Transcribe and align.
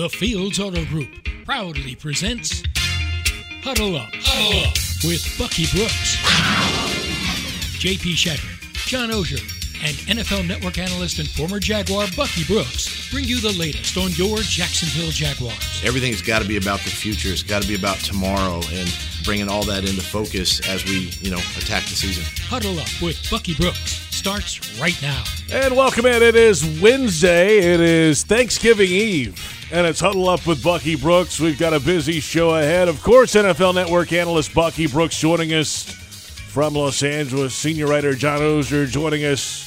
The 0.00 0.08
Fields 0.08 0.58
Auto 0.58 0.82
Group 0.86 1.10
proudly 1.44 1.94
presents 1.94 2.62
Huddle 3.62 3.96
Up, 3.96 4.08
Huddle 4.14 4.60
Up 4.66 4.74
with 5.04 5.22
Bucky 5.38 5.66
Brooks, 5.76 6.16
JP 7.76 8.16
Shadrick, 8.16 8.86
John 8.86 9.10
Oehser, 9.10 9.42
and 9.84 9.94
NFL 10.08 10.48
Network 10.48 10.78
analyst 10.78 11.18
and 11.18 11.28
former 11.28 11.60
Jaguar 11.60 12.06
Bucky 12.16 12.44
Brooks 12.44 13.10
bring 13.10 13.26
you 13.26 13.40
the 13.40 13.52
latest 13.58 13.98
on 13.98 14.10
your 14.12 14.38
Jacksonville 14.38 15.10
Jaguars. 15.10 15.82
Everything's 15.84 16.22
got 16.22 16.40
to 16.40 16.48
be 16.48 16.56
about 16.56 16.80
the 16.80 16.88
future. 16.88 17.28
It's 17.28 17.42
got 17.42 17.60
to 17.60 17.68
be 17.68 17.74
about 17.74 17.98
tomorrow 17.98 18.62
and 18.72 18.90
bringing 19.22 19.50
all 19.50 19.64
that 19.64 19.84
into 19.84 20.00
focus 20.00 20.66
as 20.66 20.82
we, 20.86 21.10
you 21.20 21.30
know, 21.30 21.42
attack 21.58 21.82
the 21.82 21.94
season. 21.94 22.24
Huddle 22.46 22.78
Up 22.78 22.88
with 23.02 23.20
Bucky 23.30 23.52
Brooks 23.54 24.09
starts 24.20 24.78
right 24.78 25.00
now. 25.00 25.24
And 25.50 25.74
welcome 25.74 26.04
in. 26.04 26.22
It 26.22 26.36
is 26.36 26.78
Wednesday. 26.82 27.56
It 27.56 27.80
is 27.80 28.22
Thanksgiving 28.22 28.90
Eve. 28.90 29.34
And 29.72 29.86
it's 29.86 29.98
Huddle 29.98 30.28
Up 30.28 30.46
with 30.46 30.62
Bucky 30.62 30.94
Brooks. 30.94 31.40
We've 31.40 31.58
got 31.58 31.72
a 31.72 31.80
busy 31.80 32.20
show 32.20 32.54
ahead. 32.54 32.88
Of 32.88 33.02
course, 33.02 33.32
NFL 33.32 33.74
Network 33.74 34.12
analyst 34.12 34.52
Bucky 34.52 34.86
Brooks 34.86 35.18
joining 35.18 35.54
us 35.54 35.84
from 35.84 36.74
Los 36.74 37.02
Angeles. 37.02 37.54
Senior 37.54 37.86
writer 37.86 38.14
John 38.14 38.40
Oehser 38.40 38.86
joining 38.86 39.24
us 39.24 39.62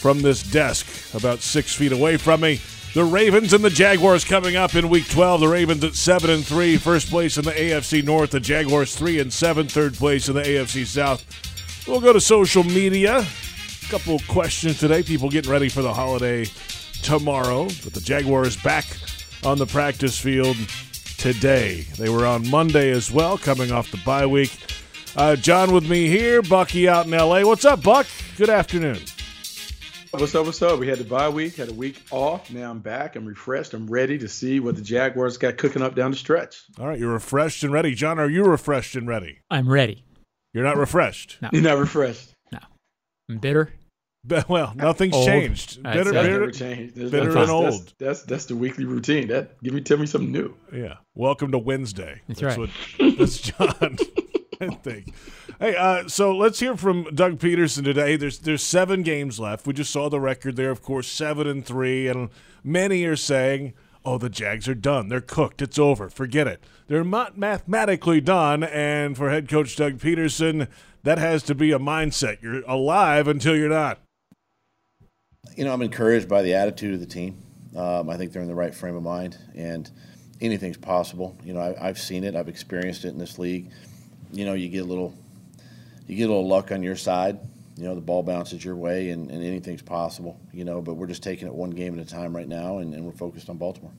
from 0.00 0.20
this 0.20 0.42
desk 0.42 1.14
about 1.14 1.38
six 1.38 1.72
feet 1.72 1.92
away 1.92 2.16
from 2.16 2.40
me. 2.40 2.60
The 2.94 3.04
Ravens 3.04 3.52
and 3.52 3.62
the 3.62 3.70
Jaguars 3.70 4.24
coming 4.24 4.56
up 4.56 4.74
in 4.74 4.88
Week 4.88 5.08
12. 5.10 5.42
The 5.42 5.46
Ravens 5.46 5.84
at 5.84 5.94
seven 5.94 6.28
and 6.28 6.44
three, 6.44 6.76
first 6.76 7.08
place 7.08 7.38
in 7.38 7.44
the 7.44 7.52
AFC 7.52 8.02
North. 8.02 8.32
The 8.32 8.40
Jaguars 8.40 8.96
three 8.96 9.20
and 9.20 9.32
seven, 9.32 9.68
third 9.68 9.94
place 9.94 10.28
in 10.28 10.34
the 10.34 10.42
AFC 10.42 10.86
South. 10.86 11.24
We'll 11.86 12.00
go 12.00 12.12
to 12.12 12.20
social 12.20 12.64
media. 12.64 13.24
A 13.92 13.98
couple 13.98 14.20
questions 14.20 14.78
today. 14.78 15.02
People 15.02 15.28
getting 15.28 15.50
ready 15.50 15.68
for 15.68 15.82
the 15.82 15.92
holiday 15.92 16.46
tomorrow, 17.02 17.64
but 17.84 17.92
the 17.92 18.00
Jaguars 18.00 18.56
back 18.56 18.86
on 19.44 19.58
the 19.58 19.66
practice 19.66 20.18
field 20.18 20.56
today. 21.18 21.82
They 21.98 22.08
were 22.08 22.24
on 22.24 22.48
Monday 22.48 22.88
as 22.88 23.12
well, 23.12 23.36
coming 23.36 23.70
off 23.70 23.90
the 23.90 23.98
bye 23.98 24.24
week. 24.24 24.56
Uh, 25.14 25.36
John 25.36 25.74
with 25.74 25.86
me 25.90 26.06
here, 26.06 26.40
Bucky 26.40 26.88
out 26.88 27.04
in 27.04 27.10
LA. 27.10 27.42
What's 27.42 27.66
up, 27.66 27.82
Buck? 27.82 28.06
Good 28.38 28.48
afternoon. 28.48 28.98
What's 30.12 30.34
up? 30.34 30.46
What's 30.46 30.62
up? 30.62 30.78
We 30.78 30.88
had 30.88 30.96
the 30.96 31.04
bye 31.04 31.28
week, 31.28 31.56
had 31.56 31.68
a 31.68 31.74
week 31.74 32.02
off. 32.10 32.50
Now 32.50 32.70
I'm 32.70 32.78
back. 32.78 33.14
I'm 33.14 33.26
refreshed. 33.26 33.74
I'm 33.74 33.86
ready 33.86 34.16
to 34.16 34.28
see 34.28 34.58
what 34.58 34.74
the 34.74 34.82
Jaguars 34.82 35.36
got 35.36 35.58
cooking 35.58 35.82
up 35.82 35.94
down 35.94 36.12
the 36.12 36.16
stretch. 36.16 36.62
All 36.80 36.88
right, 36.88 36.98
you're 36.98 37.12
refreshed 37.12 37.62
and 37.62 37.74
ready. 37.74 37.94
John, 37.94 38.18
are 38.18 38.30
you 38.30 38.44
refreshed 38.44 38.96
and 38.96 39.06
ready? 39.06 39.40
I'm 39.50 39.68
ready. 39.68 40.02
You're 40.54 40.64
not 40.64 40.78
refreshed. 40.78 41.36
No. 41.42 41.50
You're 41.52 41.60
not 41.60 41.76
refreshed. 41.76 42.32
No. 42.52 42.60
I'm 43.28 43.36
bitter. 43.36 43.70
But, 44.24 44.48
well, 44.48 44.72
nothing's 44.76 45.14
Old. 45.14 45.26
changed. 45.26 45.82
That's 45.82 45.96
Bitter, 45.96 46.10
it. 46.10 46.12
That's 46.14 46.26
bitter, 46.26 46.38
never 46.40 46.50
changed. 46.52 46.94
There's 46.94 47.10
bitter 47.10 47.32
no- 47.32 47.40
and 47.40 47.50
that's- 47.50 47.74
old. 47.74 47.94
That's, 47.98 48.22
that's 48.22 48.44
the 48.46 48.54
weekly 48.54 48.84
routine. 48.84 49.26
That 49.28 49.60
give 49.62 49.74
me 49.74 49.80
tell 49.80 49.98
me 49.98 50.06
something 50.06 50.30
new. 50.30 50.54
Yeah. 50.72 50.94
Welcome 51.14 51.50
to 51.52 51.58
Wednesday. 51.58 52.20
That's 52.28 52.40
that's 52.40 52.56
right. 52.58 52.70
What, 52.98 53.18
that's 53.18 53.38
John. 53.40 53.98
I 54.60 54.68
think. 54.76 55.12
Hey, 55.58 55.74
uh, 55.74 56.06
so 56.06 56.36
let's 56.36 56.60
hear 56.60 56.76
from 56.76 57.02
Doug 57.12 57.38
Pederson 57.40 57.82
today. 57.82 58.14
There's 58.14 58.38
there's 58.38 58.62
seven 58.62 59.02
games 59.02 59.40
left. 59.40 59.66
We 59.66 59.72
just 59.72 59.90
saw 59.90 60.08
the 60.08 60.20
record 60.20 60.54
there, 60.54 60.70
of 60.70 60.82
course, 60.82 61.08
seven 61.08 61.48
and 61.48 61.66
three, 61.66 62.06
and 62.06 62.28
many 62.62 63.02
are 63.04 63.16
saying, 63.16 63.72
"Oh, 64.04 64.18
the 64.18 64.30
Jags 64.30 64.68
are 64.68 64.76
done. 64.76 65.08
They're 65.08 65.20
cooked. 65.20 65.62
It's 65.62 65.80
over. 65.80 66.08
Forget 66.08 66.46
it." 66.46 66.62
They're 66.86 67.02
not 67.02 67.36
mathematically 67.36 68.20
done, 68.20 68.62
and 68.62 69.16
for 69.16 69.30
head 69.30 69.48
coach 69.48 69.74
Doug 69.74 69.98
Pederson, 69.98 70.68
that 71.02 71.18
has 71.18 71.42
to 71.44 71.56
be 71.56 71.72
a 71.72 71.80
mindset. 71.80 72.40
You're 72.40 72.62
alive 72.68 73.26
until 73.26 73.56
you're 73.56 73.68
not. 73.68 73.98
You 75.56 75.64
know, 75.64 75.72
I'm 75.72 75.82
encouraged 75.82 76.28
by 76.28 76.42
the 76.42 76.54
attitude 76.54 76.94
of 76.94 77.00
the 77.00 77.06
team. 77.06 77.38
Um, 77.76 78.08
I 78.08 78.16
think 78.16 78.32
they're 78.32 78.42
in 78.42 78.48
the 78.48 78.54
right 78.54 78.74
frame 78.74 78.96
of 78.96 79.02
mind, 79.02 79.38
and 79.54 79.90
anything's 80.40 80.76
possible. 80.76 81.36
You 81.44 81.54
know, 81.54 81.60
I, 81.60 81.88
I've 81.88 81.98
seen 81.98 82.24
it. 82.24 82.34
I've 82.36 82.48
experienced 82.48 83.04
it 83.04 83.08
in 83.08 83.18
this 83.18 83.38
league. 83.38 83.70
You 84.32 84.44
know, 84.44 84.54
you 84.54 84.68
get 84.68 84.78
a 84.80 84.84
little, 84.84 85.14
you 86.06 86.16
get 86.16 86.24
a 86.24 86.28
little 86.28 86.48
luck 86.48 86.72
on 86.72 86.82
your 86.82 86.96
side. 86.96 87.38
You 87.76 87.84
know, 87.84 87.94
the 87.94 88.00
ball 88.00 88.22
bounces 88.22 88.64
your 88.64 88.76
way, 88.76 89.10
and, 89.10 89.30
and 89.30 89.42
anything's 89.42 89.82
possible. 89.82 90.38
You 90.52 90.64
know, 90.64 90.82
but 90.82 90.94
we're 90.94 91.06
just 91.06 91.22
taking 91.22 91.46
it 91.48 91.54
one 91.54 91.70
game 91.70 91.98
at 91.98 92.06
a 92.06 92.08
time 92.08 92.36
right 92.36 92.48
now, 92.48 92.78
and, 92.78 92.94
and 92.94 93.04
we're 93.04 93.12
focused 93.12 93.48
on 93.48 93.56
Baltimore. 93.56 93.92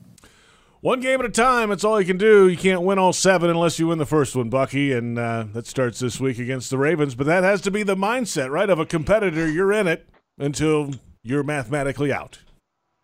One 0.80 1.00
game 1.00 1.18
at 1.20 1.24
a 1.24 1.30
time. 1.30 1.70
That's 1.70 1.82
all 1.82 1.98
you 1.98 2.06
can 2.06 2.18
do. 2.18 2.46
You 2.46 2.58
can't 2.58 2.82
win 2.82 2.98
all 2.98 3.14
seven 3.14 3.48
unless 3.48 3.78
you 3.78 3.86
win 3.86 3.98
the 3.98 4.04
first 4.04 4.36
one, 4.36 4.50
Bucky, 4.50 4.92
and 4.92 5.18
uh, 5.18 5.46
that 5.54 5.66
starts 5.66 5.98
this 5.98 6.20
week 6.20 6.38
against 6.38 6.68
the 6.68 6.76
Ravens. 6.76 7.14
But 7.14 7.26
that 7.26 7.42
has 7.42 7.62
to 7.62 7.70
be 7.70 7.82
the 7.82 7.96
mindset, 7.96 8.50
right, 8.50 8.68
of 8.68 8.78
a 8.78 8.84
competitor. 8.84 9.50
You're 9.50 9.72
in 9.72 9.86
it 9.86 10.06
until 10.38 10.90
you're 11.24 11.42
mathematically 11.42 12.12
out. 12.12 12.38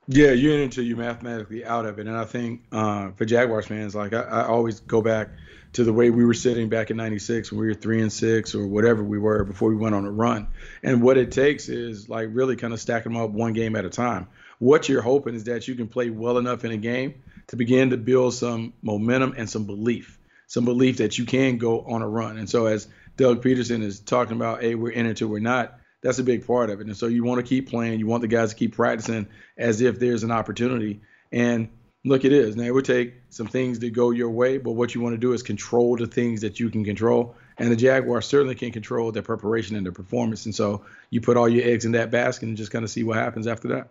Yeah, 0.06 0.32
you're 0.32 0.54
in 0.54 0.60
until 0.60 0.84
you're 0.84 0.96
mathematically 0.96 1.64
out 1.64 1.86
of 1.86 1.98
it. 1.98 2.06
And 2.06 2.16
I 2.16 2.24
think 2.24 2.62
uh, 2.70 3.10
for 3.12 3.24
Jaguars 3.24 3.66
fans, 3.66 3.94
like 3.94 4.12
I, 4.12 4.20
I 4.20 4.46
always 4.46 4.80
go 4.80 5.02
back 5.02 5.30
to 5.72 5.84
the 5.84 5.92
way 5.92 6.10
we 6.10 6.24
were 6.24 6.34
sitting 6.34 6.68
back 6.68 6.90
in 6.90 6.96
'96 6.96 7.50
when 7.50 7.60
we 7.60 7.66
were 7.66 7.74
three 7.74 8.00
and 8.02 8.12
six 8.12 8.54
or 8.54 8.66
whatever 8.66 9.02
we 9.02 9.18
were 9.18 9.44
before 9.44 9.70
we 9.70 9.76
went 9.76 9.94
on 9.94 10.04
a 10.04 10.10
run. 10.10 10.48
And 10.82 11.02
what 11.02 11.16
it 11.16 11.32
takes 11.32 11.68
is 11.68 12.08
like 12.08 12.28
really 12.32 12.56
kind 12.56 12.72
of 12.72 12.80
stacking 12.80 13.12
them 13.12 13.22
up 13.22 13.30
one 13.30 13.52
game 13.52 13.76
at 13.76 13.84
a 13.84 13.90
time. 13.90 14.28
What 14.58 14.88
you're 14.88 15.02
hoping 15.02 15.34
is 15.34 15.44
that 15.44 15.68
you 15.68 15.74
can 15.74 15.88
play 15.88 16.10
well 16.10 16.38
enough 16.38 16.64
in 16.64 16.72
a 16.72 16.76
game 16.76 17.22
to 17.48 17.56
begin 17.56 17.90
to 17.90 17.96
build 17.96 18.34
some 18.34 18.74
momentum 18.82 19.34
and 19.36 19.48
some 19.48 19.64
belief, 19.64 20.18
some 20.48 20.64
belief 20.64 20.98
that 20.98 21.18
you 21.18 21.24
can 21.24 21.56
go 21.56 21.80
on 21.82 22.02
a 22.02 22.08
run. 22.08 22.36
And 22.36 22.50
so 22.50 22.66
as 22.66 22.88
Doug 23.16 23.42
Pederson 23.42 23.82
is 23.82 24.00
talking 24.00 24.36
about, 24.36 24.60
hey, 24.60 24.74
we're 24.74 24.90
in 24.90 25.06
until 25.06 25.28
we're 25.28 25.38
not. 25.38 25.79
That's 26.02 26.18
a 26.18 26.24
big 26.24 26.46
part 26.46 26.70
of 26.70 26.80
it. 26.80 26.86
And 26.86 26.96
so 26.96 27.06
you 27.06 27.24
want 27.24 27.44
to 27.44 27.46
keep 27.46 27.68
playing. 27.68 27.98
You 27.98 28.06
want 28.06 28.22
the 28.22 28.28
guys 28.28 28.50
to 28.50 28.56
keep 28.56 28.74
practicing 28.74 29.26
as 29.58 29.80
if 29.80 29.98
there's 29.98 30.22
an 30.22 30.30
opportunity. 30.30 31.00
And 31.30 31.68
look, 32.04 32.24
it 32.24 32.32
is. 32.32 32.56
Now, 32.56 32.64
it 32.64 32.74
would 32.74 32.84
take 32.84 33.14
some 33.28 33.46
things 33.46 33.78
to 33.80 33.90
go 33.90 34.10
your 34.10 34.30
way, 34.30 34.58
but 34.58 34.72
what 34.72 34.94
you 34.94 35.00
want 35.00 35.14
to 35.14 35.18
do 35.18 35.32
is 35.32 35.42
control 35.42 35.96
the 35.96 36.06
things 36.06 36.40
that 36.40 36.58
you 36.58 36.70
can 36.70 36.84
control. 36.84 37.36
And 37.58 37.70
the 37.70 37.76
Jaguars 37.76 38.26
certainly 38.26 38.54
can 38.54 38.72
control 38.72 39.12
their 39.12 39.22
preparation 39.22 39.76
and 39.76 39.84
their 39.84 39.92
performance. 39.92 40.46
And 40.46 40.54
so 40.54 40.84
you 41.10 41.20
put 41.20 41.36
all 41.36 41.48
your 41.48 41.68
eggs 41.68 41.84
in 41.84 41.92
that 41.92 42.10
basket 42.10 42.48
and 42.48 42.56
just 42.56 42.70
kind 42.70 42.84
of 42.84 42.90
see 42.90 43.04
what 43.04 43.16
happens 43.16 43.46
after 43.46 43.68
that. 43.68 43.88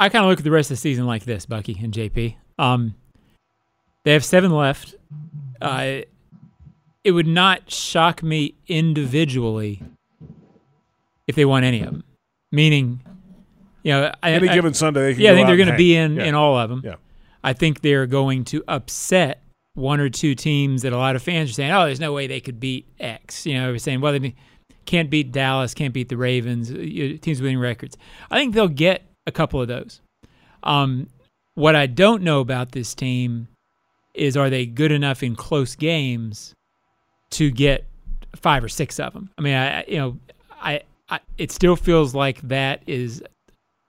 I 0.00 0.08
kind 0.08 0.24
of 0.24 0.30
look 0.30 0.38
at 0.38 0.44
the 0.44 0.50
rest 0.50 0.70
of 0.70 0.76
the 0.76 0.80
season 0.80 1.06
like 1.06 1.24
this, 1.24 1.46
Bucky 1.46 1.78
and 1.80 1.92
JP. 1.92 2.36
Um, 2.58 2.94
they 4.04 4.12
have 4.12 4.24
seven 4.24 4.50
left. 4.50 4.94
Uh, 5.60 6.00
it 7.04 7.12
would 7.12 7.26
not 7.26 7.70
shock 7.70 8.22
me 8.22 8.54
individually 8.66 9.82
if 11.28 11.36
they 11.36 11.44
want 11.44 11.64
any 11.64 11.80
of 11.80 11.86
them. 11.86 12.02
Meaning, 12.50 13.00
you 13.84 13.92
know, 13.92 14.12
I, 14.22 14.32
Any 14.32 14.48
I- 14.48 14.54
given 14.54 14.74
Sunday, 14.74 15.00
they 15.02 15.14
can 15.14 15.22
yeah, 15.22 15.32
I 15.32 15.34
think 15.34 15.46
they're 15.46 15.56
going 15.56 15.68
to 15.70 15.76
be 15.76 15.94
in 15.94 16.16
Yeah. 16.16 16.24
in 16.24 16.34
all 16.34 16.58
of 16.58 16.68
them. 16.68 16.82
Yeah. 16.84 16.96
I 17.44 17.52
think 17.52 17.82
they're 17.82 18.06
going 18.06 18.44
to 18.46 18.64
upset 18.66 19.42
one 19.74 20.00
or 20.00 20.08
two 20.10 20.34
teams 20.34 20.82
that 20.82 20.92
a 20.92 20.96
lot 20.96 21.14
of 21.14 21.22
fans 21.22 21.50
are 21.50 21.52
saying, 21.52 21.70
"Oh, 21.70 21.84
there's 21.86 22.00
no 22.00 22.12
way 22.12 22.26
they 22.26 22.40
could 22.40 22.58
beat 22.58 22.86
X." 22.98 23.46
You 23.46 23.54
know, 23.54 23.66
they're 23.70 23.78
saying, 23.78 24.00
"Well, 24.00 24.18
they 24.18 24.34
can't 24.86 25.08
beat 25.10 25.30
Dallas, 25.30 25.72
can't 25.74 25.94
beat 25.94 26.08
the 26.08 26.16
Ravens, 26.16 26.70
you- 26.70 27.16
teams 27.18 27.40
winning 27.40 27.58
records." 27.60 27.96
I 28.30 28.38
think 28.38 28.54
they'll 28.54 28.66
get 28.68 29.02
a 29.26 29.30
couple 29.32 29.60
of 29.62 29.68
those. 29.68 30.00
Um, 30.64 31.08
what 31.54 31.76
I 31.76 31.86
don't 31.86 32.22
know 32.22 32.40
about 32.40 32.72
this 32.72 32.94
team 32.94 33.48
is 34.14 34.36
are 34.36 34.50
they 34.50 34.66
good 34.66 34.90
enough 34.90 35.22
in 35.22 35.36
close 35.36 35.76
games 35.76 36.54
to 37.30 37.50
get 37.50 37.84
five 38.34 38.64
or 38.64 38.68
six 38.68 38.98
of 38.98 39.12
them? 39.12 39.30
I 39.38 39.42
mean, 39.42 39.54
I- 39.54 39.84
you 39.86 39.96
know, 39.98 40.18
I, 40.60 40.80
I 41.08 41.20
it 41.36 41.52
still 41.52 41.76
feels 41.76 42.14
like 42.14 42.40
that 42.42 42.82
is 42.86 43.22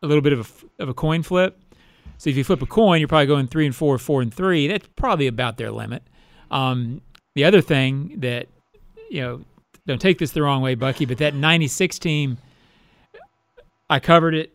a 0.01 0.07
little 0.07 0.21
bit 0.21 0.33
of 0.33 0.65
a 0.79 0.83
of 0.83 0.89
a 0.89 0.93
coin 0.93 1.23
flip. 1.23 1.59
So 2.17 2.29
if 2.29 2.37
you 2.37 2.43
flip 2.43 2.61
a 2.61 2.65
coin, 2.65 2.99
you're 2.99 3.07
probably 3.07 3.27
going 3.27 3.47
three 3.47 3.65
and 3.65 3.75
four, 3.75 3.97
four 3.97 4.21
and 4.21 4.33
three. 4.33 4.67
That's 4.67 4.87
probably 4.95 5.27
about 5.27 5.57
their 5.57 5.71
limit. 5.71 6.03
Um, 6.51 7.01
the 7.35 7.45
other 7.45 7.61
thing 7.61 8.15
that 8.19 8.47
you 9.09 9.21
know, 9.21 9.41
don't 9.87 10.01
take 10.01 10.17
this 10.17 10.31
the 10.31 10.41
wrong 10.41 10.61
way, 10.61 10.75
Bucky, 10.75 11.05
but 11.05 11.17
that 11.19 11.33
'96 11.33 11.99
team, 11.99 12.37
I 13.89 13.99
covered 13.99 14.35
it 14.35 14.53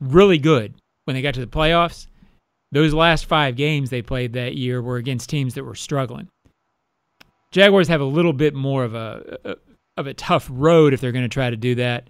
really 0.00 0.38
good 0.38 0.74
when 1.04 1.14
they 1.14 1.22
got 1.22 1.34
to 1.34 1.40
the 1.40 1.46
playoffs. 1.46 2.06
Those 2.72 2.94
last 2.94 3.26
five 3.26 3.56
games 3.56 3.90
they 3.90 4.02
played 4.02 4.34
that 4.34 4.54
year 4.54 4.80
were 4.80 4.96
against 4.96 5.28
teams 5.28 5.54
that 5.54 5.64
were 5.64 5.74
struggling. 5.74 6.28
Jaguars 7.50 7.88
have 7.88 8.00
a 8.00 8.04
little 8.04 8.32
bit 8.32 8.54
more 8.54 8.84
of 8.84 8.94
a 8.94 9.56
of 10.00 10.06
a 10.06 10.14
tough 10.14 10.48
road 10.50 10.92
if 10.92 11.00
they're 11.00 11.12
going 11.12 11.24
to 11.24 11.28
try 11.28 11.50
to 11.50 11.56
do 11.56 11.76
that 11.76 12.08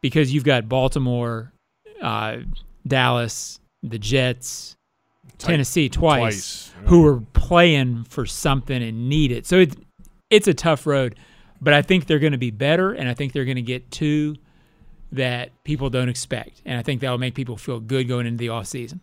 because 0.00 0.32
you've 0.32 0.44
got 0.44 0.68
Baltimore, 0.68 1.52
uh, 2.00 2.38
Dallas, 2.86 3.60
the 3.82 3.98
Jets, 3.98 4.76
Tennessee 5.38 5.88
twice, 5.88 6.20
twice, 6.20 6.72
yeah. 6.82 6.88
who 6.88 7.06
are 7.06 7.20
playing 7.32 8.04
for 8.04 8.26
something 8.26 8.82
and 8.82 9.08
need 9.08 9.32
it. 9.32 9.46
So 9.46 9.58
it's 9.58 9.76
it's 10.30 10.48
a 10.48 10.54
tough 10.54 10.86
road, 10.86 11.16
but 11.60 11.74
I 11.74 11.82
think 11.82 12.06
they're 12.06 12.18
going 12.18 12.32
to 12.32 12.38
be 12.38 12.50
better, 12.50 12.92
and 12.92 13.08
I 13.08 13.14
think 13.14 13.32
they're 13.32 13.44
going 13.44 13.56
to 13.56 13.62
get 13.62 13.90
two 13.90 14.36
that 15.12 15.50
people 15.64 15.90
don't 15.90 16.08
expect, 16.08 16.62
and 16.64 16.78
I 16.78 16.82
think 16.82 17.00
that 17.00 17.10
will 17.10 17.18
make 17.18 17.34
people 17.34 17.56
feel 17.56 17.80
good 17.80 18.08
going 18.08 18.26
into 18.26 18.38
the 18.38 18.48
off 18.50 18.66
season. 18.66 19.00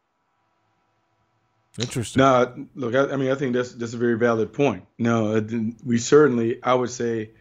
Interesting. 1.79 2.19
No, 2.19 2.67
look, 2.75 2.95
I, 2.95 3.13
I 3.13 3.15
mean, 3.15 3.31
I 3.31 3.35
think 3.35 3.53
that's 3.53 3.73
that's 3.73 3.93
a 3.93 3.97
very 3.97 4.17
valid 4.17 4.51
point. 4.51 4.85
No, 4.97 5.45
we 5.85 5.97
certainly, 5.97 6.61
I 6.63 6.73
would 6.73 6.89
say, 6.89 7.31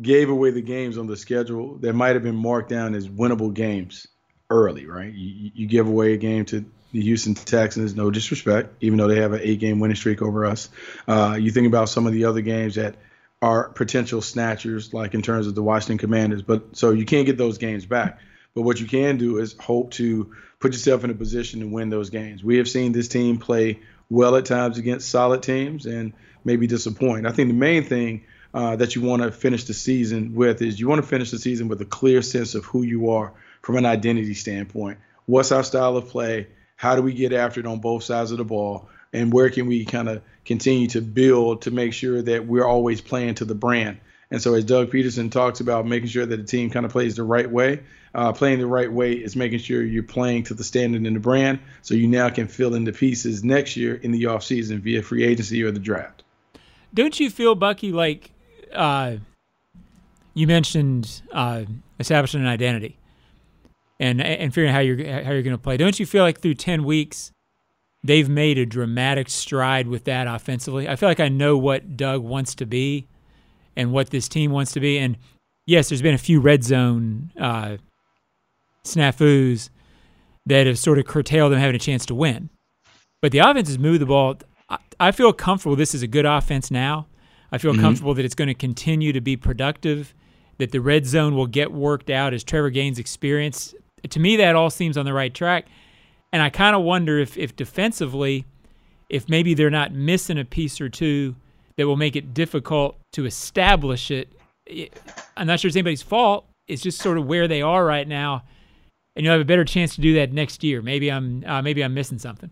gave 0.00 0.28
away 0.30 0.50
the 0.50 0.62
games 0.62 0.98
on 0.98 1.06
the 1.06 1.16
schedule 1.16 1.76
that 1.78 1.92
might 1.92 2.14
have 2.14 2.22
been 2.22 2.36
marked 2.36 2.68
down 2.68 2.94
as 2.94 3.08
winnable 3.08 3.54
games 3.54 4.06
early, 4.50 4.86
right? 4.86 5.12
You, 5.12 5.50
you 5.54 5.66
give 5.66 5.86
away 5.86 6.12
a 6.12 6.16
game 6.16 6.44
to 6.46 6.64
the 6.92 7.00
Houston 7.00 7.34
Texans. 7.34 7.94
No 7.94 8.10
disrespect, 8.10 8.74
even 8.80 8.98
though 8.98 9.08
they 9.08 9.20
have 9.20 9.32
an 9.32 9.40
eight-game 9.42 9.80
winning 9.80 9.96
streak 9.96 10.22
over 10.22 10.44
us. 10.46 10.68
Uh, 11.06 11.36
you 11.38 11.50
think 11.50 11.66
about 11.66 11.88
some 11.88 12.06
of 12.06 12.12
the 12.12 12.24
other 12.24 12.40
games 12.40 12.76
that 12.76 12.96
are 13.42 13.68
potential 13.68 14.22
snatchers, 14.22 14.94
like 14.94 15.14
in 15.14 15.22
terms 15.22 15.46
of 15.46 15.54
the 15.54 15.62
Washington 15.62 15.98
Commanders. 15.98 16.42
But 16.42 16.76
so 16.76 16.90
you 16.90 17.04
can't 17.04 17.26
get 17.26 17.36
those 17.36 17.58
games 17.58 17.86
back. 17.86 18.18
But 18.54 18.62
what 18.62 18.80
you 18.80 18.86
can 18.86 19.18
do 19.18 19.38
is 19.38 19.54
hope 19.58 19.90
to 19.92 20.34
put 20.58 20.72
yourself 20.72 21.04
in 21.04 21.10
a 21.10 21.14
position 21.14 21.60
to 21.60 21.66
win 21.66 21.90
those 21.90 22.10
games. 22.10 22.42
We 22.42 22.56
have 22.56 22.68
seen 22.68 22.92
this 22.92 23.08
team 23.08 23.38
play 23.38 23.80
well 24.08 24.36
at 24.36 24.46
times 24.46 24.78
against 24.78 25.10
solid 25.10 25.42
teams 25.42 25.84
and 25.84 26.14
maybe 26.44 26.66
disappoint. 26.66 27.26
I 27.26 27.32
think 27.32 27.48
the 27.48 27.54
main 27.54 27.84
thing 27.84 28.24
uh, 28.56 28.74
that 28.74 28.96
you 28.96 29.02
want 29.02 29.20
to 29.20 29.30
finish 29.30 29.64
the 29.64 29.74
season 29.74 30.34
with 30.34 30.62
is 30.62 30.80
you 30.80 30.88
want 30.88 31.02
to 31.02 31.06
finish 31.06 31.30
the 31.30 31.38
season 31.38 31.68
with 31.68 31.78
a 31.82 31.84
clear 31.84 32.22
sense 32.22 32.54
of 32.54 32.64
who 32.64 32.82
you 32.82 33.10
are 33.10 33.34
from 33.60 33.76
an 33.76 33.84
identity 33.84 34.32
standpoint. 34.32 34.98
What's 35.26 35.52
our 35.52 35.62
style 35.62 35.98
of 35.98 36.08
play? 36.08 36.46
How 36.74 36.96
do 36.96 37.02
we 37.02 37.12
get 37.12 37.34
after 37.34 37.60
it 37.60 37.66
on 37.66 37.80
both 37.80 38.04
sides 38.04 38.30
of 38.30 38.38
the 38.38 38.46
ball? 38.46 38.88
And 39.12 39.30
where 39.30 39.50
can 39.50 39.66
we 39.66 39.84
kind 39.84 40.08
of 40.08 40.22
continue 40.46 40.86
to 40.88 41.02
build 41.02 41.62
to 41.62 41.70
make 41.70 41.92
sure 41.92 42.22
that 42.22 42.46
we're 42.46 42.64
always 42.64 43.02
playing 43.02 43.34
to 43.34 43.44
the 43.44 43.54
brand? 43.54 43.98
And 44.30 44.40
so, 44.40 44.54
as 44.54 44.64
Doug 44.64 44.90
Pederson 44.90 45.30
talks 45.30 45.60
about 45.60 45.86
making 45.86 46.08
sure 46.08 46.24
that 46.24 46.36
the 46.38 46.44
team 46.44 46.70
kind 46.70 46.86
of 46.86 46.92
plays 46.92 47.16
the 47.16 47.24
right 47.24 47.48
way, 47.48 47.80
uh, 48.14 48.32
playing 48.32 48.60
the 48.60 48.66
right 48.66 48.90
way 48.90 49.12
is 49.12 49.36
making 49.36 49.58
sure 49.58 49.82
you're 49.82 50.02
playing 50.02 50.44
to 50.44 50.54
the 50.54 50.64
standard 50.64 51.02
and 51.02 51.14
the 51.14 51.20
brand 51.20 51.58
so 51.82 51.94
you 51.94 52.08
now 52.08 52.30
can 52.30 52.48
fill 52.48 52.74
in 52.74 52.84
the 52.84 52.92
pieces 52.94 53.44
next 53.44 53.76
year 53.76 53.94
in 53.94 54.12
the 54.12 54.22
offseason 54.22 54.80
via 54.80 55.02
free 55.02 55.24
agency 55.24 55.62
or 55.62 55.72
the 55.72 55.78
draft. 55.78 56.22
Don't 56.94 57.20
you 57.20 57.28
feel, 57.28 57.54
Bucky, 57.54 57.92
like 57.92 58.30
uh, 58.76 59.16
you 60.34 60.46
mentioned 60.46 61.22
uh, 61.32 61.64
establishing 61.98 62.40
an 62.40 62.46
identity 62.46 62.98
and 63.98 64.20
and 64.20 64.52
figuring 64.52 64.72
how 64.72 64.80
you're 64.80 64.98
how 65.24 65.32
you're 65.32 65.42
going 65.42 65.56
to 65.56 65.62
play? 65.62 65.76
Don't 65.76 65.98
you 65.98 66.06
feel 66.06 66.22
like 66.22 66.40
through 66.40 66.54
ten 66.54 66.84
weeks 66.84 67.32
they've 68.04 68.28
made 68.28 68.58
a 68.58 68.66
dramatic 68.66 69.28
stride 69.28 69.88
with 69.88 70.04
that 70.04 70.26
offensively? 70.26 70.88
I 70.88 70.96
feel 70.96 71.08
like 71.08 71.20
I 71.20 71.28
know 71.28 71.56
what 71.56 71.96
Doug 71.96 72.22
wants 72.22 72.54
to 72.56 72.66
be 72.66 73.08
and 73.76 73.92
what 73.92 74.10
this 74.10 74.28
team 74.28 74.50
wants 74.52 74.72
to 74.72 74.80
be, 74.80 74.98
and 74.98 75.16
yes, 75.66 75.88
there's 75.88 76.02
been 76.02 76.14
a 76.14 76.18
few 76.18 76.40
red 76.40 76.64
zone 76.64 77.32
uh, 77.40 77.76
snafus 78.84 79.70
that 80.46 80.66
have 80.66 80.78
sort 80.78 80.98
of 80.98 81.06
curtailed 81.06 81.52
them 81.52 81.58
having 81.58 81.74
a 81.76 81.78
chance 81.78 82.06
to 82.06 82.14
win. 82.14 82.50
But 83.20 83.32
the 83.32 83.38
offense 83.38 83.68
has 83.68 83.78
moved 83.78 84.00
the 84.00 84.06
ball. 84.06 84.36
I, 84.68 84.78
I 85.00 85.12
feel 85.12 85.32
comfortable 85.32 85.76
this 85.76 85.94
is 85.94 86.02
a 86.02 86.06
good 86.06 86.26
offense 86.26 86.70
now. 86.70 87.06
I 87.52 87.58
feel 87.58 87.72
mm-hmm. 87.72 87.80
comfortable 87.80 88.14
that 88.14 88.24
it's 88.24 88.34
going 88.34 88.48
to 88.48 88.54
continue 88.54 89.12
to 89.12 89.20
be 89.20 89.36
productive, 89.36 90.14
that 90.58 90.72
the 90.72 90.80
red 90.80 91.06
zone 91.06 91.34
will 91.36 91.46
get 91.46 91.72
worked 91.72 92.10
out 92.10 92.34
as 92.34 92.42
Trevor 92.42 92.70
gains 92.70 92.98
experience. 92.98 93.74
To 94.08 94.20
me, 94.20 94.36
that 94.36 94.56
all 94.56 94.70
seems 94.70 94.96
on 94.96 95.04
the 95.04 95.12
right 95.12 95.32
track. 95.32 95.66
And 96.32 96.42
I 96.42 96.50
kind 96.50 96.76
of 96.76 96.82
wonder 96.82 97.18
if, 97.18 97.36
if 97.36 97.56
defensively, 97.56 98.44
if 99.08 99.28
maybe 99.28 99.54
they're 99.54 99.70
not 99.70 99.92
missing 99.92 100.38
a 100.38 100.44
piece 100.44 100.80
or 100.80 100.88
two 100.88 101.36
that 101.76 101.86
will 101.86 101.96
make 101.96 102.16
it 102.16 102.34
difficult 102.34 102.98
to 103.12 103.26
establish 103.26 104.10
it. 104.10 104.28
I'm 105.36 105.46
not 105.46 105.60
sure 105.60 105.68
it's 105.68 105.76
anybody's 105.76 106.02
fault. 106.02 106.46
It's 106.66 106.82
just 106.82 107.00
sort 107.00 107.18
of 107.18 107.26
where 107.26 107.46
they 107.46 107.62
are 107.62 107.84
right 107.84 108.08
now 108.08 108.42
and 109.16 109.24
you'll 109.24 109.32
have 109.32 109.40
a 109.40 109.46
better 109.46 109.64
chance 109.64 109.94
to 109.94 110.00
do 110.00 110.14
that 110.14 110.32
next 110.32 110.62
year. 110.62 110.82
Maybe 110.82 111.10
I'm 111.10 111.42
uh, 111.46 111.62
maybe 111.62 111.82
I'm 111.82 111.94
missing 111.94 112.18
something. 112.18 112.50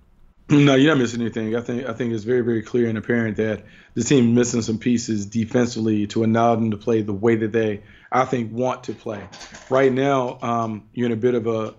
No, 0.49 0.75
you're 0.75 0.93
not 0.93 1.01
missing 1.01 1.23
anything. 1.23 1.57
I 1.57 1.61
think 1.63 1.87
I 1.87 1.95
think 1.95 2.13
it's 2.13 2.25
very 2.25 2.43
very 2.43 2.63
clear 2.63 2.89
and 2.89 2.99
apparent 2.99 3.39
that 3.39 3.65
the 3.95 4.05
team 4.05 4.35
missing 4.35 4.61
some 4.61 4.79
pieces 4.79 5.27
defensively 5.27 6.07
to 6.09 6.25
allow 6.25 6.55
them 6.55 6.71
to 6.73 6.77
play 6.77 7.01
the 7.01 7.15
way 7.15 7.37
that 7.37 7.53
they 7.53 7.83
I 8.13 8.25
think 8.27 8.53
want 8.53 8.85
to 8.85 8.93
play. 8.93 9.27
Right 9.71 9.93
now, 9.93 10.39
um, 10.43 10.89
you're 10.93 11.07
in 11.07 11.13
a 11.13 11.17
bit 11.17 11.35
of 11.35 11.47
a 11.47 11.75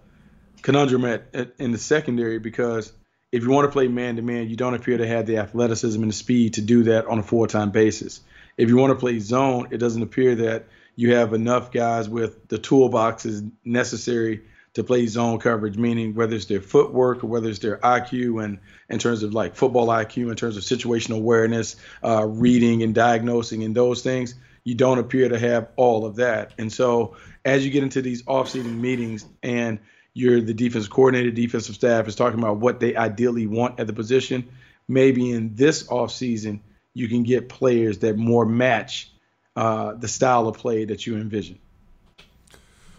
conundrum 0.63 1.05
at, 1.05 1.27
at, 1.33 1.53
in 1.59 1.71
the 1.71 1.77
secondary 1.77 2.39
because 2.39 2.91
if 3.31 3.43
you 3.43 3.51
want 3.51 3.67
to 3.67 3.71
play 3.71 3.87
man 3.87 4.15
to 4.15 4.23
man, 4.23 4.49
you 4.49 4.55
don't 4.55 4.73
appear 4.73 4.97
to 4.97 5.07
have 5.07 5.27
the 5.27 5.37
athleticism 5.37 6.01
and 6.01 6.09
the 6.09 6.15
speed 6.15 6.55
to 6.55 6.61
do 6.61 6.83
that 6.83 7.05
on 7.05 7.19
a 7.19 7.23
full 7.23 7.45
time 7.45 7.69
basis. 7.69 8.21
If 8.57 8.69
you 8.69 8.77
want 8.77 8.91
to 8.91 8.99
play 8.99 9.19
zone, 9.19 9.67
it 9.71 9.77
doesn't 9.77 10.01
appear 10.01 10.35
that 10.35 10.67
you 10.95 11.15
have 11.15 11.33
enough 11.33 11.71
guys 11.71 12.09
with 12.09 12.47
the 12.47 12.57
toolboxes 12.57 13.51
necessary 13.63 14.41
to 14.75 14.83
play 14.83 15.07
zone 15.07 15.39
coverage, 15.39 15.77
meaning 15.77 16.13
whether 16.13 16.35
it's 16.35 16.45
their 16.45 16.61
footwork 16.61 17.23
or 17.23 17.27
whether 17.27 17.49
it's 17.49 17.59
their 17.59 17.77
IQ 17.77 18.43
and 18.43 18.59
in 18.89 18.99
terms 18.99 19.23
of 19.23 19.33
like 19.33 19.55
football 19.55 19.87
IQ, 19.87 20.29
in 20.29 20.35
terms 20.35 20.57
of 20.57 20.63
situational 20.63 21.17
awareness, 21.17 21.77
uh, 22.03 22.25
reading 22.25 22.83
and 22.83 22.93
diagnosing 22.93 23.63
and 23.63 23.73
those 23.73 24.01
things, 24.01 24.35
you 24.65 24.75
don't 24.75 24.99
appear 24.99 25.29
to 25.29 25.39
have 25.39 25.69
all 25.77 26.05
of 26.05 26.17
that. 26.17 26.53
And 26.57 26.71
so 26.71 27.15
as 27.45 27.65
you 27.65 27.71
get 27.71 27.83
into 27.83 28.01
these 28.01 28.23
off-season 28.27 28.81
meetings 28.81 29.25
and 29.41 29.79
you're 30.13 30.41
the 30.41 30.53
defensive 30.53 30.91
coordinator, 30.91 31.31
defensive 31.31 31.75
staff 31.75 32.07
is 32.07 32.15
talking 32.15 32.39
about 32.39 32.57
what 32.57 32.81
they 32.81 32.95
ideally 32.95 33.47
want 33.47 33.79
at 33.79 33.87
the 33.87 33.93
position, 33.93 34.49
maybe 34.89 35.31
in 35.31 35.55
this 35.55 35.89
off-season 35.89 36.61
you 36.93 37.07
can 37.07 37.23
get 37.23 37.47
players 37.47 37.99
that 37.99 38.17
more 38.17 38.45
match 38.45 39.09
uh, 39.55 39.93
the 39.93 40.07
style 40.09 40.49
of 40.49 40.57
play 40.57 40.83
that 40.83 41.07
you 41.07 41.15
envision. 41.15 41.59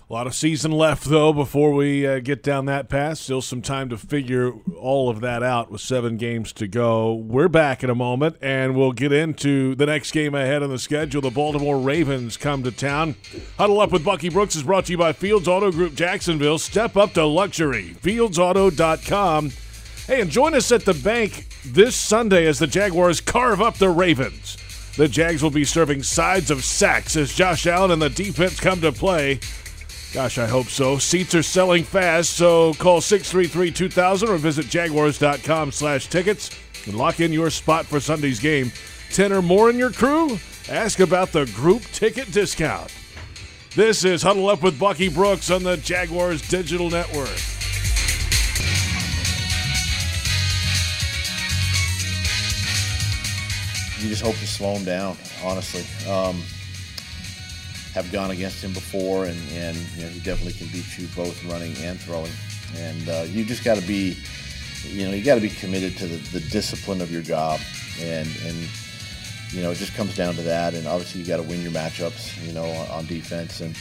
A 0.09 0.13
lot 0.13 0.29
of 0.29 0.37
season 0.37 0.71
left, 0.71 1.07
though, 1.07 1.33
before 1.33 1.73
we 1.73 2.07
uh, 2.07 2.21
get 2.21 2.41
down 2.41 2.67
that 2.67 2.89
path. 2.89 3.19
Still 3.19 3.43
some 3.43 3.61
time 3.61 3.89
to 3.89 3.97
figure 3.99 4.53
all 4.79 5.11
of 5.11 5.21
that 5.23 5.43
out 5.43 5.69
with 5.69 5.81
seven 5.81 6.17
games 6.17 6.53
to 6.53 6.69
go. 6.69 7.13
We're 7.13 7.49
back 7.49 7.83
in 7.83 7.91
a 7.91 7.95
moment, 7.97 8.37
and 8.41 8.77
we'll 8.77 8.93
get 8.93 9.11
into 9.11 9.75
the 9.75 9.87
next 9.87 10.13
game 10.13 10.33
ahead 10.33 10.63
on 10.63 10.71
the 10.71 10.79
schedule. 10.79 11.21
The 11.23 11.31
Baltimore 11.31 11.81
Ravens 11.81 12.37
come 12.37 12.63
to 12.63 12.71
town. 12.71 13.17
Huddle 13.59 13.81
Up 13.81 13.91
with 13.91 14.05
Bucky 14.05 14.29
Brooks 14.29 14.55
is 14.55 14.63
brought 14.63 14.85
to 14.85 14.93
you 14.93 14.99
by 14.99 15.13
Fields 15.13 15.49
Auto 15.49 15.73
Group 15.73 15.97
Jacksonville. 15.97 16.59
Step 16.59 16.97
up 16.97 17.13
to 17.15 17.27
luxury. 17.27 17.97
FieldsAuto.com. 18.01 19.51
Hey, 20.07 20.21
and 20.21 20.31
join 20.31 20.55
us 20.55 20.71
at 20.71 20.85
the 20.85 20.95
bank 20.95 21.49
this 21.65 21.97
Sunday 21.97 22.47
as 22.47 22.61
the 22.61 22.69
Jaguars 22.69 23.21
carve 23.21 23.61
up 23.61 23.79
the 23.79 23.91
Ravens. 23.91 24.57
The 24.97 25.09
Jags 25.09 25.43
will 25.43 25.51
be 25.51 25.65
serving 25.65 26.05
sides 26.05 26.53
of 26.53 26.63
sacks 26.63 27.17
as 27.17 27.35
Josh 27.35 27.67
Allen 27.67 27.91
and 27.91 28.01
the 28.01 28.09
defense 28.09 28.61
come 28.61 28.81
to 28.83 28.93
play. 28.93 29.41
Gosh, 30.17 30.39
I 30.39 30.47
hope 30.47 30.69
so. 30.69 30.97
Seats 30.97 31.35
are 31.35 31.43
selling 31.43 31.85
fast, 31.85 32.31
so 32.31 32.73
call 32.73 33.03
633-2000 33.03 34.31
or 34.31 34.39
visit 34.39 34.65
jaguars.com 34.65 35.71
slash 35.71 36.07
tickets 36.07 36.59
and 36.87 36.97
lock 36.97 37.21
in 37.21 37.35
your 37.35 37.51
spot 37.51 37.85
for 37.85 38.01
Sunday's 38.01 38.41
game. 38.41 38.73
10 39.11 39.31
or 39.31 39.43
more 39.43 39.69
in 39.69 39.77
your 39.77 39.91
crew? 39.93 40.39
Ask 40.71 41.01
about 41.01 41.33
the 41.33 41.45
group 41.55 41.83
ticket 41.93 42.33
discount. 42.33 42.91
This 43.75 44.07
is 44.07 44.23
Huddle 44.23 44.49
Up 44.49 44.63
with 44.63 44.81
Bucky 44.81 45.11
Brooks 45.11 45.51
on 45.51 45.63
the 45.63 45.77
Jaguars 45.77 46.41
Digital 46.49 46.89
Network. 46.89 47.29
You 54.01 54.09
just 54.09 54.23
hope 54.23 54.37
to 54.37 54.47
slow 54.47 54.77
him 54.77 54.85
down, 54.87 55.19
honestly. 55.45 55.85
Um, 56.11 56.43
have 57.97 58.13
gone 58.13 58.31
against 58.31 58.63
him 58.63 58.75
before, 58.75 59.25
and, 59.25 59.41
and 59.53 59.75
you 59.97 60.03
know, 60.03 60.09
he 60.11 60.21
definitely 60.21 60.53
can 60.53 60.67
beat 60.67 60.99
you 60.99 61.09
both 61.17 61.43
running 61.47 61.75
and 61.79 61.99
throwing. 61.99 62.31
And 62.77 63.09
uh, 63.09 63.25
you 63.27 63.43
just 63.43 63.65
got 63.65 63.79
to 63.79 63.87
be, 63.87 64.19
you 64.85 65.09
know, 65.09 65.15
you 65.15 65.25
got 65.25 65.37
to 65.37 65.41
be 65.41 65.49
committed 65.49 65.97
to 65.97 66.07
the, 66.07 66.39
the 66.39 66.41
discipline 66.51 67.01
of 67.01 67.11
your 67.11 67.23
job, 67.23 67.59
and 67.99 68.29
and 68.45 68.69
you 69.51 69.63
know, 69.63 69.71
it 69.71 69.77
just 69.77 69.95
comes 69.95 70.15
down 70.15 70.35
to 70.35 70.43
that. 70.43 70.75
And 70.75 70.87
obviously, 70.87 71.23
you 71.23 71.27
got 71.27 71.39
to 71.39 71.43
win 71.43 71.63
your 71.63 71.73
matchups, 71.73 72.47
you 72.47 72.53
know, 72.53 72.67
on, 72.93 73.07
defense, 73.07 73.63
and 73.63 73.75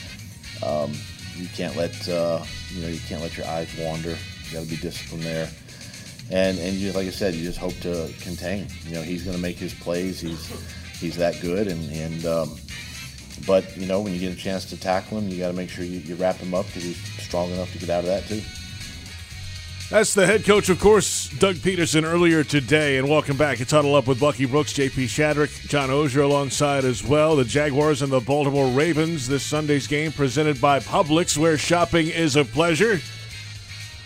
um, 0.63 0.93
you 1.35 1.49
can't 1.49 1.75
let 1.75 2.07
uh, 2.07 2.41
you 2.69 2.83
know 2.83 2.87
you 2.87 3.01
can't 3.09 3.21
let 3.21 3.35
your 3.35 3.47
eyes 3.47 3.67
wander. 3.77 4.15
You 4.45 4.53
got 4.53 4.63
to 4.63 4.69
be 4.69 4.77
disciplined 4.77 5.25
there. 5.25 5.49
And 6.31 6.57
and 6.57 6.95
like 6.95 7.07
I 7.07 7.11
said, 7.11 7.33
you 7.35 7.43
just 7.43 7.59
hope 7.59 7.77
to 7.81 8.09
contain. 8.21 8.67
You 8.85 8.95
know, 8.95 9.01
he's 9.01 9.23
going 9.23 9.35
to 9.35 9.41
make 9.41 9.57
his 9.57 9.73
plays. 9.73 10.21
He's 10.21 10.47
he's 11.01 11.17
that 11.17 11.41
good, 11.41 11.67
and 11.67 11.91
and 11.91 12.25
um, 12.25 12.57
but 13.35 13.75
you 13.77 13.85
know, 13.85 14.01
when 14.01 14.13
you 14.13 14.19
get 14.19 14.31
a 14.31 14.35
chance 14.35 14.65
to 14.65 14.79
tackle 14.79 15.17
him, 15.17 15.29
you 15.29 15.37
got 15.39 15.47
to 15.47 15.53
make 15.53 15.69
sure 15.69 15.83
you, 15.83 15.99
you 15.99 16.15
wrap 16.15 16.37
him 16.37 16.53
up 16.53 16.65
because 16.67 16.83
he's 16.83 17.23
strong 17.23 17.51
enough 17.51 17.71
to 17.73 17.77
get 17.79 17.89
out 17.89 17.99
of 17.99 18.05
that 18.05 18.25
too. 18.27 18.41
That's 19.89 20.15
the 20.15 20.25
head 20.25 20.43
coach, 20.45 20.69
of 20.69 20.79
course, 20.79 21.29
Doug 21.29 21.57
Pederson 21.57 22.05
earlier 22.05 22.43
today. 22.43 22.97
And 22.97 23.07
welcome 23.07 23.37
back. 23.37 23.61
It's 23.61 23.71
Huddle 23.71 23.93
Up 23.93 24.07
with 24.07 24.19
Bucky 24.19 24.45
Brooks, 24.45 24.73
JP 24.73 25.05
Shadrick, 25.05 25.69
John 25.69 25.89
Oehser 25.89 26.23
alongside 26.23 26.85
as 26.85 27.03
well. 27.03 27.35
The 27.35 27.45
Jaguars 27.45 28.01
and 28.01 28.11
the 28.11 28.19
Baltimore 28.19 28.67
Ravens. 28.71 29.27
This 29.27 29.43
Sunday's 29.43 29.85
game 29.85 30.11
presented 30.11 30.59
by 30.59 30.79
Publix, 30.79 31.37
where 31.37 31.55
shopping 31.55 32.07
is 32.07 32.35
a 32.35 32.43
pleasure. 32.43 32.99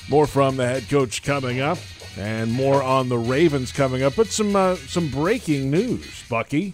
More 0.09 0.27
from 0.27 0.57
the 0.57 0.67
head 0.67 0.89
coach 0.89 1.23
coming 1.23 1.61
up, 1.61 1.77
and 2.17 2.51
more 2.51 2.83
on 2.83 3.07
the 3.07 3.17
Ravens 3.17 3.71
coming 3.71 4.03
up. 4.03 4.17
But 4.17 4.27
some 4.27 4.57
uh, 4.57 4.75
some 4.75 5.07
breaking 5.07 5.71
news, 5.71 6.23
Bucky. 6.27 6.73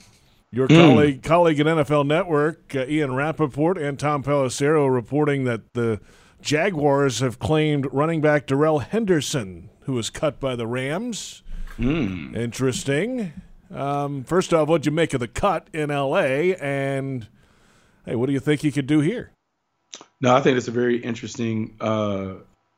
Your 0.55 0.69
mm. 0.69 0.75
colleague, 0.75 1.21
colleague 1.21 1.59
at 1.59 1.65
NFL 1.65 2.07
Network, 2.07 2.73
uh, 2.73 2.85
Ian 2.87 3.13
Rapoport, 3.13 3.77
and 3.77 3.99
Tom 3.99 4.23
Pelissero 4.23 4.91
reporting 4.91 5.43
that 5.43 5.73
the 5.73 5.99
Jaguars 6.41 7.19
have 7.19 7.39
claimed 7.39 7.87
running 7.91 8.21
back 8.21 8.47
Darrell 8.47 8.79
Henderson, 8.79 9.69
who 9.81 9.91
was 9.91 10.09
cut 10.09 10.39
by 10.39 10.55
the 10.55 10.65
Rams. 10.65 11.43
Mm. 11.77 12.37
Interesting. 12.37 13.33
Um, 13.69 14.23
first 14.23 14.53
off, 14.53 14.69
what'd 14.69 14.85
you 14.85 14.93
make 14.93 15.13
of 15.13 15.19
the 15.19 15.27
cut 15.27 15.67
in 15.73 15.91
L.A.? 15.91 16.55
And 16.55 17.27
hey, 18.05 18.15
what 18.15 18.27
do 18.27 18.31
you 18.31 18.39
think 18.39 18.61
he 18.61 18.71
could 18.71 18.87
do 18.87 19.01
here? 19.01 19.31
No, 20.21 20.33
I 20.33 20.39
think 20.39 20.57
it's 20.57 20.69
a 20.69 20.71
very 20.71 20.99
interesting 20.99 21.75
uh, 21.81 22.35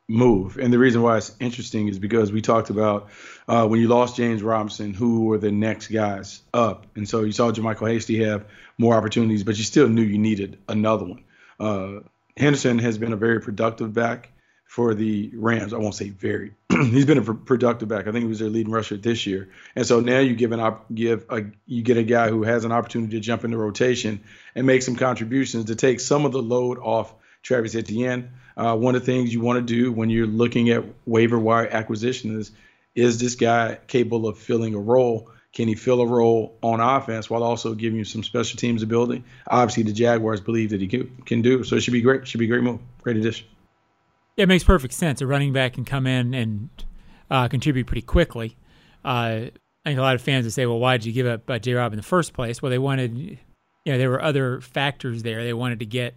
move. 0.08 0.58
And 0.58 0.72
the 0.72 0.80
reason 0.80 1.02
why 1.02 1.18
it's 1.18 1.36
interesting 1.40 1.88
is 1.88 2.00
because 2.00 2.32
we 2.32 2.42
talked 2.42 2.70
about 2.70 3.10
uh, 3.48 3.68
when 3.68 3.80
you 3.80 3.88
lost 3.88 4.16
James 4.16 4.42
Robinson, 4.42 4.94
who 4.94 5.26
were 5.26 5.38
the 5.38 5.52
next 5.52 5.88
guys 5.88 6.42
up. 6.54 6.88
And 6.96 7.08
so 7.08 7.24
you 7.24 7.34
saw 7.34 7.52
JaMycal 7.52 7.92
Hasty 7.92 8.24
have 8.24 8.46
more 8.78 8.96
opportunities, 8.96 9.44
but 9.44 9.58
you 9.58 9.64
still 9.64 9.90
knew 9.90 10.04
you 10.04 10.18
needed 10.18 10.60
another 10.68 11.06
one. 11.06 11.24
Uh, 11.60 12.00
Henderson 12.38 12.80
has 12.80 12.98
been 12.98 13.14
a 13.14 13.18
very 13.18 13.42
productive 13.42 13.94
back 13.94 14.30
for 14.66 14.94
the 14.94 15.32
Rams. 15.34 15.74
I 15.74 15.78
won't 15.78 15.96
say 15.96 16.10
very. 16.10 16.54
He's 16.70 17.06
been 17.06 17.18
a 17.18 17.22
pr- 17.22 17.34
productive 17.34 17.90
back. 17.90 18.08
I 18.08 18.12
think 18.12 18.24
he 18.24 18.28
was 18.28 18.40
their 18.40 18.50
leading 18.50 18.72
rusher 18.72 18.98
this 18.98 19.26
year. 19.26 19.50
And 19.76 19.86
so 19.86 20.02
now 20.02 20.20
you 20.20 20.36
give 20.36 20.52
an 20.52 20.60
op- 20.60 20.94
give 20.94 21.26
a 21.30 21.46
you 21.66 21.82
get 21.82 21.98
a 21.98 22.04
guy 22.04 22.30
who 22.30 22.44
has 22.44 22.66
an 22.66 22.72
opportunity 22.72 23.18
to 23.18 23.22
jump 23.22 23.44
into 23.44 23.58
rotation 23.58 24.22
and 24.54 24.68
make 24.68 24.84
some 24.84 24.96
contributions 24.96 25.66
to 25.66 25.76
take 25.76 26.00
some 26.00 26.26
of 26.26 26.34
the 26.34 26.42
load 26.42 26.78
off 26.80 27.14
Travis 27.48 27.75
Etienne. 27.75 28.30
Uh, 28.58 28.75
one 28.75 28.94
of 28.94 29.01
the 29.01 29.06
things 29.06 29.34
you 29.34 29.39
want 29.39 29.58
to 29.58 29.74
do 29.74 29.89
when 29.92 30.10
you're 30.10 30.27
looking 30.27 30.70
at 30.70 30.84
waiver 31.06 31.39
wire 31.39 31.68
acquisition 31.68 32.38
is 32.38 32.51
is 32.94 33.20
this 33.20 33.36
guy 33.36 33.80
capable 33.88 34.27
of 34.27 34.38
filling 34.38 34.75
a 34.75 34.80
role? 34.80 35.32
Can 35.54 35.68
he 35.70 35.75
fill 35.75 36.01
a 36.01 36.06
role 36.06 36.58
on 36.62 36.82
offense 36.82 37.30
while 37.30 37.44
also 37.44 37.74
giving 37.74 38.00
you 38.00 38.04
some 38.04 38.22
special 38.22 38.58
teams 38.58 38.84
ability? 38.84 39.24
Obviously, 39.48 39.84
the 39.84 39.94
Jaguars 39.94 40.42
believe 40.42 40.72
that 40.72 40.82
he 40.82 40.88
can, 40.88 41.08
can 41.25 41.42
do. 41.42 41.63
So 41.63 41.77
it 41.77 41.82
should 41.82 41.94
be 41.94 42.01
great. 42.01 42.27
Should 42.27 42.39
be 42.39 42.46
a 42.46 42.50
great 42.50 42.63
move. 42.63 42.80
Great 43.01 43.16
addition. 43.16 43.48
Yeah, 44.36 44.44
it 44.44 44.48
makes 44.48 44.63
perfect 44.63 44.94
sense. 44.94 45.22
A 45.22 45.27
running 45.27 45.54
back 45.54 45.74
can 45.74 45.86
come 45.86 46.06
in 46.06 46.34
and 46.34 46.70
uh, 47.32 47.48
contribute 47.48 47.88
pretty 47.88 48.01
quickly. 48.01 48.58
Uh, 49.06 49.48
I 49.86 49.89
think 49.89 50.00
a 50.00 50.01
lot 50.01 50.16
of 50.16 50.22
fans 50.22 50.44
would 50.44 50.54
say, 50.54 50.66
"Well, 50.66 50.80
why 50.80 50.98
did 50.98 51.06
you 51.06 51.13
give 51.13 51.27
up 51.27 51.50
uh, 51.50 51.60
J. 51.60 51.75
Rob 51.75 51.94
in 51.94 51.98
the 51.98 52.04
first 52.04 52.34
place?" 52.34 52.62
Well, 52.62 52.72
they 52.72 52.80
wanted, 52.80 53.18
you 53.18 53.38
know, 53.86 53.98
there 53.98 54.10
were 54.10 54.22
other 54.22 54.60
factors 54.60 55.24
there. 55.24 55.44
They 55.44 55.54
wanted 55.54 55.80
to 55.80 55.86
get 55.86 56.16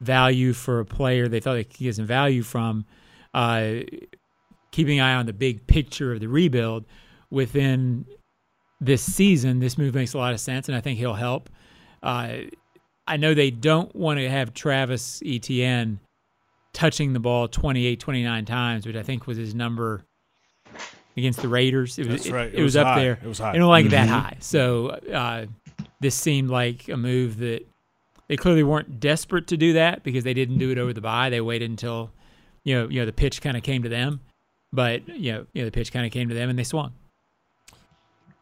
value 0.00 0.52
for 0.52 0.80
a 0.80 0.84
player 0.84 1.28
they 1.28 1.40
thought 1.40 1.54
they 1.54 1.64
could 1.64 1.78
get 1.78 1.94
some 1.96 2.06
value 2.06 2.42
from. 2.42 2.84
Uh, 3.34 3.80
keeping 4.72 4.98
an 5.00 5.04
eye 5.04 5.14
on 5.14 5.26
the 5.26 5.32
big 5.32 5.66
picture 5.66 6.12
of 6.12 6.20
the 6.20 6.28
rebuild 6.28 6.84
within 7.30 8.04
this 8.80 9.02
season, 9.02 9.58
this 9.60 9.76
move 9.76 9.94
makes 9.94 10.14
a 10.14 10.18
lot 10.18 10.32
of 10.32 10.40
sense, 10.40 10.68
and 10.68 10.76
I 10.76 10.80
think 10.80 10.98
he'll 10.98 11.14
help. 11.14 11.50
Uh, 12.02 12.38
I 13.06 13.16
know 13.16 13.34
they 13.34 13.50
don't 13.50 13.94
want 13.94 14.18
to 14.20 14.28
have 14.30 14.54
Travis 14.54 15.20
Etienne 15.26 15.98
touching 16.72 17.12
the 17.12 17.20
ball 17.20 17.48
28, 17.48 17.98
29 18.00 18.44
times, 18.44 18.86
which 18.86 18.96
I 18.96 19.02
think 19.02 19.26
was 19.26 19.36
his 19.36 19.54
number 19.54 20.04
against 21.16 21.42
the 21.42 21.48
Raiders. 21.48 21.98
It 21.98 22.06
was, 22.06 22.22
That's 22.22 22.30
right. 22.30 22.48
It, 22.48 22.54
It 22.54 22.62
was, 22.62 22.74
was 22.74 22.76
up 22.76 22.86
high. 22.86 23.00
there. 23.02 23.18
It 23.22 23.26
was 23.28 23.38
high. 23.38 23.52
They 23.52 23.58
don't 23.58 23.68
like 23.68 23.88
that 23.90 24.06
Mm-hmm. 24.08 24.14
high. 24.18 24.36
So 24.40 24.88
uh, 25.12 25.46
this 26.00 26.14
seemed 26.14 26.48
like 26.50 26.88
a 26.88 26.96
move 26.96 27.38
that 27.38 27.66
they 28.30 28.36
clearly 28.36 28.62
weren't 28.62 29.00
desperate 29.00 29.48
to 29.48 29.56
do 29.56 29.72
that 29.72 30.04
because 30.04 30.22
they 30.22 30.34
didn't 30.34 30.58
do 30.58 30.70
it 30.70 30.78
over 30.78 30.92
the 30.92 31.00
bye. 31.00 31.30
They 31.30 31.40
waited 31.40 31.68
until 31.68 32.12
you 32.62 32.76
know 32.76 32.88
you 32.88 33.00
know 33.00 33.06
the 33.06 33.12
pitch 33.12 33.42
kind 33.42 33.56
of 33.56 33.64
came 33.64 33.82
to 33.82 33.88
them, 33.88 34.20
but 34.72 35.08
you 35.08 35.32
know 35.32 35.46
you 35.52 35.62
know 35.62 35.64
the 35.64 35.72
pitch 35.72 35.92
kind 35.92 36.06
of 36.06 36.12
came 36.12 36.28
to 36.28 36.34
them 36.34 36.48
and 36.48 36.56
they 36.56 36.62
swung. 36.62 36.92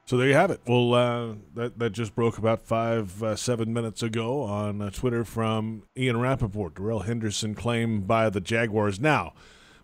So 0.04 0.18
there 0.18 0.28
you 0.28 0.34
have 0.34 0.50
it. 0.50 0.60
Well, 0.66 0.92
uh, 0.92 1.34
that 1.54 1.78
that 1.78 1.92
just 1.92 2.14
broke 2.14 2.36
about 2.36 2.60
five 2.60 3.22
uh, 3.22 3.34
seven 3.34 3.72
minutes 3.72 4.02
ago 4.02 4.42
on 4.42 4.82
uh, 4.82 4.90
Twitter 4.90 5.24
from 5.24 5.84
Ian 5.96 6.20
Rapoport. 6.20 6.74
Darrell 6.74 7.00
Henderson 7.00 7.54
claimed 7.54 8.06
by 8.06 8.28
the 8.28 8.42
Jaguars. 8.42 9.00
Now, 9.00 9.32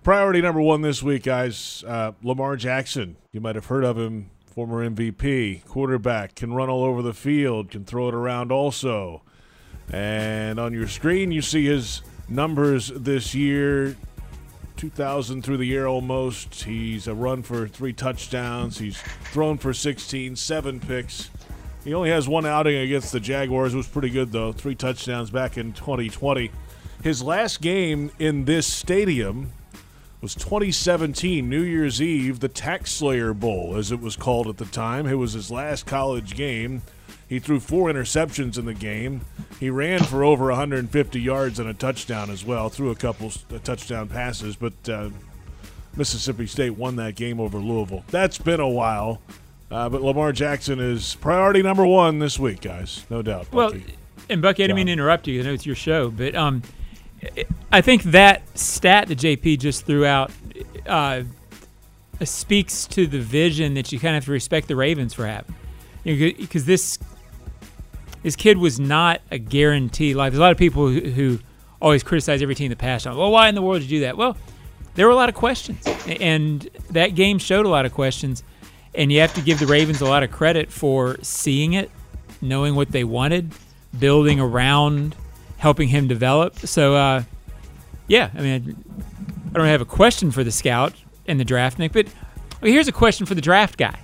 priority 0.02 0.42
number 0.42 0.60
one 0.60 0.82
this 0.82 1.02
week, 1.02 1.22
guys. 1.22 1.82
Uh, 1.86 2.12
Lamar 2.22 2.56
Jackson. 2.56 3.16
You 3.32 3.40
might 3.40 3.54
have 3.54 3.66
heard 3.66 3.84
of 3.84 3.96
him. 3.96 4.28
Former 4.44 4.86
MVP, 4.88 5.64
quarterback, 5.64 6.34
can 6.36 6.52
run 6.52 6.68
all 6.68 6.84
over 6.84 7.00
the 7.00 7.14
field, 7.14 7.70
can 7.70 7.84
throw 7.84 8.06
it 8.08 8.14
around 8.14 8.52
also. 8.52 9.22
And 9.92 10.58
on 10.58 10.72
your 10.72 10.88
screen, 10.88 11.32
you 11.32 11.42
see 11.42 11.66
his 11.66 12.02
numbers 12.28 12.88
this 12.88 13.34
year 13.34 13.96
2,000 14.76 15.42
through 15.42 15.58
the 15.58 15.64
year 15.64 15.86
almost. 15.86 16.64
He's 16.64 17.06
a 17.06 17.14
run 17.14 17.42
for 17.42 17.68
three 17.68 17.92
touchdowns. 17.92 18.78
He's 18.78 19.00
thrown 19.32 19.58
for 19.58 19.72
16, 19.72 20.36
seven 20.36 20.80
picks. 20.80 21.30
He 21.84 21.94
only 21.94 22.10
has 22.10 22.28
one 22.28 22.46
outing 22.46 22.76
against 22.76 23.12
the 23.12 23.20
Jaguars. 23.20 23.74
It 23.74 23.76
was 23.76 23.86
pretty 23.86 24.10
good, 24.10 24.32
though. 24.32 24.52
Three 24.52 24.74
touchdowns 24.74 25.30
back 25.30 25.58
in 25.58 25.72
2020. 25.74 26.50
His 27.02 27.22
last 27.22 27.60
game 27.60 28.10
in 28.18 28.46
this 28.46 28.66
stadium 28.66 29.52
was 30.22 30.34
2017, 30.34 31.48
New 31.48 31.60
Year's 31.60 32.00
Eve, 32.00 32.40
the 32.40 32.48
TaxSlayer 32.48 33.38
Bowl, 33.38 33.76
as 33.76 33.92
it 33.92 34.00
was 34.00 34.16
called 34.16 34.48
at 34.48 34.56
the 34.56 34.64
time. 34.64 35.06
It 35.06 35.14
was 35.14 35.34
his 35.34 35.50
last 35.50 35.84
college 35.84 36.34
game. 36.34 36.80
He 37.34 37.40
threw 37.40 37.58
four 37.58 37.92
interceptions 37.92 38.58
in 38.58 38.64
the 38.64 38.74
game. 38.74 39.22
He 39.58 39.68
ran 39.68 40.04
for 40.04 40.22
over 40.22 40.46
150 40.50 41.20
yards 41.20 41.58
and 41.58 41.68
a 41.68 41.74
touchdown 41.74 42.30
as 42.30 42.44
well. 42.44 42.68
Threw 42.68 42.92
a 42.92 42.94
couple 42.94 43.32
uh, 43.52 43.58
touchdown 43.58 44.06
passes, 44.08 44.54
but 44.54 44.88
uh, 44.88 45.10
Mississippi 45.96 46.46
State 46.46 46.76
won 46.76 46.94
that 46.94 47.16
game 47.16 47.40
over 47.40 47.58
Louisville. 47.58 48.04
That's 48.06 48.38
been 48.38 48.60
a 48.60 48.68
while, 48.68 49.20
uh, 49.68 49.88
but 49.88 50.00
Lamar 50.00 50.30
Jackson 50.30 50.78
is 50.78 51.16
priority 51.16 51.60
number 51.60 51.84
one 51.84 52.20
this 52.20 52.38
week, 52.38 52.60
guys. 52.60 53.04
No 53.10 53.20
doubt. 53.20 53.52
Well, 53.52 53.72
Bucky. 53.72 53.96
and 54.30 54.40
Bucky, 54.40 54.62
I 54.62 54.68
didn't 54.68 54.76
mean 54.76 54.86
to 54.86 54.92
interrupt 54.92 55.26
you. 55.26 55.40
I 55.40 55.44
know 55.44 55.54
it's 55.54 55.66
your 55.66 55.74
show, 55.74 56.12
but 56.12 56.36
um, 56.36 56.62
I 57.72 57.80
think 57.80 58.04
that 58.04 58.42
stat 58.56 59.08
that 59.08 59.18
JP 59.18 59.58
just 59.58 59.86
threw 59.86 60.06
out 60.06 60.30
uh, 60.86 61.24
speaks 62.22 62.86
to 62.86 63.08
the 63.08 63.18
vision 63.18 63.74
that 63.74 63.90
you 63.90 63.98
kind 63.98 64.14
of 64.14 64.22
have 64.22 64.26
to 64.26 64.30
respect 64.30 64.68
the 64.68 64.76
Ravens 64.76 65.14
for 65.14 65.26
having. 65.26 65.52
Because 66.04 66.64
this 66.66 66.98
this 68.24 68.34
kid 68.34 68.58
was 68.58 68.80
not 68.80 69.20
a 69.30 69.38
guarantee. 69.38 70.14
Like 70.14 70.32
there's 70.32 70.38
a 70.38 70.42
lot 70.42 70.50
of 70.50 70.58
people 70.58 70.88
who, 70.88 71.00
who 71.00 71.38
always 71.80 72.02
criticize 72.02 72.40
every 72.42 72.54
team 72.54 72.70
that 72.70 72.78
passed 72.78 73.06
on. 73.06 73.16
Well, 73.16 73.30
why 73.30 73.48
in 73.48 73.54
the 73.54 73.62
world 73.62 73.82
did 73.82 73.90
you 73.90 73.98
do 73.98 74.04
that? 74.06 74.16
Well, 74.16 74.36
there 74.94 75.06
were 75.06 75.12
a 75.12 75.16
lot 75.16 75.28
of 75.28 75.34
questions, 75.34 75.86
and 76.06 76.62
that 76.90 77.14
game 77.14 77.38
showed 77.38 77.66
a 77.66 77.68
lot 77.68 77.84
of 77.84 77.92
questions. 77.92 78.42
And 78.94 79.12
you 79.12 79.20
have 79.20 79.34
to 79.34 79.42
give 79.42 79.58
the 79.58 79.66
Ravens 79.66 80.00
a 80.00 80.06
lot 80.06 80.22
of 80.22 80.30
credit 80.30 80.72
for 80.72 81.16
seeing 81.20 81.74
it, 81.74 81.90
knowing 82.40 82.74
what 82.76 82.92
they 82.92 83.04
wanted, 83.04 83.52
building 83.98 84.40
around, 84.40 85.16
helping 85.58 85.88
him 85.88 86.08
develop. 86.08 86.58
So, 86.60 86.94
uh, 86.94 87.24
yeah, 88.06 88.30
I 88.34 88.40
mean, 88.40 88.84
I 89.52 89.58
don't 89.58 89.66
have 89.66 89.80
a 89.80 89.86
question 89.86 90.30
for 90.30 90.44
the 90.44 90.52
scout 90.52 90.94
and 91.26 91.38
the 91.38 91.44
draft, 91.44 91.78
Nick, 91.78 91.92
but 91.92 92.06
here's 92.62 92.88
a 92.88 92.92
question 92.92 93.26
for 93.26 93.34
the 93.34 93.42
draft 93.42 93.76
guy. 93.76 93.98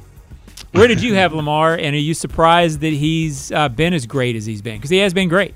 Where 0.72 0.86
did 0.86 1.02
you 1.02 1.14
have 1.14 1.32
Lamar, 1.32 1.74
and 1.74 1.96
are 1.96 1.98
you 1.98 2.14
surprised 2.14 2.80
that 2.80 2.92
he's 2.92 3.50
uh, 3.50 3.68
been 3.68 3.92
as 3.92 4.06
great 4.06 4.36
as 4.36 4.46
he's 4.46 4.62
been? 4.62 4.76
Because 4.76 4.90
he 4.90 4.98
has 4.98 5.12
been 5.12 5.28
great. 5.28 5.54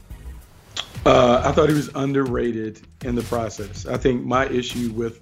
Uh, 1.07 1.43
I 1.45 1.53
thought 1.53 1.69
he 1.69 1.75
was 1.75 1.91
underrated 1.95 2.81
in 3.05 3.15
the 3.15 3.23
process. 3.23 3.87
I 3.87 3.97
think 3.97 4.25
my 4.25 4.47
issue 4.49 4.91
with 4.93 5.21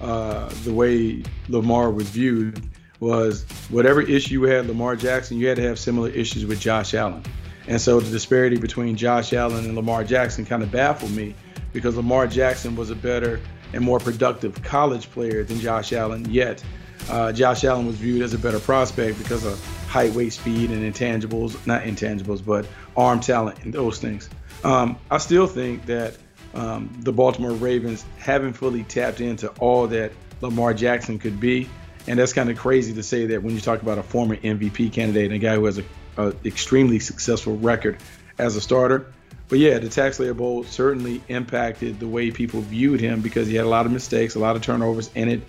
uh, 0.00 0.48
the 0.64 0.72
way 0.72 1.22
Lamar 1.48 1.90
was 1.90 2.08
viewed 2.08 2.70
was 3.00 3.44
whatever 3.68 4.00
issue 4.00 4.34
you 4.34 4.42
had 4.44 4.66
Lamar 4.66 4.96
Jackson, 4.96 5.38
you 5.38 5.46
had 5.48 5.56
to 5.56 5.62
have 5.62 5.78
similar 5.78 6.08
issues 6.08 6.46
with 6.46 6.60
Josh 6.60 6.94
Allen. 6.94 7.22
And 7.66 7.80
so 7.80 8.00
the 8.00 8.10
disparity 8.10 8.56
between 8.56 8.96
Josh 8.96 9.32
Allen 9.32 9.64
and 9.64 9.74
Lamar 9.74 10.04
Jackson 10.04 10.46
kind 10.46 10.62
of 10.62 10.70
baffled 10.70 11.10
me 11.10 11.34
because 11.72 11.96
Lamar 11.96 12.26
Jackson 12.26 12.76
was 12.76 12.90
a 12.90 12.94
better 12.94 13.40
and 13.72 13.82
more 13.82 13.98
productive 13.98 14.62
college 14.62 15.10
player 15.10 15.42
than 15.42 15.58
Josh 15.58 15.92
Allen, 15.92 16.30
yet 16.30 16.62
uh, 17.08 17.32
Josh 17.32 17.64
Allen 17.64 17.86
was 17.86 17.96
viewed 17.96 18.22
as 18.22 18.34
a 18.34 18.38
better 18.38 18.60
prospect 18.60 19.18
because 19.18 19.44
of 19.44 19.62
height, 19.86 20.12
weight, 20.12 20.32
speed, 20.32 20.70
and 20.70 20.94
intangibles, 20.94 21.66
not 21.66 21.82
intangibles, 21.82 22.44
but 22.44 22.66
arm 22.96 23.20
talent 23.20 23.62
and 23.64 23.72
those 23.72 23.98
things. 23.98 24.28
Um, 24.62 24.98
I 25.10 25.18
still 25.18 25.46
think 25.46 25.86
that 25.86 26.16
um, 26.54 26.96
the 27.00 27.12
Baltimore 27.12 27.52
Ravens 27.52 28.04
haven't 28.18 28.54
fully 28.54 28.84
tapped 28.84 29.20
into 29.20 29.48
all 29.60 29.86
that 29.88 30.12
Lamar 30.40 30.74
Jackson 30.74 31.18
could 31.18 31.40
be. 31.40 31.68
And 32.06 32.18
that's 32.18 32.32
kind 32.32 32.50
of 32.50 32.58
crazy 32.58 32.94
to 32.94 33.02
say 33.02 33.26
that 33.26 33.42
when 33.42 33.54
you 33.54 33.60
talk 33.60 33.82
about 33.82 33.98
a 33.98 34.02
former 34.02 34.36
MVP 34.36 34.92
candidate 34.92 35.26
and 35.26 35.34
a 35.34 35.38
guy 35.38 35.54
who 35.54 35.64
has 35.64 35.78
a, 35.78 35.84
a 36.16 36.34
extremely 36.44 36.98
successful 36.98 37.56
record 37.56 37.98
as 38.38 38.56
a 38.56 38.60
starter. 38.60 39.12
But 39.48 39.58
yeah, 39.58 39.78
the 39.78 39.88
TaxSlayer 39.88 40.36
Bowl 40.36 40.64
certainly 40.64 41.22
impacted 41.28 42.00
the 42.00 42.08
way 42.08 42.30
people 42.30 42.60
viewed 42.60 43.00
him 43.00 43.20
because 43.20 43.46
he 43.46 43.54
had 43.54 43.66
a 43.66 43.68
lot 43.68 43.86
of 43.86 43.92
mistakes, 43.92 44.34
a 44.34 44.38
lot 44.38 44.56
of 44.56 44.62
turnovers, 44.62 45.10
and 45.14 45.30
it 45.30 45.42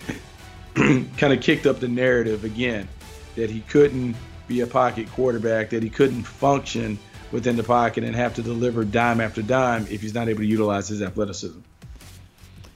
kind 1.17 1.33
of 1.33 1.41
kicked 1.41 1.65
up 1.65 1.79
the 1.79 1.87
narrative 1.87 2.43
again 2.43 2.87
that 3.35 3.49
he 3.49 3.61
couldn't 3.61 4.15
be 4.47 4.61
a 4.61 4.67
pocket 4.67 5.09
quarterback, 5.11 5.69
that 5.69 5.83
he 5.83 5.89
couldn't 5.89 6.23
function 6.23 6.97
within 7.31 7.55
the 7.55 7.63
pocket 7.63 8.03
and 8.03 8.15
have 8.15 8.33
to 8.35 8.41
deliver 8.41 8.83
dime 8.83 9.19
after 9.19 9.41
dime 9.41 9.87
if 9.89 10.01
he's 10.01 10.13
not 10.13 10.29
able 10.29 10.39
to 10.39 10.45
utilize 10.45 10.87
his 10.87 11.01
athleticism. 11.01 11.59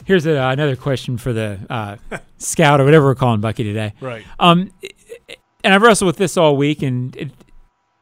Here's 0.06 0.26
a, 0.26 0.36
another 0.36 0.76
question 0.76 1.18
for 1.18 1.34
the 1.34 1.60
uh, 1.70 1.98
scout 2.38 2.82
or 2.82 2.86
whatever 2.86 3.06
we're 3.06 3.16
calling 3.16 3.42
Bucky 3.42 3.64
today. 3.64 3.94
right. 4.02 4.26
Um, 4.40 4.72
and 5.64 5.74
I've 5.74 5.82
wrestled 5.82 6.08
with 6.08 6.18
this 6.18 6.38
all 6.38 6.56
week, 6.56 6.82
and 6.82 7.16
it 7.16 7.32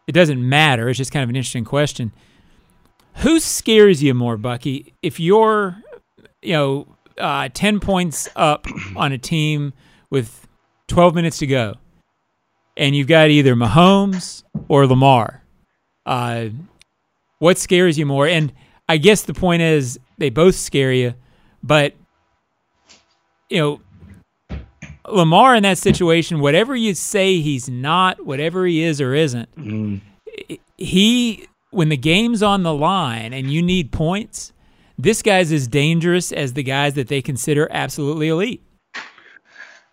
it 0.07 0.13
doesn't 0.13 0.47
matter. 0.47 0.87
It's 0.87 0.97
just 0.97 1.11
kind 1.11 1.23
of 1.23 1.29
an 1.29 1.35
interesting 1.35 1.65
question. 1.65 2.13
Who 3.15 3.39
scares 3.39 4.01
you 4.01 4.13
more, 4.13 4.37
Bucky? 4.37 4.93
If 5.01 5.19
you're, 5.19 5.75
you 6.41 6.53
know, 6.53 6.95
uh, 7.17 7.49
ten 7.53 7.79
points 7.79 8.29
up 8.35 8.67
on 8.95 9.11
a 9.11 9.17
team 9.17 9.73
with 10.09 10.47
twelve 10.87 11.15
minutes 11.15 11.37
to 11.39 11.47
go, 11.47 11.75
and 12.75 12.95
you've 12.95 13.07
got 13.07 13.29
either 13.29 13.55
Mahomes 13.55 14.43
or 14.67 14.87
Lamar, 14.87 15.43
uh, 16.05 16.47
what 17.39 17.57
scares 17.57 17.97
you 17.99 18.05
more? 18.05 18.27
And 18.27 18.53
I 18.89 18.97
guess 18.97 19.23
the 19.23 19.33
point 19.33 19.61
is 19.61 19.99
they 20.17 20.29
both 20.29 20.55
scare 20.55 20.93
you, 20.93 21.13
but 21.61 21.93
you 23.49 23.59
know, 23.59 24.57
Lamar 25.07 25.55
in 25.55 25.63
that 25.63 25.77
situation, 25.77 26.39
whatever 26.39 26.75
you 26.75 26.93
say 26.93 27.39
he's 27.39 27.69
not, 27.69 28.25
whatever 28.25 28.65
he 28.65 28.83
is 28.83 28.99
or 28.99 29.13
isn't, 29.13 29.53
Mm. 29.55 30.01
he 30.77 31.47
when 31.71 31.89
the 31.89 31.97
game's 31.97 32.41
on 32.41 32.63
the 32.63 32.73
line 32.73 33.33
and 33.33 33.51
you 33.51 33.61
need 33.61 33.91
points, 33.91 34.53
this 34.97 35.21
guy's 35.21 35.51
as 35.51 35.67
dangerous 35.67 36.31
as 36.31 36.53
the 36.53 36.63
guys 36.63 36.93
that 36.95 37.07
they 37.07 37.21
consider 37.21 37.67
absolutely 37.71 38.29
elite. 38.29 38.63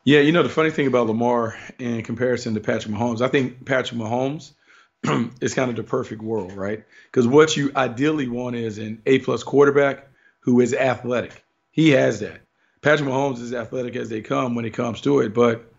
Yeah, 0.07 0.21
you 0.21 0.33
know 0.33 0.43
the 0.43 0.51
funny 0.51 0.71
thing 0.71 0.87
about 0.87 1.07
Lamar 1.07 1.57
in 1.79 2.03
comparison 2.03 2.53
to 2.55 2.61
Patrick 2.61 2.95
Mahomes, 2.95 3.23
I 3.23 3.29
think 3.29 3.65
Patrick 3.65 3.99
Mahomes 3.99 4.53
is 5.41 5.55
kind 5.55 5.71
of 5.71 5.77
the 5.77 5.83
perfect 5.83 6.21
world, 6.21 6.53
right? 6.53 6.85
Because 7.11 7.27
what 7.27 7.57
you 7.57 7.73
ideally 7.75 8.29
want 8.29 8.55
is 8.55 8.77
an 8.77 9.01
A 9.07 9.21
plus 9.21 9.43
quarterback 9.43 10.09
who 10.41 10.61
is 10.61 10.75
athletic. 10.75 11.43
He 11.71 11.91
has 11.91 12.21
that. 12.21 12.43
Patrick 12.83 13.09
Mahomes 13.09 13.41
is 13.41 13.55
athletic 13.55 13.97
as 13.97 14.11
they 14.11 14.21
come 14.21 14.55
when 14.55 14.67
it 14.67 14.75
comes 14.75 15.01
to 15.03 15.21
it, 15.21 15.33
but 15.33 15.73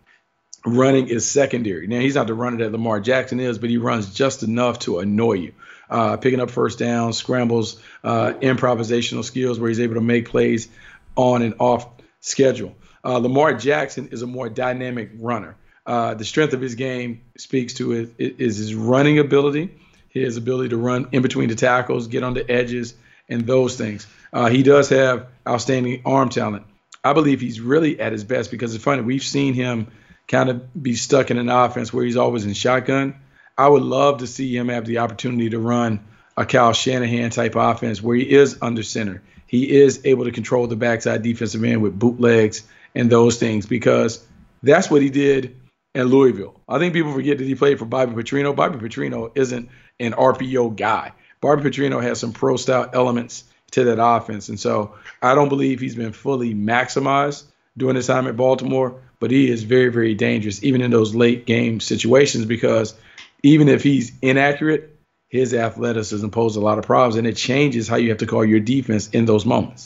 running 0.65 1.07
is 1.07 1.29
secondary. 1.29 1.85
Now 1.85 1.99
he's 1.99 2.15
not 2.15 2.25
the 2.25 2.33
runner 2.33 2.57
that 2.57 2.71
Lamar 2.71 2.99
Jackson 2.99 3.39
is, 3.39 3.59
but 3.59 3.69
he 3.69 3.77
runs 3.77 4.11
just 4.11 4.41
enough 4.41 4.79
to 4.79 4.99
annoy 4.99 5.33
you. 5.33 5.53
Uh, 5.87 6.17
picking 6.17 6.39
up 6.39 6.49
first 6.49 6.79
downs, 6.79 7.15
scrambles, 7.15 7.79
uh, 8.03 8.33
improvisational 8.41 9.23
skills 9.23 9.59
where 9.59 9.67
he's 9.67 9.79
able 9.79 9.93
to 9.93 10.01
make 10.01 10.27
plays 10.27 10.67
on 11.15 11.43
and 11.43 11.53
off 11.59 11.87
schedule. 12.21 12.75
Uh, 13.05 13.19
Lamar 13.19 13.53
Jackson 13.53 14.09
is 14.11 14.23
a 14.23 14.27
more 14.27 14.49
dynamic 14.49 15.11
runner. 15.19 15.55
Uh, 15.85 16.15
the 16.15 16.25
strength 16.25 16.53
of 16.53 16.61
his 16.61 16.73
game 16.73 17.21
speaks 17.37 17.75
to 17.75 17.91
it 17.91 18.15
is 18.17 18.57
his 18.57 18.73
running 18.73 19.19
ability, 19.19 19.69
his 20.09 20.37
ability 20.37 20.69
to 20.69 20.77
run 20.77 21.09
in 21.11 21.21
between 21.21 21.47
the 21.47 21.55
tackles, 21.55 22.07
get 22.07 22.23
on 22.23 22.33
the 22.33 22.49
edges, 22.49 22.95
and 23.29 23.45
those 23.45 23.77
things. 23.77 24.07
Uh, 24.33 24.49
he 24.49 24.63
does 24.63 24.89
have 24.89 25.27
outstanding 25.47 26.01
arm 26.05 26.29
talent. 26.29 26.65
I 27.03 27.13
believe 27.13 27.39
he's 27.39 27.61
really 27.61 27.99
at 27.99 28.11
his 28.11 28.23
best 28.23 28.49
because 28.49 28.73
it's 28.73 28.83
funny. 28.83 29.03
We've 29.03 29.21
seen 29.21 29.53
him 29.53 29.87
kind 30.27 30.49
of 30.49 30.81
be 30.81 30.95
stuck 30.95 31.29
in 31.29 31.37
an 31.37 31.49
offense 31.49 31.93
where 31.93 32.03
he's 32.03 32.17
always 32.17 32.45
in 32.45 32.53
shotgun. 32.53 33.15
I 33.55 33.67
would 33.67 33.83
love 33.83 34.19
to 34.19 34.27
see 34.27 34.55
him 34.57 34.69
have 34.69 34.85
the 34.85 34.97
opportunity 34.97 35.51
to 35.51 35.59
run 35.59 36.03
a 36.35 36.45
Kyle 36.45 36.73
Shanahan 36.73 37.29
type 37.29 37.55
offense 37.55 38.01
where 38.01 38.15
he 38.17 38.29
is 38.29 38.57
under 38.61 38.81
center. 38.81 39.21
He 39.45 39.69
is 39.69 40.01
able 40.05 40.25
to 40.25 40.31
control 40.31 40.65
the 40.65 40.75
backside 40.75 41.21
defensive 41.21 41.63
end 41.63 41.83
with 41.83 41.97
bootlegs 41.97 42.63
and 42.95 43.09
those 43.09 43.37
things 43.37 43.65
because 43.65 44.25
that's 44.63 44.89
what 44.89 45.01
he 45.01 45.09
did 45.09 45.57
in 45.93 46.07
Louisville. 46.07 46.59
I 46.67 46.79
think 46.79 46.93
people 46.93 47.13
forget 47.13 47.37
that 47.37 47.43
he 47.45 47.55
played 47.55 47.79
for 47.79 47.85
Bobby 47.85 48.13
Petrino. 48.13 48.55
Bobby 48.55 48.77
Petrino 48.77 49.31
isn't 49.35 49.69
an 49.99 50.13
RPO 50.13 50.75
guy. 50.75 51.11
Bobby 51.41 51.69
Petrino 51.69 52.01
has 52.01 52.19
some 52.19 52.33
pro 52.33 52.57
style 52.57 52.89
elements 52.93 53.43
to 53.71 53.85
that 53.85 54.03
offense. 54.03 54.49
And 54.49 54.59
so 54.59 54.95
I 55.21 55.35
don't 55.35 55.49
believe 55.49 55.79
he's 55.79 55.95
been 55.95 56.13
fully 56.13 56.53
maximized 56.53 57.43
during 57.77 57.95
his 57.95 58.07
time 58.07 58.27
at 58.27 58.37
Baltimore, 58.37 59.01
but 59.19 59.31
he 59.31 59.49
is 59.49 59.63
very, 59.63 59.89
very 59.89 60.15
dangerous, 60.15 60.63
even 60.63 60.81
in 60.81 60.91
those 60.91 61.13
late 61.13 61.45
game 61.45 61.79
situations, 61.79 62.45
because 62.45 62.95
even 63.43 63.67
if 63.67 63.83
he's 63.83 64.13
inaccurate, 64.21 64.97
his 65.27 65.53
athleticism 65.53 66.29
poses 66.29 66.57
a 66.57 66.61
lot 66.61 66.77
of 66.77 66.85
problems, 66.85 67.15
and 67.15 67.27
it 67.27 67.35
changes 67.35 67.87
how 67.87 67.97
you 67.97 68.09
have 68.09 68.19
to 68.19 68.25
call 68.25 68.45
your 68.45 68.59
defense 68.59 69.09
in 69.09 69.25
those 69.25 69.45
moments. 69.45 69.85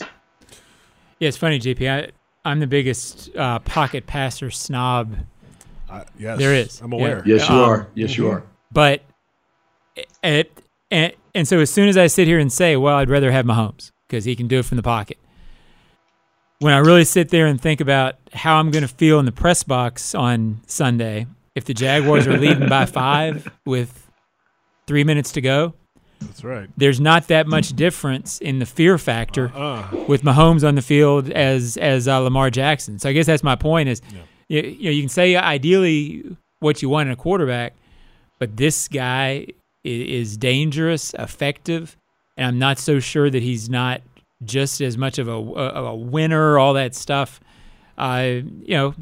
Yeah, 1.18 1.28
it's 1.28 1.36
funny, 1.36 1.58
JP. 1.58 1.90
I, 1.90 2.10
I'm 2.44 2.60
the 2.60 2.66
biggest 2.66 3.34
uh, 3.36 3.58
pocket 3.60 4.06
passer 4.06 4.50
snob 4.50 5.14
Uh, 5.88 6.04
yes, 6.18 6.38
there 6.38 6.54
is. 6.54 6.80
I'm 6.80 6.92
aware. 6.92 7.22
Yeah. 7.26 7.34
Yes, 7.36 7.48
you 7.48 7.54
Um, 7.54 7.60
are. 7.68 7.88
Yes, 7.94 8.16
you 8.16 8.28
are. 8.30 8.42
But 8.72 9.02
it, 10.22 10.50
and, 10.90 11.12
and 11.34 11.48
so 11.48 11.58
as 11.58 11.68
soon 11.70 11.88
as 11.88 11.96
I 11.96 12.06
sit 12.06 12.26
here 12.28 12.38
and 12.38 12.52
say, 12.52 12.76
well, 12.76 12.96
I'd 12.96 13.10
rather 13.10 13.30
have 13.32 13.44
Mahomes 13.44 13.90
because 14.06 14.24
he 14.24 14.36
can 14.36 14.46
do 14.48 14.60
it 14.60 14.64
from 14.64 14.76
the 14.76 14.82
pocket. 14.82 15.18
When 16.60 16.72
I 16.72 16.78
really 16.78 17.04
sit 17.04 17.30
there 17.30 17.46
and 17.46 17.60
think 17.60 17.80
about 17.80 18.16
how 18.32 18.56
I'm 18.60 18.70
going 18.70 18.82
to 18.82 18.88
feel 18.88 19.18
in 19.18 19.24
the 19.24 19.32
press 19.32 19.62
box 19.62 20.14
on 20.14 20.60
Sunday, 20.66 21.26
if 21.54 21.64
the 21.64 21.74
Jaguars 21.74 22.26
are 22.26 22.36
leading 22.36 22.68
by 22.68 22.84
five 23.00 23.48
with 23.66 24.10
three 24.86 25.02
minutes 25.04 25.32
to 25.32 25.40
go, 25.40 25.74
That's 26.20 26.44
right. 26.44 26.68
there's 26.76 27.00
not 27.00 27.28
that 27.28 27.46
much 27.46 27.70
difference 27.74 28.38
in 28.40 28.58
the 28.58 28.66
fear 28.66 28.98
factor 28.98 29.50
Uh, 29.54 29.86
with 30.06 30.22
Mahomes 30.22 30.66
on 30.66 30.74
the 30.74 30.82
field 30.82 31.30
as 31.30 31.76
as 31.76 32.06
uh, 32.08 32.18
Lamar 32.18 32.50
Jackson. 32.50 32.98
So 32.98 33.08
I 33.08 33.12
guess 33.12 33.26
that's 33.26 33.42
my 33.42 33.56
point 33.56 33.88
is, 33.88 34.02
you, 34.48 34.60
you 34.62 34.84
know, 34.84 34.90
you 34.90 35.02
can 35.02 35.08
say 35.08 35.34
ideally 35.36 36.36
what 36.60 36.82
you 36.82 36.88
want 36.88 37.08
in 37.08 37.12
a 37.12 37.16
quarterback, 37.16 37.72
but 38.38 38.56
this 38.56 38.86
guy 38.88 39.46
is, 39.84 40.30
is 40.30 40.36
dangerous, 40.36 41.14
effective, 41.14 41.96
and 42.36 42.46
I'm 42.46 42.58
not 42.58 42.78
so 42.78 43.00
sure 43.00 43.30
that 43.30 43.42
he's 43.42 43.70
not 43.70 44.02
just 44.44 44.80
as 44.80 44.96
much 44.98 45.18
of 45.18 45.28
a, 45.28 45.32
a, 45.32 45.84
a 45.86 45.94
winner, 45.96 46.58
all 46.58 46.74
that 46.74 46.94
stuff, 46.94 47.40
uh, 47.98 48.40
you 48.62 48.74
know, 48.76 48.94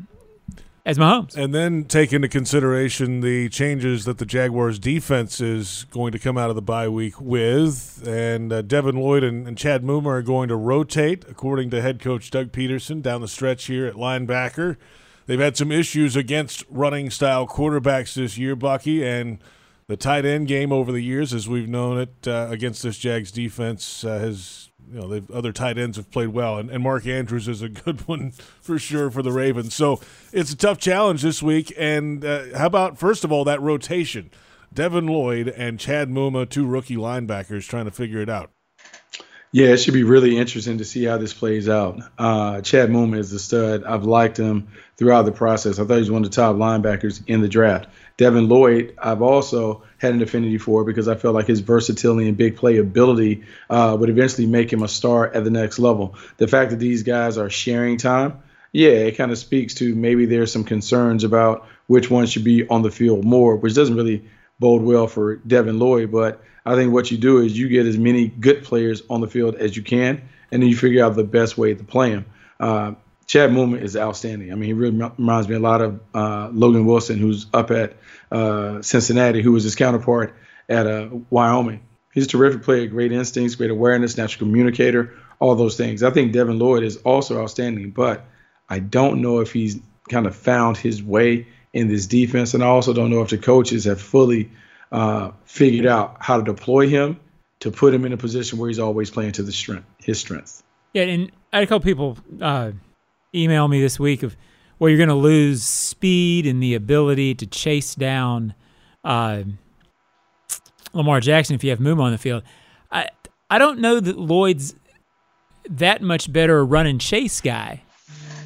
as 0.88 0.96
Mahomes. 0.96 1.36
and 1.36 1.54
then 1.54 1.84
take 1.84 2.14
into 2.14 2.28
consideration 2.28 3.20
the 3.20 3.50
changes 3.50 4.06
that 4.06 4.16
the 4.16 4.24
Jaguars 4.24 4.78
defense 4.78 5.38
is 5.38 5.84
going 5.90 6.12
to 6.12 6.18
come 6.18 6.38
out 6.38 6.48
of 6.48 6.56
the 6.56 6.62
bye 6.62 6.88
week 6.88 7.20
with. 7.20 8.02
And 8.08 8.50
uh, 8.50 8.62
Devin 8.62 8.96
Lloyd 8.96 9.22
and, 9.22 9.46
and 9.46 9.58
Chad 9.58 9.82
Muma 9.82 10.06
are 10.06 10.22
going 10.22 10.48
to 10.48 10.56
rotate, 10.56 11.26
according 11.28 11.68
to 11.70 11.82
head 11.82 12.00
coach 12.00 12.30
Doug 12.30 12.52
Pederson, 12.52 13.02
down 13.02 13.20
the 13.20 13.28
stretch 13.28 13.66
here 13.66 13.84
at 13.86 13.96
linebacker. 13.96 14.78
They've 15.26 15.38
had 15.38 15.58
some 15.58 15.70
issues 15.70 16.16
against 16.16 16.64
running 16.70 17.10
style 17.10 17.46
quarterbacks 17.46 18.14
this 18.14 18.38
year, 18.38 18.56
Bucky, 18.56 19.06
and 19.06 19.40
the 19.88 19.96
tight 19.96 20.24
end 20.24 20.46
game 20.46 20.70
over 20.70 20.92
the 20.92 21.00
years, 21.00 21.32
as 21.32 21.48
we've 21.48 21.68
known 21.68 21.98
it 21.98 22.28
uh, 22.28 22.48
against 22.50 22.82
this 22.82 22.98
Jags 22.98 23.32
defense, 23.32 24.04
uh, 24.04 24.18
has 24.18 24.68
you 24.92 25.00
know, 25.00 25.22
other 25.32 25.52
tight 25.52 25.78
ends 25.78 25.96
have 25.96 26.10
played 26.10 26.28
well, 26.28 26.58
and, 26.58 26.70
and 26.70 26.82
Mark 26.82 27.06
Andrews 27.06 27.48
is 27.48 27.62
a 27.62 27.68
good 27.84 28.06
one 28.06 28.32
for 28.60 28.78
sure 28.78 29.10
for 29.10 29.22
the 29.22 29.32
Ravens. 29.32 29.74
So 29.74 30.00
it's 30.32 30.52
a 30.52 30.56
tough 30.56 30.78
challenge 30.78 31.22
this 31.22 31.42
week. 31.42 31.72
And 31.76 32.24
uh, 32.24 32.56
how 32.56 32.66
about 32.66 32.98
first 32.98 33.24
of 33.24 33.32
all 33.32 33.44
that 33.44 33.60
rotation, 33.60 34.30
Devin 34.72 35.06
Lloyd 35.06 35.48
and 35.48 35.80
Chad 35.80 36.10
Muma, 36.10 36.48
two 36.48 36.66
rookie 36.66 36.96
linebackers, 36.96 37.66
trying 37.66 37.86
to 37.86 37.90
figure 37.90 38.20
it 38.20 38.28
out. 38.28 38.50
Yeah, 39.50 39.68
it 39.68 39.78
should 39.78 39.94
be 39.94 40.04
really 40.04 40.36
interesting 40.36 40.76
to 40.76 40.84
see 40.84 41.04
how 41.04 41.16
this 41.16 41.32
plays 41.32 41.70
out. 41.70 41.98
Uh, 42.18 42.60
Chad 42.60 42.90
Muma 42.90 43.16
is 43.16 43.30
the 43.30 43.38
stud. 43.38 43.82
I've 43.84 44.04
liked 44.04 44.36
him 44.36 44.68
throughout 44.98 45.22
the 45.22 45.32
process. 45.32 45.78
I 45.78 45.84
thought 45.84 45.94
he 45.94 46.00
was 46.00 46.10
one 46.10 46.22
of 46.22 46.30
the 46.30 46.36
top 46.36 46.56
linebackers 46.56 47.22
in 47.26 47.40
the 47.40 47.48
draft. 47.48 47.88
Devin 48.18 48.48
Lloyd, 48.48 48.94
I've 48.98 49.22
also 49.22 49.84
had 49.96 50.12
an 50.12 50.20
affinity 50.20 50.58
for 50.58 50.84
because 50.84 51.06
I 51.06 51.14
felt 51.14 51.36
like 51.36 51.46
his 51.46 51.60
versatility 51.60 52.28
and 52.28 52.36
big 52.36 52.56
play 52.56 52.76
ability 52.78 53.44
uh, 53.70 53.96
would 53.98 54.10
eventually 54.10 54.48
make 54.48 54.72
him 54.72 54.82
a 54.82 54.88
star 54.88 55.32
at 55.32 55.44
the 55.44 55.50
next 55.50 55.78
level. 55.78 56.16
The 56.36 56.48
fact 56.48 56.72
that 56.72 56.80
these 56.80 57.04
guys 57.04 57.38
are 57.38 57.48
sharing 57.48 57.96
time, 57.96 58.42
yeah, 58.72 58.90
it 58.90 59.16
kind 59.16 59.30
of 59.30 59.38
speaks 59.38 59.74
to 59.74 59.94
maybe 59.94 60.26
there's 60.26 60.52
some 60.52 60.64
concerns 60.64 61.22
about 61.22 61.68
which 61.86 62.10
one 62.10 62.26
should 62.26 62.42
be 62.44 62.68
on 62.68 62.82
the 62.82 62.90
field 62.90 63.24
more, 63.24 63.54
which 63.54 63.74
doesn't 63.74 63.94
really 63.94 64.24
bode 64.58 64.82
well 64.82 65.06
for 65.06 65.36
Devin 65.36 65.78
Lloyd. 65.78 66.10
But 66.10 66.42
I 66.66 66.74
think 66.74 66.92
what 66.92 67.12
you 67.12 67.18
do 67.18 67.38
is 67.38 67.56
you 67.56 67.68
get 67.68 67.86
as 67.86 67.96
many 67.96 68.26
good 68.26 68.64
players 68.64 69.00
on 69.08 69.20
the 69.20 69.28
field 69.28 69.54
as 69.54 69.76
you 69.76 69.84
can, 69.84 70.22
and 70.50 70.60
then 70.60 70.68
you 70.68 70.76
figure 70.76 71.04
out 71.04 71.14
the 71.14 71.22
best 71.22 71.56
way 71.56 71.72
to 71.72 71.84
play 71.84 72.10
them. 72.10 72.26
Uh, 72.58 72.94
Chad 73.28 73.50
Muma 73.50 73.80
is 73.80 73.94
outstanding. 73.94 74.50
I 74.50 74.54
mean, 74.54 74.68
he 74.68 74.72
really 74.72 74.96
reminds 75.18 75.48
me 75.48 75.54
a 75.54 75.60
lot 75.60 75.82
of 75.82 76.00
uh, 76.14 76.48
Logan 76.50 76.86
Wilson, 76.86 77.18
who's 77.18 77.46
up 77.52 77.70
at 77.70 77.96
uh, 78.32 78.80
Cincinnati, 78.80 79.42
who 79.42 79.52
was 79.52 79.64
his 79.64 79.76
counterpart 79.76 80.34
at 80.66 80.86
uh, 80.86 81.10
Wyoming. 81.28 81.82
He's 82.14 82.24
a 82.24 82.28
terrific 82.28 82.62
player, 82.62 82.86
great 82.86 83.12
instincts, 83.12 83.54
great 83.54 83.70
awareness, 83.70 84.16
natural 84.16 84.48
communicator, 84.48 85.14
all 85.38 85.54
those 85.54 85.76
things. 85.76 86.02
I 86.02 86.10
think 86.10 86.32
Devin 86.32 86.58
Lloyd 86.58 86.82
is 86.82 86.96
also 86.96 87.40
outstanding, 87.42 87.90
but 87.90 88.24
I 88.66 88.78
don't 88.78 89.20
know 89.20 89.40
if 89.40 89.52
he's 89.52 89.78
kind 90.08 90.26
of 90.26 90.34
found 90.34 90.78
his 90.78 91.02
way 91.02 91.48
in 91.74 91.88
this 91.88 92.06
defense, 92.06 92.54
and 92.54 92.64
I 92.64 92.68
also 92.68 92.94
don't 92.94 93.10
know 93.10 93.20
if 93.20 93.28
the 93.28 93.36
coaches 93.36 93.84
have 93.84 94.00
fully 94.00 94.50
uh, 94.90 95.32
figured 95.44 95.86
out 95.86 96.16
how 96.20 96.38
to 96.38 96.42
deploy 96.42 96.88
him 96.88 97.20
to 97.60 97.70
put 97.70 97.92
him 97.92 98.06
in 98.06 98.14
a 98.14 98.16
position 98.16 98.58
where 98.58 98.68
he's 98.68 98.78
always 98.78 99.10
playing 99.10 99.32
to 99.32 99.42
the 99.42 99.52
strength, 99.52 99.86
his 99.98 100.18
strength. 100.18 100.62
Yeah, 100.94 101.02
and 101.02 101.30
I 101.52 101.58
had 101.58 101.64
a 101.64 101.66
couple 101.66 101.84
people 101.84 102.16
uh, 102.40 102.72
email 103.34 103.68
me 103.68 103.80
this 103.80 103.98
week 103.98 104.22
of, 104.22 104.36
well, 104.78 104.88
you're 104.88 104.98
going 104.98 105.08
to 105.08 105.14
lose 105.14 105.62
speed 105.62 106.46
and 106.46 106.62
the 106.62 106.74
ability 106.74 107.34
to 107.36 107.46
chase 107.46 107.94
down 107.94 108.54
uh, 109.04 109.42
Lamar 110.92 111.20
Jackson 111.20 111.54
if 111.54 111.64
you 111.64 111.70
have 111.70 111.78
Muma 111.78 112.02
on 112.02 112.12
the 112.12 112.18
field. 112.18 112.42
I 112.90 113.08
I 113.50 113.58
don't 113.58 113.80
know 113.80 114.00
that 114.00 114.18
Lloyd's 114.18 114.74
that 115.70 116.00
much 116.02 116.32
better 116.32 116.58
a 116.58 116.64
run 116.64 116.86
and 116.86 117.00
chase 117.00 117.40
guy 117.40 117.82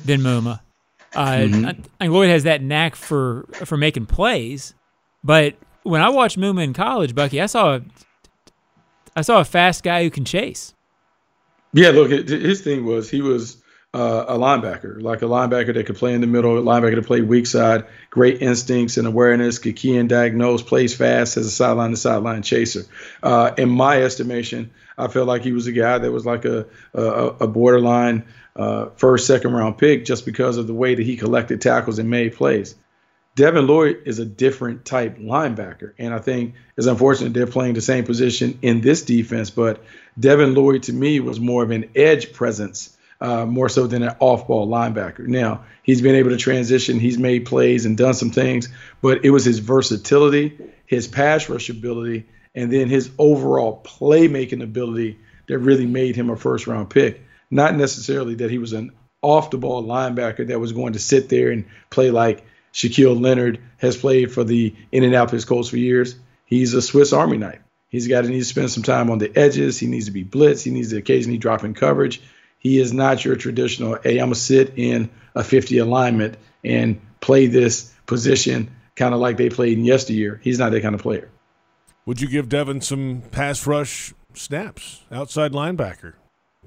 than 0.05 0.21
Muma. 0.21 0.61
Uh, 1.14 1.27
Mm-hmm. 1.37 1.66
I, 1.66 1.77
I 2.05 2.09
Lloyd 2.09 2.31
has 2.31 2.45
that 2.45 2.62
knack 2.62 2.97
for 2.97 3.45
for 3.53 3.77
making 3.77 4.07
plays, 4.07 4.75
but 5.23 5.55
when 5.83 6.01
I 6.01 6.09
watched 6.09 6.38
Muma 6.38 6.64
in 6.64 6.73
college, 6.73 7.14
Bucky, 7.14 7.40
I 7.40 7.47
saw 7.47 7.77
a, 7.77 7.83
I 9.14 9.21
saw 9.21 9.40
a 9.40 9.45
fast 9.45 9.83
guy 9.83 10.05
who 10.05 10.11
can 10.11 10.25
chase. 10.25 10.75
Yeah, 11.75 11.90
look, 11.90 12.11
his 12.11 12.62
thing 12.62 12.85
was 12.85 13.11
he 13.11 13.21
was 13.21 13.62
uh, 13.94 14.24
a 14.28 14.38
linebacker, 14.38 15.02
like 15.02 15.22
a 15.22 15.26
linebacker 15.26 15.74
that 15.74 15.87
could 15.87 15.96
play 15.96 16.14
in 16.14 16.20
the 16.20 16.26
middle, 16.26 16.59
a 16.59 16.62
linebacker 16.62 16.94
to 16.94 17.02
play 17.02 17.20
weak 17.20 17.46
side, 17.46 17.85
great 18.11 18.40
instincts 18.40 18.96
and 18.96 19.07
awareness, 19.07 19.59
could 19.59 19.76
key 19.76 19.96
and 19.96 20.09
diagnose, 20.09 20.62
plays 20.62 20.96
fast 20.96 21.37
as 21.37 21.46
a 21.46 21.50
sideline 21.50 21.90
to 21.90 21.96
sideline 21.96 22.42
chaser. 22.42 22.85
Uh, 23.22 23.52
in 23.59 23.68
my 23.68 24.02
estimation, 24.02 24.70
I 24.96 25.09
felt 25.09 25.28
like 25.28 25.42
he 25.42 25.52
was 25.52 25.66
a 25.66 25.72
guy 25.72 25.98
that 25.98 26.11
was 26.11 26.24
like 26.24 26.44
a 26.44 26.66
a, 26.94 27.02
a 27.02 27.46
borderline 27.46 28.24
uh, 28.57 28.87
first, 28.96 29.26
second 29.26 29.52
round 29.52 29.78
pick 29.78 30.05
just 30.05 30.24
because 30.24 30.57
of 30.57 30.66
the 30.66 30.74
way 30.74 30.94
that 30.94 31.02
he 31.02 31.16
collected 31.16 31.61
tackles 31.61 31.98
and 31.98 32.11
made 32.11 32.35
plays. 32.35 32.74
Devin 33.35 33.66
Lloyd 33.66 34.02
is 34.05 34.18
a 34.18 34.26
different 34.26 34.85
type 34.85 35.18
linebacker. 35.18 35.92
And 35.98 36.12
I 36.12 36.18
think 36.18 36.55
it's 36.76 36.87
unfortunate 36.87 37.33
they're 37.33 37.46
playing 37.46 37.74
the 37.74 37.81
same 37.81 38.05
position 38.05 38.59
in 38.61 38.83
this 38.83 39.02
defense, 39.02 39.48
but 39.48 39.83
Devin 40.20 40.55
Lloyd 40.55 40.85
to 40.85 40.92
me 40.92 41.20
was 41.20 41.40
more 41.40 41.62
of 41.62 41.70
an 41.70 41.90
edge 41.96 42.35
presence, 42.35 42.96
uh, 43.23 43.47
more 43.47 43.69
so 43.69 43.87
than 43.87 44.03
an 44.03 44.17
off 44.19 44.49
ball 44.49 44.67
linebacker. 44.67 45.27
Now, 45.27 45.65
he's 45.85 46.03
been 46.03 46.17
able 46.17 46.31
to 46.31 46.37
transition, 46.37 46.99
he's 46.99 47.19
made 47.19 47.47
plays 47.47 47.87
and 47.87 47.97
done 47.97 48.15
some 48.15 48.31
things, 48.31 48.69
but 49.01 49.25
it 49.25 49.31
was 49.31 49.45
his 49.45 49.61
versatility, 49.61 50.59
his 50.87 51.07
pass 51.07 51.49
rush 51.49 51.69
ability, 51.69 52.27
and 52.53 52.73
then 52.73 52.89
his 52.89 53.11
overall 53.19 53.81
playmaking 53.85 54.61
ability 54.61 55.21
that 55.47 55.59
really 55.59 55.87
made 55.87 56.17
him 56.17 56.31
a 56.31 56.37
first 56.37 56.67
round 56.67 56.91
pick. 56.91 57.23
Not 57.49 57.77
necessarily 57.77 58.35
that 58.37 58.51
he 58.51 58.59
was 58.59 58.73
an 58.73 58.91
off 59.23 59.51
the 59.51 59.59
ball 59.59 59.85
linebacker 59.85 60.49
that 60.49 60.59
was 60.59 60.73
going 60.73 60.95
to 60.95 60.99
sit 60.99 61.29
there 61.29 61.53
and 61.53 61.67
play 61.91 62.11
like 62.11 62.45
Shaquille 62.73 63.21
Leonard 63.21 63.61
has 63.79 63.97
played 63.97 64.33
for 64.33 64.43
the 64.43 64.75
Indianapolis 64.91 65.45
Colts 65.45 65.69
for 65.69 65.77
years. 65.77 66.17
He's 66.45 66.75
a 66.75 66.83
Swiss 66.83 67.13
Army 67.13 67.39
knife. 67.39 67.61
He's 67.89 68.09
got 68.09 68.23
to 68.23 68.29
need 68.29 68.41
to 68.41 68.45
spend 68.45 68.73
some 68.73 68.83
time 68.83 69.11
on 69.11 69.19
the 69.19 69.31
edges. 69.39 69.79
He 69.79 69.87
needs 69.87 70.07
to 70.07 70.13
be 70.13 70.25
blitzed. 70.25 70.65
He 70.65 70.71
needs 70.73 70.91
to 70.91 70.97
occasionally 70.97 71.39
drop 71.39 71.63
in 71.63 71.75
coverage. 71.75 72.21
He 72.62 72.79
is 72.79 72.92
not 72.92 73.25
your 73.25 73.35
traditional, 73.35 73.98
hey, 74.01 74.18
I'm 74.18 74.27
going 74.27 74.35
to 74.35 74.38
sit 74.38 74.75
in 74.77 75.11
a 75.35 75.42
50 75.42 75.79
alignment 75.79 76.37
and 76.62 77.01
play 77.20 77.48
this 77.48 77.92
position 78.07 78.70
kind 78.94 79.12
of 79.12 79.18
like 79.18 79.37
they 79.37 79.51
played 79.51 79.79
in 79.79 79.85
yesteryear. 79.85 80.40
He's 80.44 80.61
not 80.61 80.70
that 80.70 80.81
kind 80.81 80.94
of 80.94 81.03
player. 81.03 81.29
Would 82.07 82.20
you 82.20 82.29
give 82.29 82.48
Devin 82.48 82.81
some 82.81 83.25
pass 83.33 83.66
rush 83.66 84.14
snaps, 84.35 85.03
outside 85.11 85.51
linebacker 85.51 86.12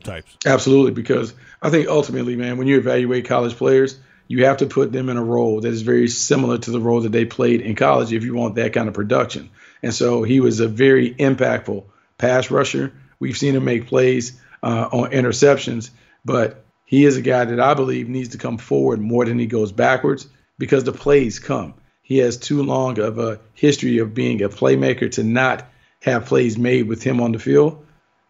types? 0.04 0.38
Absolutely, 0.46 0.92
because 0.92 1.34
I 1.62 1.70
think 1.70 1.88
ultimately, 1.88 2.36
man, 2.36 2.58
when 2.58 2.68
you 2.68 2.78
evaluate 2.78 3.26
college 3.26 3.56
players, 3.56 3.98
you 4.28 4.44
have 4.44 4.58
to 4.58 4.66
put 4.66 4.92
them 4.92 5.08
in 5.08 5.16
a 5.16 5.24
role 5.24 5.62
that 5.62 5.70
is 5.70 5.84
very 5.84 6.10
similar 6.10 6.58
to 6.58 6.72
the 6.72 6.82
role 6.82 7.02
that 7.02 7.14
they 7.14 7.24
played 7.24 7.62
in 7.62 7.76
college 7.76 8.12
if 8.12 8.26
you 8.26 8.34
want 8.34 8.56
that 8.56 8.74
kind 8.74 8.90
of 8.90 8.94
production. 8.94 9.50
And 9.82 9.94
so 9.94 10.24
he 10.24 10.42
was 10.42 10.60
a 10.60 10.68
very 10.68 11.14
impactful 11.14 11.86
pass 12.18 12.52
rusher. 12.52 12.92
We've 13.18 13.38
seen 13.38 13.56
him 13.56 13.64
make 13.64 13.88
plays 13.88 14.42
uh, 14.66 14.90
on 14.92 15.12
interceptions, 15.12 15.92
but 16.26 16.66
he 16.86 17.06
is 17.06 17.16
a 17.16 17.22
guy 17.22 17.46
that 17.46 17.60
I 17.60 17.74
believe 17.74 18.10
needs 18.10 18.30
to 18.30 18.38
come 18.38 18.58
forward 18.58 19.00
more 19.00 19.24
than 19.24 19.40
he 19.40 19.46
goes 19.46 19.72
backwards 19.72 20.28
because 20.58 20.84
the 20.84 20.92
plays 20.92 21.40
come. 21.40 21.76
He 22.02 22.18
has 22.18 22.36
too 22.38 22.64
long 22.64 23.00
of 23.00 23.18
a 23.18 23.40
history 23.54 24.00
of 24.00 24.14
being 24.14 24.42
a 24.42 24.50
playmaker 24.50 25.10
to 25.14 25.24
not 25.24 25.68
have 26.02 26.26
plays 26.26 26.58
made 26.58 26.88
with 26.88 27.02
him 27.02 27.22
on 27.22 27.32
the 27.32 27.40
field 27.40 27.86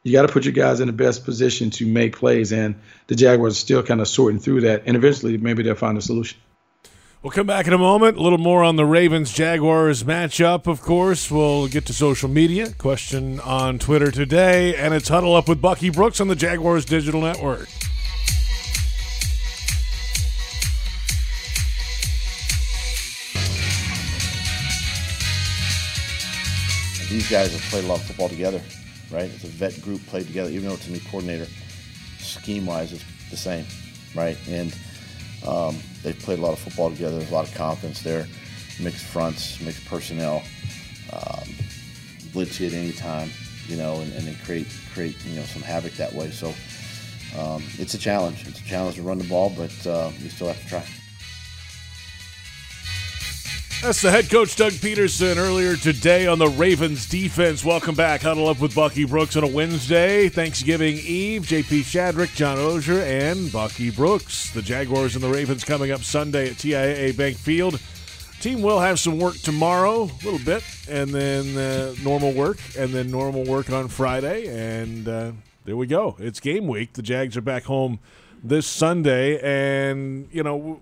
you 0.06 0.12
got 0.12 0.22
to 0.22 0.32
put 0.32 0.46
your 0.46 0.54
guys 0.54 0.82
in 0.82 0.88
the 0.88 0.94
best 0.94 1.26
position 1.26 1.72
to 1.72 1.86
make 1.86 2.16
plays. 2.16 2.54
And 2.54 2.76
the 3.08 3.16
Jaguars 3.16 3.54
are 3.54 3.60
still 3.60 3.82
kind 3.82 4.00
of 4.00 4.08
sorting 4.08 4.40
through 4.40 4.62
that. 4.62 4.84
And 4.86 4.96
eventually, 4.96 5.38
maybe 5.38 5.64
they'll 5.64 5.74
find 5.74 5.98
a 5.98 6.02
solution. 6.02 6.38
We'll 7.26 7.32
come 7.32 7.48
back 7.48 7.66
in 7.66 7.74
a 7.74 7.80
moment. 7.80 8.18
A 8.18 8.22
little 8.22 8.38
more 8.38 8.64
on 8.64 8.76
the 8.76 8.86
Ravens 8.86 9.34
Jaguars 9.34 10.04
matchup, 10.04 10.68
of 10.68 10.80
course. 10.80 11.32
We'll 11.32 11.68
get 11.68 11.88
to 11.88 11.94
social 11.94 12.30
media. 12.30 12.70
Question 12.78 13.40
on 13.40 13.80
Twitter 13.80 14.12
today. 14.12 14.76
And 14.76 14.94
it's 14.94 15.10
Huddle 15.10 15.36
Up 15.36 15.50
with 15.50 15.60
Bucky 15.60 15.90
Brooks 15.90 16.22
on 16.22 16.28
the 16.28 16.36
Jaguars 16.36 16.86
Digital 16.86 17.22
Network. 17.22 17.68
These 27.10 27.28
guys 27.28 27.52
have 27.54 27.62
played 27.72 27.86
a 27.86 27.88
lot 27.88 28.02
of 28.02 28.06
football 28.06 28.30
together 28.30 28.62
right? 29.12 29.32
It's 29.34 29.44
a 29.44 29.48
vet 29.48 29.82
group 29.82 30.06
played 30.06 30.28
together, 30.28 30.52
even 30.52 30.68
though 30.68 30.76
it's 30.76 30.88
a 30.88 30.92
new 30.92 31.00
coordinator. 31.00 31.48
Scheme 32.20 32.68
wise, 32.68 32.94
it's 32.94 33.04
the 33.32 33.38
same, 33.38 33.66
right? 34.16 34.38
And 34.48 34.76
um, 35.46 35.78
they've 36.04 36.18
played 36.18 36.40
a 36.40 36.42
lot 36.42 36.54
of 36.54 36.60
football 36.60 36.90
together. 36.90 37.18
There's 37.18 37.32
a 37.32 37.34
lot 37.34 37.48
of 37.48 37.54
confidence 37.56 38.02
there. 38.02 38.28
Mixed 38.80 39.06
fronts, 39.06 39.62
mixed 39.62 39.86
personnel, 39.86 40.44
um, 41.14 41.48
blitz 42.34 42.60
any 42.60 42.92
time, 42.92 43.30
you 43.68 43.78
know, 43.78 44.02
and, 44.02 44.12
and 44.14 44.28
then 44.28 44.36
create 44.44 44.68
create 44.94 45.16
you 45.26 45.36
know 45.36 45.44
some 45.44 45.62
havoc 45.62 45.94
that 45.94 46.14
way. 46.14 46.30
So 46.32 46.54
um, 47.38 47.64
it's 47.78 47.94
a 47.94 47.98
challenge. 47.98 48.48
It's 48.48 48.60
a 48.60 48.66
challenge 48.66 48.96
to 48.96 49.04
run 49.04 49.18
the 49.18 49.28
ball, 49.28 49.54
but 49.56 49.88
uh, 49.88 50.12
you 50.20 50.30
still 50.30 50.48
have 50.48 50.62
to 50.62 50.68
try. 50.68 50.86
That's 53.86 54.02
the 54.02 54.10
head 54.10 54.32
coach, 54.32 54.56
Doug 54.56 54.72
Pederson 54.72 55.38
earlier 55.38 55.76
today 55.76 56.26
on 56.26 56.40
the 56.40 56.48
Ravens 56.48 57.08
defense. 57.08 57.64
Welcome 57.64 57.94
back. 57.94 58.24
Huddle 58.24 58.48
up 58.48 58.60
with 58.60 58.74
Bucky 58.74 59.06
Brooks 59.06 59.38
on 59.38 59.44
a 59.44 59.48
Wednesday, 59.48 60.28
Thanksgiving 60.28 60.98
Eve. 60.98 61.44
JP 61.44 61.82
Shadrick, 61.82 62.36
John 62.36 62.58
Oehser, 62.58 63.04
and 63.04 63.52
Bucky 63.52 63.92
Brooks. 63.92 64.50
The 64.50 64.64
Jaguars 64.64 65.14
and 65.14 65.24
the 65.24 65.30
Ravens 65.30 65.64
coming 65.64 65.92
up 65.92 66.02
Sunday 66.02 66.50
at 66.50 66.54
TIAA 66.54 67.16
Bank 67.16 67.38
Field. 67.38 67.80
Team 68.40 68.64
will 68.64 68.80
have 68.80 69.00
some 69.00 69.20
work 69.20 69.36
tomorrow, 69.36 70.06
a 70.06 70.26
little 70.26 70.44
bit, 70.44 70.64
and 70.90 71.12
then 71.12 71.56
uh, 71.56 71.94
normal 72.02 72.34
work, 72.34 72.58
and 72.76 72.90
then 72.90 73.12
normal 73.12 73.44
work 73.44 73.70
on 73.70 73.88
Friday. 73.88 74.48
And 74.48 75.08
uh, 75.08 75.32
there 75.66 75.78
we 75.78 75.86
go. 75.86 76.16
It's 76.18 76.40
game 76.40 76.66
week. 76.66 76.94
The 76.94 77.04
Jags 77.04 77.38
are 77.38 77.42
back 77.42 77.66
home 77.66 78.00
this 78.44 78.66
Sunday, 78.66 79.40
and, 79.44 80.28
you 80.32 80.42
know, 80.42 80.82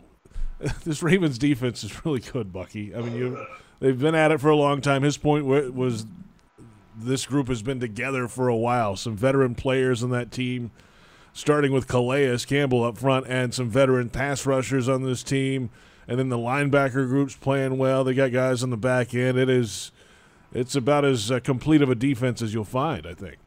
this 0.84 1.04
Ravens 1.04 1.38
defense 1.38 1.84
is 1.84 2.06
really 2.06 2.20
good, 2.20 2.52
Bucky. 2.52 2.96
I 2.96 3.02
mean, 3.02 3.16
you 3.16 3.46
they've 3.80 4.00
been 4.00 4.16
at 4.16 4.32
it 4.32 4.40
for 4.40 4.50
a 4.50 4.56
long 4.56 4.82
time. 4.82 5.04
His 5.04 5.18
point 5.18 5.46
was 5.46 6.06
this 6.96 7.26
group 7.26 7.48
has 7.48 7.62
been 7.62 7.80
together 7.80 8.28
for 8.28 8.48
a 8.48 8.56
while. 8.56 8.96
Some 8.96 9.16
veteran 9.16 9.56
players 9.56 10.04
on 10.04 10.12
that 10.12 10.32
team, 10.32 10.72
starting 11.34 11.72
with 11.72 11.88
Calais 11.88 12.38
Campbell 12.46 12.84
up 12.84 12.98
front, 12.98 13.28
and 13.28 13.54
some 13.54 13.70
veteran 13.70 14.10
pass 14.10 14.46
rushers 14.46 14.88
on 14.88 15.04
this 15.04 15.24
team. 15.24 15.70
And 16.08 16.20
then 16.20 16.30
the 16.30 16.38
linebacker 16.38 17.08
group's 17.08 17.36
playing 17.36 17.78
well. 17.78 18.04
They 18.04 18.14
got 18.14 18.32
guys 18.32 18.62
on 18.62 18.70
the 18.70 18.78
back 18.78 19.14
end. 19.14 19.38
It 19.38 19.50
is, 19.50 19.92
it's 20.54 20.76
about 20.76 21.06
as 21.06 21.32
uh, 21.32 21.40
complete 21.40 21.82
of 21.82 21.90
a 21.90 21.96
defense 21.96 22.42
as 22.42 22.54
you'll 22.54 22.66
find, 22.66 23.08
I 23.08 23.14
think. 23.14 23.38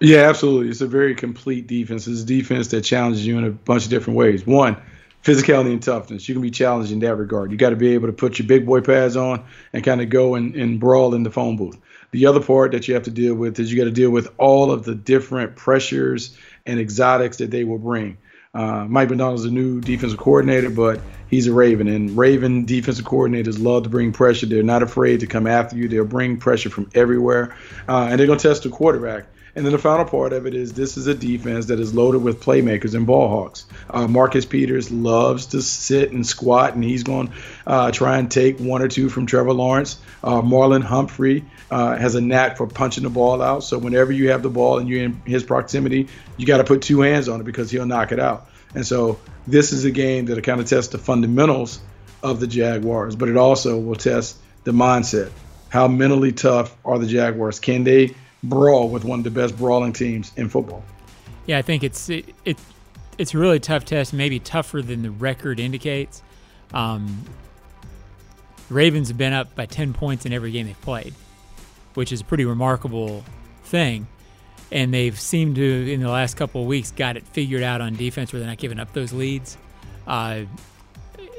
Yeah, 0.00 0.28
absolutely. 0.28 0.70
It's 0.70 0.80
a 0.80 0.86
very 0.86 1.14
complete 1.14 1.66
defense. 1.66 2.08
It's 2.08 2.22
a 2.22 2.26
defense 2.26 2.68
that 2.68 2.80
challenges 2.80 3.26
you 3.26 3.38
in 3.38 3.44
a 3.44 3.50
bunch 3.50 3.84
of 3.84 3.90
different 3.90 4.16
ways. 4.16 4.46
One, 4.46 4.76
physicality 5.22 5.72
and 5.72 5.82
toughness. 5.82 6.28
You 6.28 6.34
can 6.34 6.42
be 6.42 6.50
challenged 6.50 6.92
in 6.92 6.98
that 7.00 7.16
regard. 7.16 7.52
You 7.52 7.56
got 7.56 7.70
to 7.70 7.76
be 7.76 7.94
able 7.94 8.08
to 8.08 8.12
put 8.12 8.38
your 8.38 8.48
big 8.48 8.66
boy 8.66 8.80
pads 8.80 9.16
on 9.16 9.44
and 9.72 9.84
kind 9.84 10.00
of 10.00 10.10
go 10.10 10.34
and, 10.34 10.54
and 10.54 10.80
brawl 10.80 11.14
in 11.14 11.22
the 11.22 11.30
phone 11.30 11.56
booth. 11.56 11.78
The 12.10 12.26
other 12.26 12.40
part 12.40 12.72
that 12.72 12.88
you 12.88 12.94
have 12.94 13.04
to 13.04 13.10
deal 13.10 13.34
with 13.34 13.58
is 13.58 13.72
you 13.72 13.78
got 13.78 13.84
to 13.84 13.90
deal 13.90 14.10
with 14.10 14.32
all 14.36 14.70
of 14.70 14.84
the 14.84 14.94
different 14.94 15.56
pressures 15.56 16.36
and 16.66 16.78
exotics 16.78 17.38
that 17.38 17.50
they 17.50 17.64
will 17.64 17.78
bring. 17.78 18.18
Uh, 18.54 18.84
Mike 18.84 19.08
Macdonald's 19.08 19.46
a 19.46 19.50
new 19.50 19.80
defensive 19.80 20.18
coordinator, 20.18 20.68
but 20.68 21.00
he's 21.28 21.46
a 21.46 21.54
Raven, 21.54 21.88
and 21.88 22.14
Raven 22.18 22.66
defensive 22.66 23.06
coordinators 23.06 23.62
love 23.62 23.84
to 23.84 23.88
bring 23.88 24.12
pressure. 24.12 24.44
They're 24.44 24.62
not 24.62 24.82
afraid 24.82 25.20
to 25.20 25.26
come 25.26 25.46
after 25.46 25.76
you. 25.76 25.88
They'll 25.88 26.04
bring 26.04 26.36
pressure 26.36 26.68
from 26.68 26.90
everywhere, 26.94 27.56
uh, 27.88 28.08
and 28.10 28.20
they're 28.20 28.26
to 28.26 28.36
test 28.36 28.64
the 28.64 28.68
quarterback. 28.68 29.24
And 29.54 29.66
then 29.66 29.72
the 29.72 29.78
final 29.78 30.06
part 30.06 30.32
of 30.32 30.46
it 30.46 30.54
is 30.54 30.72
this 30.72 30.96
is 30.96 31.06
a 31.06 31.14
defense 31.14 31.66
that 31.66 31.78
is 31.78 31.94
loaded 31.94 32.22
with 32.22 32.42
playmakers 32.42 32.94
and 32.94 33.06
ball 33.06 33.28
hawks. 33.28 33.66
Uh, 33.90 34.08
Marcus 34.08 34.46
Peters 34.46 34.90
loves 34.90 35.46
to 35.46 35.60
sit 35.60 36.10
and 36.10 36.26
squat, 36.26 36.74
and 36.74 36.82
he's 36.82 37.02
going 37.02 37.28
to 37.28 37.34
uh, 37.66 37.90
try 37.90 38.18
and 38.18 38.30
take 38.30 38.58
one 38.58 38.80
or 38.80 38.88
two 38.88 39.10
from 39.10 39.26
Trevor 39.26 39.52
Lawrence. 39.52 39.98
Uh, 40.24 40.40
Marlon 40.40 40.82
Humphrey 40.82 41.44
uh, 41.70 41.96
has 41.96 42.14
a 42.14 42.22
knack 42.22 42.56
for 42.56 42.66
punching 42.66 43.04
the 43.04 43.10
ball 43.10 43.42
out. 43.42 43.62
So 43.62 43.76
whenever 43.76 44.10
you 44.10 44.30
have 44.30 44.42
the 44.42 44.48
ball 44.48 44.78
and 44.78 44.88
you're 44.88 45.04
in 45.04 45.20
his 45.26 45.44
proximity, 45.44 46.08
you 46.38 46.46
got 46.46 46.58
to 46.58 46.64
put 46.64 46.80
two 46.80 47.02
hands 47.02 47.28
on 47.28 47.40
it 47.40 47.44
because 47.44 47.70
he'll 47.70 47.86
knock 47.86 48.12
it 48.12 48.20
out. 48.20 48.48
And 48.74 48.86
so 48.86 49.20
this 49.46 49.72
is 49.72 49.84
a 49.84 49.90
game 49.90 50.26
that 50.26 50.42
kind 50.44 50.60
of 50.60 50.66
tests 50.66 50.92
the 50.92 50.98
fundamentals 50.98 51.78
of 52.22 52.40
the 52.40 52.46
Jaguars, 52.46 53.16
but 53.16 53.28
it 53.28 53.36
also 53.36 53.78
will 53.78 53.96
test 53.96 54.38
the 54.64 54.72
mindset. 54.72 55.30
How 55.68 55.88
mentally 55.88 56.32
tough 56.32 56.74
are 56.84 56.98
the 56.98 57.06
Jaguars? 57.06 57.60
Can 57.60 57.84
they 57.84 58.14
brawl 58.42 58.88
with 58.88 59.04
one 59.04 59.20
of 59.20 59.24
the 59.24 59.30
best 59.30 59.56
brawling 59.56 59.92
teams 59.92 60.32
in 60.36 60.48
football. 60.48 60.82
Yeah, 61.46 61.58
I 61.58 61.62
think 61.62 61.82
it's 61.82 62.08
it, 62.08 62.34
it 62.44 62.58
it's 63.18 63.34
a 63.34 63.38
really 63.38 63.60
tough 63.60 63.84
test, 63.84 64.12
maybe 64.12 64.38
tougher 64.38 64.82
than 64.82 65.02
the 65.02 65.10
record 65.10 65.60
indicates. 65.60 66.22
Um, 66.72 67.24
Ravens 68.70 69.08
have 69.08 69.18
been 69.18 69.32
up 69.32 69.54
by 69.54 69.66
10 69.66 69.92
points 69.92 70.24
in 70.24 70.32
every 70.32 70.50
game 70.50 70.66
they've 70.66 70.80
played, 70.80 71.14
which 71.94 72.10
is 72.12 72.22
a 72.22 72.24
pretty 72.24 72.44
remarkable 72.44 73.24
thing. 73.64 74.06
And 74.70 74.94
they've 74.94 75.18
seemed 75.18 75.56
to, 75.56 75.92
in 75.92 76.00
the 76.00 76.08
last 76.08 76.36
couple 76.36 76.62
of 76.62 76.66
weeks, 76.66 76.90
got 76.90 77.18
it 77.18 77.26
figured 77.26 77.62
out 77.62 77.82
on 77.82 77.94
defense 77.94 78.32
where 78.32 78.40
they're 78.40 78.48
not 78.48 78.56
giving 78.56 78.80
up 78.80 78.92
those 78.94 79.12
leads. 79.12 79.58
Uh, 80.06 80.42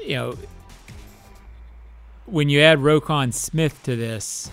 you 0.00 0.14
know, 0.14 0.38
when 2.26 2.48
you 2.48 2.60
add 2.60 2.78
Roquan 2.78 3.34
Smith 3.34 3.82
to 3.82 3.96
this, 3.96 4.50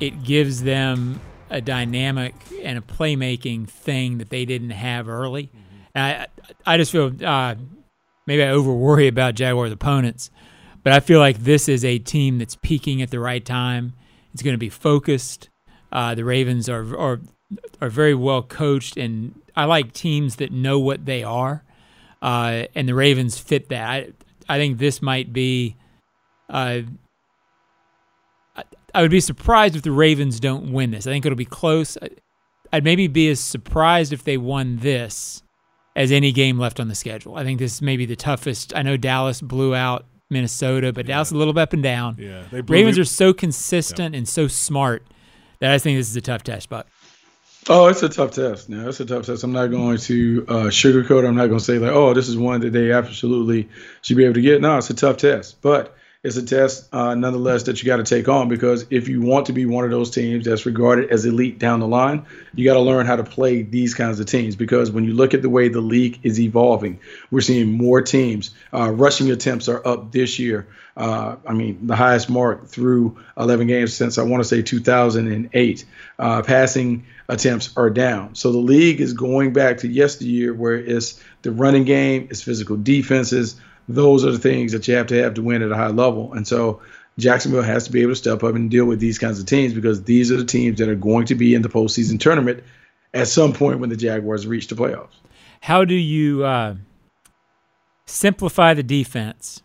it 0.00 0.24
gives 0.24 0.62
them 0.62 1.20
a 1.50 1.60
dynamic 1.60 2.34
and 2.62 2.78
a 2.78 2.80
playmaking 2.80 3.68
thing 3.68 4.18
that 4.18 4.30
they 4.30 4.44
didn't 4.44 4.70
have 4.70 5.08
early. 5.08 5.44
Mm-hmm. 5.44 5.98
I 5.98 6.26
I 6.66 6.76
just 6.76 6.92
feel 6.92 7.12
uh, 7.24 7.54
maybe 8.26 8.42
I 8.42 8.50
over 8.50 8.72
worry 8.72 9.08
about 9.08 9.34
Jaguars 9.34 9.72
opponents, 9.72 10.30
but 10.82 10.92
I 10.92 11.00
feel 11.00 11.20
like 11.20 11.38
this 11.38 11.68
is 11.68 11.84
a 11.84 11.98
team 11.98 12.38
that's 12.38 12.56
peaking 12.56 13.02
at 13.02 13.10
the 13.10 13.20
right 13.20 13.44
time. 13.44 13.94
It's 14.32 14.42
going 14.42 14.54
to 14.54 14.58
be 14.58 14.68
focused. 14.68 15.48
Uh, 15.92 16.14
the 16.14 16.24
Ravens 16.24 16.68
are 16.68 16.96
are 16.96 17.20
are 17.80 17.90
very 17.90 18.14
well 18.14 18.42
coached 18.42 18.96
and 18.96 19.34
I 19.56 19.64
like 19.64 19.92
teams 19.92 20.36
that 20.36 20.52
know 20.52 20.78
what 20.78 21.04
they 21.04 21.24
are, 21.24 21.64
uh, 22.22 22.64
and 22.74 22.88
the 22.88 22.94
Ravens 22.94 23.38
fit 23.38 23.68
that. 23.70 23.88
I, 23.88 24.12
I 24.48 24.58
think 24.58 24.78
this 24.78 25.02
might 25.02 25.32
be. 25.32 25.76
I 28.94 29.02
would 29.02 29.10
be 29.10 29.20
surprised 29.20 29.76
if 29.76 29.82
the 29.82 29.92
Ravens 29.92 30.40
don't 30.40 30.72
win 30.72 30.90
this. 30.90 31.06
I 31.06 31.10
think 31.10 31.26
it'll 31.26 31.36
be 31.36 31.44
close. 31.44 31.96
I'd 32.72 32.84
maybe 32.84 33.08
be 33.08 33.28
as 33.30 33.40
surprised 33.40 34.12
if 34.12 34.24
they 34.24 34.36
won 34.36 34.78
this 34.78 35.42
as 35.96 36.12
any 36.12 36.32
game 36.32 36.58
left 36.58 36.80
on 36.80 36.88
the 36.88 36.94
schedule. 36.94 37.36
I 37.36 37.44
think 37.44 37.58
this 37.58 37.82
may 37.82 37.96
be 37.96 38.06
the 38.06 38.16
toughest. 38.16 38.74
I 38.74 38.82
know 38.82 38.96
Dallas 38.96 39.40
blew 39.40 39.74
out 39.74 40.06
Minnesota, 40.30 40.92
but 40.92 41.06
yeah. 41.06 41.14
Dallas 41.14 41.32
a 41.32 41.36
little 41.36 41.58
up 41.58 41.72
and 41.72 41.82
down. 41.82 42.16
Yeah, 42.18 42.44
Ravens 42.68 42.98
are 42.98 43.04
so 43.04 43.32
consistent 43.32 44.14
yeah. 44.14 44.18
and 44.18 44.28
so 44.28 44.46
smart 44.48 45.04
that 45.58 45.72
I 45.72 45.78
think 45.78 45.98
this 45.98 46.08
is 46.08 46.16
a 46.16 46.20
tough 46.20 46.44
test. 46.44 46.68
But 46.68 46.86
oh, 47.68 47.88
it's 47.88 48.02
a 48.02 48.08
tough 48.08 48.32
test. 48.32 48.68
Now 48.68 48.88
it's 48.88 49.00
a 49.00 49.04
tough 49.04 49.26
test. 49.26 49.42
I'm 49.42 49.52
not 49.52 49.66
going 49.66 49.98
to 49.98 50.44
uh, 50.48 50.52
sugarcoat. 50.66 51.26
I'm 51.26 51.36
not 51.36 51.46
going 51.46 51.58
to 51.58 51.64
say 51.64 51.78
like, 51.78 51.92
oh, 51.92 52.14
this 52.14 52.28
is 52.28 52.36
one 52.36 52.60
that 52.60 52.72
they 52.72 52.92
absolutely 52.92 53.68
should 54.02 54.16
be 54.16 54.24
able 54.24 54.34
to 54.34 54.42
get. 54.42 54.60
No, 54.60 54.78
it's 54.78 54.90
a 54.90 54.94
tough 54.94 55.16
test, 55.16 55.60
but 55.60 55.96
it's 56.22 56.36
a 56.36 56.44
test 56.44 56.86
uh, 56.92 57.14
nonetheless 57.14 57.62
that 57.62 57.82
you 57.82 57.86
got 57.86 57.96
to 57.96 58.02
take 58.02 58.28
on 58.28 58.48
because 58.48 58.84
if 58.90 59.08
you 59.08 59.22
want 59.22 59.46
to 59.46 59.54
be 59.54 59.64
one 59.64 59.84
of 59.84 59.90
those 59.90 60.10
teams 60.10 60.44
that's 60.44 60.66
regarded 60.66 61.10
as 61.10 61.24
elite 61.24 61.58
down 61.58 61.80
the 61.80 61.88
line, 61.88 62.26
you 62.54 62.62
got 62.62 62.74
to 62.74 62.80
learn 62.80 63.06
how 63.06 63.16
to 63.16 63.24
play 63.24 63.62
these 63.62 63.94
kinds 63.94 64.20
of 64.20 64.26
teams 64.26 64.54
because 64.54 64.90
when 64.90 65.04
you 65.04 65.14
look 65.14 65.32
at 65.32 65.40
the 65.40 65.48
way 65.48 65.68
the 65.68 65.80
league 65.80 66.20
is 66.22 66.38
evolving, 66.38 67.00
we're 67.30 67.40
seeing 67.40 67.72
more 67.72 68.02
teams. 68.02 68.50
Uh, 68.70 68.90
rushing 68.90 69.30
attempts 69.30 69.66
are 69.68 69.86
up 69.86 70.12
this 70.12 70.38
year. 70.38 70.68
Uh, 70.94 71.36
I 71.46 71.54
mean, 71.54 71.86
the 71.86 71.96
highest 71.96 72.28
mark 72.28 72.66
through 72.66 73.18
11 73.38 73.66
games 73.66 73.94
since 73.94 74.18
I 74.18 74.22
want 74.24 74.42
to 74.42 74.48
say 74.48 74.60
2008. 74.60 75.84
Uh, 76.18 76.42
passing 76.42 77.06
attempts 77.30 77.74
are 77.78 77.88
down. 77.88 78.34
So 78.34 78.52
the 78.52 78.58
league 78.58 79.00
is 79.00 79.14
going 79.14 79.54
back 79.54 79.78
to 79.78 79.88
yesteryear 79.88 80.52
where 80.52 80.74
it's 80.74 81.18
the 81.40 81.50
running 81.50 81.84
game, 81.84 82.28
it's 82.30 82.42
physical 82.42 82.76
defenses 82.76 83.58
those 83.94 84.24
are 84.24 84.32
the 84.32 84.38
things 84.38 84.72
that 84.72 84.86
you 84.88 84.94
have 84.94 85.08
to 85.08 85.22
have 85.22 85.34
to 85.34 85.42
win 85.42 85.62
at 85.62 85.70
a 85.70 85.76
high 85.76 85.88
level. 85.88 86.32
And 86.32 86.46
so 86.46 86.80
Jacksonville 87.18 87.62
has 87.62 87.84
to 87.84 87.92
be 87.92 88.02
able 88.02 88.12
to 88.12 88.16
step 88.16 88.42
up 88.42 88.54
and 88.54 88.70
deal 88.70 88.84
with 88.84 89.00
these 89.00 89.18
kinds 89.18 89.38
of 89.40 89.46
teams 89.46 89.74
because 89.74 90.04
these 90.04 90.30
are 90.30 90.36
the 90.36 90.44
teams 90.44 90.78
that 90.78 90.88
are 90.88 90.94
going 90.94 91.26
to 91.26 91.34
be 91.34 91.54
in 91.54 91.62
the 91.62 91.68
postseason 91.68 92.18
tournament 92.18 92.62
at 93.12 93.28
some 93.28 93.52
point 93.52 93.80
when 93.80 93.90
the 93.90 93.96
Jaguars 93.96 94.46
reach 94.46 94.68
the 94.68 94.74
playoffs. 94.74 95.08
How 95.60 95.84
do 95.84 95.94
you 95.94 96.44
uh, 96.44 96.76
simplify 98.06 98.74
the 98.74 98.82
defense? 98.82 99.62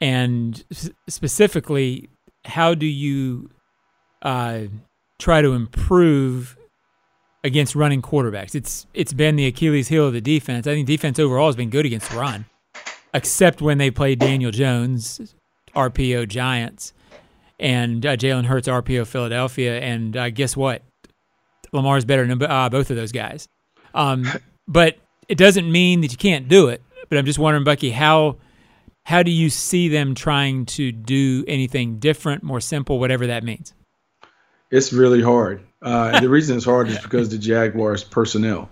And 0.00 0.64
specifically, 1.06 2.08
how 2.44 2.74
do 2.74 2.86
you 2.86 3.50
uh, 4.22 4.62
try 5.18 5.42
to 5.42 5.52
improve 5.52 6.56
against 7.44 7.76
running 7.76 8.02
quarterbacks? 8.02 8.56
It's 8.56 8.86
it's 8.94 9.12
been 9.12 9.36
the 9.36 9.46
Achilles 9.46 9.86
heel 9.86 10.08
of 10.08 10.12
the 10.12 10.20
defense. 10.20 10.66
I 10.66 10.74
think 10.74 10.88
defense 10.88 11.20
overall 11.20 11.46
has 11.46 11.54
been 11.54 11.70
good 11.70 11.86
against 11.86 12.12
run 12.12 12.46
except 13.14 13.60
when 13.60 13.78
they 13.78 13.90
play 13.90 14.14
Daniel 14.14 14.50
Jones, 14.50 15.34
RPO 15.74 16.28
Giants, 16.28 16.92
and 17.58 18.04
uh, 18.04 18.16
Jalen 18.16 18.46
Hurts, 18.46 18.68
RPO 18.68 19.06
Philadelphia. 19.06 19.80
And 19.80 20.16
uh, 20.16 20.30
guess 20.30 20.56
what? 20.56 20.82
Lamar's 21.72 22.04
better 22.04 22.26
than 22.26 22.42
uh, 22.42 22.68
both 22.68 22.90
of 22.90 22.96
those 22.96 23.12
guys. 23.12 23.48
Um, 23.94 24.26
but 24.68 24.98
it 25.28 25.38
doesn't 25.38 25.70
mean 25.70 26.00
that 26.02 26.12
you 26.12 26.18
can't 26.18 26.48
do 26.48 26.68
it. 26.68 26.82
But 27.08 27.18
I'm 27.18 27.26
just 27.26 27.38
wondering, 27.38 27.64
Bucky, 27.64 27.90
how 27.90 28.36
how 29.04 29.22
do 29.22 29.30
you 29.30 29.50
see 29.50 29.88
them 29.88 30.14
trying 30.14 30.64
to 30.66 30.92
do 30.92 31.44
anything 31.48 31.98
different, 31.98 32.42
more 32.42 32.60
simple, 32.60 32.98
whatever 32.98 33.26
that 33.26 33.42
means? 33.42 33.74
It's 34.70 34.92
really 34.92 35.20
hard. 35.20 35.62
Uh, 35.82 36.20
the 36.20 36.28
reason 36.28 36.56
it's 36.56 36.64
hard 36.64 36.88
is 36.88 36.98
because 37.02 37.28
the 37.28 37.38
Jaguars 37.38 38.04
personnel. 38.04 38.70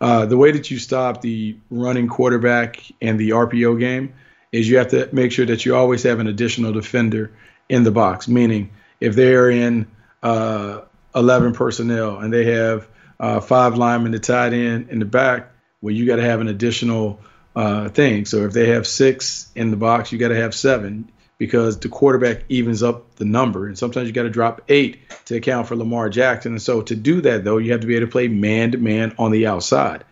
Uh, 0.00 0.26
the 0.26 0.36
way 0.36 0.50
that 0.52 0.70
you 0.70 0.78
stop 0.78 1.20
the 1.20 1.56
running 1.70 2.08
quarterback 2.08 2.82
and 3.02 3.18
the 3.18 3.30
RPO 3.30 3.78
game 3.78 4.14
is 4.50 4.68
you 4.68 4.78
have 4.78 4.88
to 4.88 5.08
make 5.12 5.30
sure 5.30 5.46
that 5.46 5.64
you 5.64 5.76
always 5.76 6.02
have 6.04 6.20
an 6.20 6.26
additional 6.26 6.72
defender 6.72 7.30
in 7.68 7.84
the 7.84 7.90
box. 7.90 8.26
Meaning, 8.26 8.70
if 8.98 9.14
they 9.14 9.34
are 9.34 9.50
in 9.50 9.86
uh, 10.22 10.80
11 11.14 11.52
personnel 11.52 12.18
and 12.18 12.32
they 12.32 12.46
have 12.46 12.88
uh, 13.18 13.40
five 13.40 13.76
linemen, 13.76 14.12
the 14.12 14.18
tight 14.18 14.52
end 14.52 14.90
in 14.90 14.98
the 14.98 15.04
back, 15.04 15.50
well, 15.82 15.94
you 15.94 16.06
got 16.06 16.16
to 16.16 16.24
have 16.24 16.40
an 16.40 16.48
additional 16.48 17.20
uh, 17.54 17.88
thing. 17.88 18.24
So 18.24 18.44
if 18.44 18.52
they 18.52 18.70
have 18.70 18.86
six 18.86 19.50
in 19.54 19.70
the 19.70 19.76
box, 19.76 20.12
you 20.12 20.18
got 20.18 20.28
to 20.28 20.36
have 20.36 20.54
seven 20.54 21.10
because 21.40 21.78
the 21.78 21.88
quarterback 21.88 22.44
evens 22.50 22.82
up 22.82 23.16
the 23.16 23.24
number. 23.24 23.66
And 23.66 23.76
sometimes 23.76 24.06
you 24.06 24.12
got 24.12 24.24
to 24.24 24.30
drop 24.30 24.60
eight 24.68 24.98
to 25.24 25.36
account 25.36 25.66
for 25.66 25.74
Lamar 25.74 26.10
Jackson. 26.10 26.52
And 26.52 26.60
so 26.60 26.82
to 26.82 26.94
do 26.94 27.22
that, 27.22 27.44
though, 27.44 27.56
you 27.56 27.72
have 27.72 27.80
to 27.80 27.86
be 27.86 27.96
able 27.96 28.08
to 28.08 28.12
play 28.12 28.28
man 28.28 28.72
to 28.72 28.78
man 28.78 29.14
on 29.18 29.30
the 29.30 29.46
outside. 29.46 30.04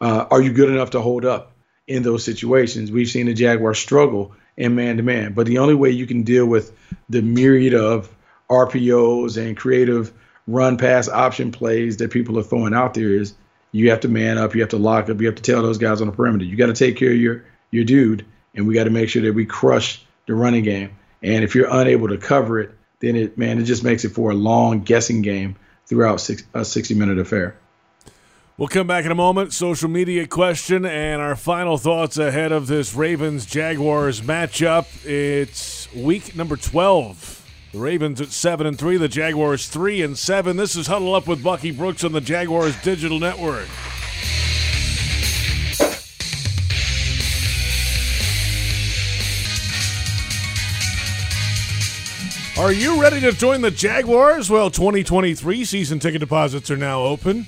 Uh, 0.00 0.26
are 0.30 0.40
you 0.40 0.52
good 0.52 0.70
enough 0.70 0.90
to 0.90 1.00
hold 1.00 1.24
up 1.24 1.50
in 1.88 2.04
those 2.04 2.22
situations? 2.22 2.92
We've 2.92 3.08
seen 3.08 3.26
the 3.26 3.34
Jaguars 3.34 3.80
struggle 3.80 4.36
in 4.56 4.76
man 4.76 4.98
to 4.98 5.02
man. 5.02 5.32
But 5.32 5.48
the 5.48 5.58
only 5.58 5.74
way 5.74 5.90
you 5.90 6.06
can 6.06 6.22
deal 6.22 6.46
with 6.46 6.72
the 7.08 7.20
myriad 7.20 7.74
of 7.74 8.08
RPOs 8.48 9.44
and 9.44 9.56
creative 9.56 10.12
run 10.46 10.76
pass 10.76 11.08
option 11.08 11.50
plays 11.50 11.96
that 11.96 12.12
people 12.12 12.38
are 12.38 12.44
throwing 12.44 12.74
out 12.74 12.94
there 12.94 13.10
is 13.10 13.34
you 13.72 13.90
have 13.90 14.00
to 14.00 14.08
man 14.08 14.38
up, 14.38 14.54
you 14.54 14.60
have 14.60 14.70
to 14.70 14.78
lock 14.78 15.10
up, 15.10 15.20
you 15.20 15.26
have 15.26 15.34
to 15.34 15.42
tell 15.42 15.62
those 15.62 15.78
guys 15.78 16.00
on 16.00 16.06
the 16.06 16.12
perimeter. 16.12 16.44
You 16.44 16.54
got 16.54 16.66
to 16.66 16.74
take 16.74 16.96
care 16.96 17.10
of 17.10 17.18
your 17.18 17.44
your 17.72 17.82
dude, 17.82 18.24
and 18.54 18.68
we 18.68 18.74
got 18.74 18.84
to 18.84 18.90
make 18.90 19.08
sure 19.08 19.22
that 19.22 19.34
we 19.34 19.46
crush 19.46 20.05
the 20.26 20.34
running 20.34 20.64
game. 20.64 20.96
And 21.22 21.42
if 21.44 21.54
you're 21.54 21.68
unable 21.70 22.08
to 22.08 22.18
cover 22.18 22.60
it, 22.60 22.70
then 23.00 23.16
it 23.16 23.38
man, 23.38 23.58
it 23.58 23.64
just 23.64 23.84
makes 23.84 24.04
it 24.04 24.10
for 24.10 24.30
a 24.30 24.34
long 24.34 24.80
guessing 24.80 25.22
game 25.22 25.56
throughout 25.86 26.20
six, 26.20 26.44
a 26.54 26.64
60 26.64 26.94
minute 26.94 27.18
affair. 27.18 27.56
We'll 28.58 28.68
come 28.68 28.86
back 28.86 29.04
in 29.04 29.10
a 29.10 29.16
moment. 29.16 29.52
Social 29.52 29.90
media 29.90 30.26
question 30.26 30.86
and 30.86 31.20
our 31.20 31.36
final 31.36 31.76
thoughts 31.76 32.16
ahead 32.16 32.52
of 32.52 32.68
this 32.68 32.94
Ravens 32.94 33.44
Jaguars 33.44 34.22
matchup. 34.22 34.86
It's 35.04 35.92
week 35.92 36.34
number 36.34 36.56
12. 36.56 37.42
The 37.72 37.78
Ravens 37.78 38.22
at 38.22 38.28
7 38.28 38.66
and 38.66 38.78
3, 38.78 38.96
the 38.96 39.08
Jaguars 39.08 39.68
3 39.68 40.00
and 40.00 40.16
7. 40.16 40.56
This 40.56 40.74
is 40.74 40.86
Huddle 40.86 41.14
Up 41.14 41.28
with 41.28 41.42
Bucky 41.42 41.70
Brooks 41.70 42.02
on 42.02 42.12
the 42.12 42.22
Jaguars 42.22 42.74
Digital 42.82 43.18
Network. 43.18 43.68
Are 52.58 52.72
you 52.72 53.02
ready 53.02 53.20
to 53.20 53.32
join 53.32 53.60
the 53.60 53.70
Jaguars? 53.70 54.48
Well, 54.48 54.70
2023 54.70 55.62
season 55.66 55.98
ticket 55.98 56.20
deposits 56.20 56.70
are 56.70 56.76
now 56.78 57.02
open. 57.02 57.44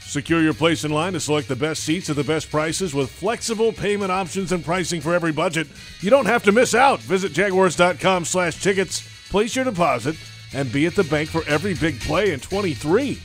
Secure 0.00 0.40
your 0.40 0.54
place 0.54 0.84
in 0.84 0.92
line 0.92 1.12
to 1.12 1.20
select 1.20 1.46
the 1.46 1.56
best 1.56 1.84
seats 1.84 2.08
at 2.08 2.16
the 2.16 2.24
best 2.24 2.50
prices 2.50 2.94
with 2.94 3.10
flexible 3.10 3.74
payment 3.74 4.10
options 4.10 4.50
and 4.52 4.64
pricing 4.64 5.02
for 5.02 5.14
every 5.14 5.30
budget. 5.30 5.66
You 6.00 6.08
don't 6.08 6.24
have 6.24 6.42
to 6.44 6.52
miss 6.52 6.74
out. 6.74 7.00
Visit 7.00 7.34
jaguars.com 7.34 8.24
slash 8.24 8.62
tickets, 8.62 9.06
place 9.28 9.54
your 9.54 9.66
deposit, 9.66 10.16
and 10.54 10.72
be 10.72 10.86
at 10.86 10.94
the 10.94 11.04
bank 11.04 11.28
for 11.28 11.46
every 11.46 11.74
big 11.74 12.00
play 12.00 12.32
in 12.32 12.40
23. 12.40 13.20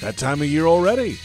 That 0.00 0.16
time 0.16 0.40
of 0.40 0.48
year 0.48 0.64
already. 0.64 1.18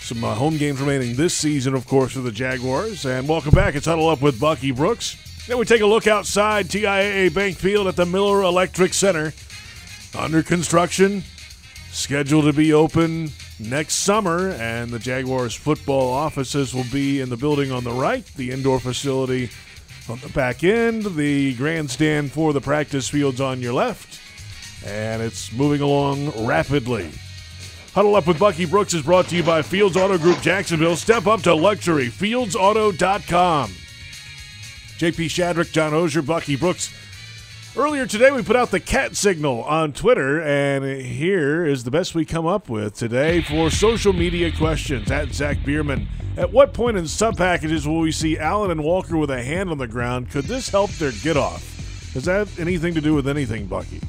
Some 0.00 0.24
uh, 0.24 0.34
home 0.34 0.56
games 0.56 0.80
remaining 0.80 1.14
this 1.14 1.34
season, 1.34 1.74
of 1.74 1.86
course, 1.86 2.12
for 2.12 2.20
the 2.20 2.32
Jaguars. 2.32 3.04
And 3.04 3.28
welcome 3.28 3.50
back. 3.50 3.74
It's 3.74 3.84
Huddle 3.84 4.08
Up 4.08 4.22
with 4.22 4.40
Bucky 4.40 4.70
Brooks. 4.70 5.25
Then 5.46 5.58
we 5.58 5.64
take 5.64 5.80
a 5.80 5.86
look 5.86 6.08
outside 6.08 6.66
TIAA 6.66 7.32
Bank 7.32 7.56
Field 7.56 7.86
at 7.86 7.94
the 7.94 8.04
Miller 8.04 8.42
Electric 8.42 8.92
Center. 8.92 9.32
Under 10.18 10.42
construction, 10.42 11.22
scheduled 11.92 12.46
to 12.46 12.52
be 12.52 12.72
open 12.72 13.30
next 13.60 13.94
summer, 13.96 14.50
and 14.50 14.90
the 14.90 14.98
Jaguars 14.98 15.54
football 15.54 16.12
offices 16.12 16.74
will 16.74 16.86
be 16.90 17.20
in 17.20 17.28
the 17.28 17.36
building 17.36 17.70
on 17.70 17.84
the 17.84 17.92
right, 17.92 18.24
the 18.36 18.50
indoor 18.50 18.80
facility 18.80 19.50
on 20.08 20.18
the 20.18 20.28
back 20.30 20.64
end, 20.64 21.04
the 21.16 21.54
grandstand 21.54 22.32
for 22.32 22.52
the 22.52 22.60
practice 22.60 23.08
fields 23.08 23.40
on 23.40 23.60
your 23.60 23.72
left, 23.72 24.20
and 24.84 25.22
it's 25.22 25.52
moving 25.52 25.80
along 25.80 26.30
rapidly. 26.44 27.08
Huddle 27.94 28.16
Up 28.16 28.26
with 28.26 28.38
Bucky 28.38 28.66
Brooks 28.66 28.94
is 28.94 29.02
brought 29.02 29.28
to 29.28 29.36
you 29.36 29.42
by 29.42 29.62
Fields 29.62 29.96
Auto 29.96 30.18
Group 30.18 30.40
Jacksonville. 30.40 30.96
Step 30.96 31.26
up 31.26 31.40
to 31.42 31.54
luxury, 31.54 32.08
fieldsauto.com. 32.08 33.70
JP 34.98 35.26
Shadrick, 35.26 35.72
John 35.72 35.92
Oehser, 35.92 36.24
Bucky 36.24 36.56
Brooks. 36.56 36.90
Earlier 37.76 38.06
today, 38.06 38.30
we 38.30 38.42
put 38.42 38.56
out 38.56 38.70
the 38.70 38.80
cat 38.80 39.14
signal 39.14 39.62
on 39.64 39.92
Twitter, 39.92 40.40
and 40.40 41.02
here 41.02 41.66
is 41.66 41.84
the 41.84 41.90
best 41.90 42.14
we 42.14 42.24
come 42.24 42.46
up 42.46 42.70
with 42.70 42.94
today 42.94 43.42
for 43.42 43.68
social 43.68 44.14
media 44.14 44.50
questions 44.50 45.10
at 45.10 45.34
Zach 45.34 45.58
Bierman. 45.66 46.08
At 46.38 46.50
what 46.50 46.72
point 46.72 46.96
in 46.96 47.06
sub 47.06 47.36
packages 47.36 47.86
will 47.86 48.00
we 48.00 48.10
see 48.10 48.38
Allen 48.38 48.70
and 48.70 48.82
Walker 48.82 49.18
with 49.18 49.30
a 49.30 49.42
hand 49.42 49.68
on 49.68 49.76
the 49.76 49.86
ground? 49.86 50.30
Could 50.30 50.46
this 50.46 50.70
help 50.70 50.90
their 50.92 51.12
get 51.12 51.36
off? 51.36 52.10
Does 52.14 52.24
that 52.24 52.38
have 52.38 52.58
anything 52.58 52.94
to 52.94 53.02
do 53.02 53.12
with 53.12 53.28
anything, 53.28 53.66
Bucky? 53.66 54.00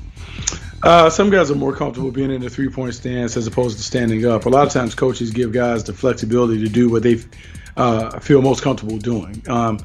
Uh, 0.83 1.09
some 1.09 1.29
guys 1.29 1.51
are 1.51 1.55
more 1.55 1.75
comfortable 1.75 2.11
being 2.11 2.31
in 2.31 2.39
the 2.39 2.49
three 2.49 2.69
point 2.69 2.95
stance 2.95 3.35
as 3.35 3.47
opposed 3.47 3.75
to 3.75 3.83
standing 3.83 4.25
up. 4.25 4.45
A 4.45 4.49
lot 4.49 4.65
of 4.65 4.71
times, 4.71 4.95
coaches 4.95 5.31
give 5.31 5.51
guys 5.51 5.83
the 5.83 5.91
flexibility 5.91 6.63
to 6.63 6.69
do 6.69 6.89
what 6.89 7.03
they 7.03 7.21
uh, 7.75 8.19
feel 8.19 8.41
most 8.41 8.61
comfortable 8.61 8.97
doing. 8.97 9.41
Um, 9.47 9.79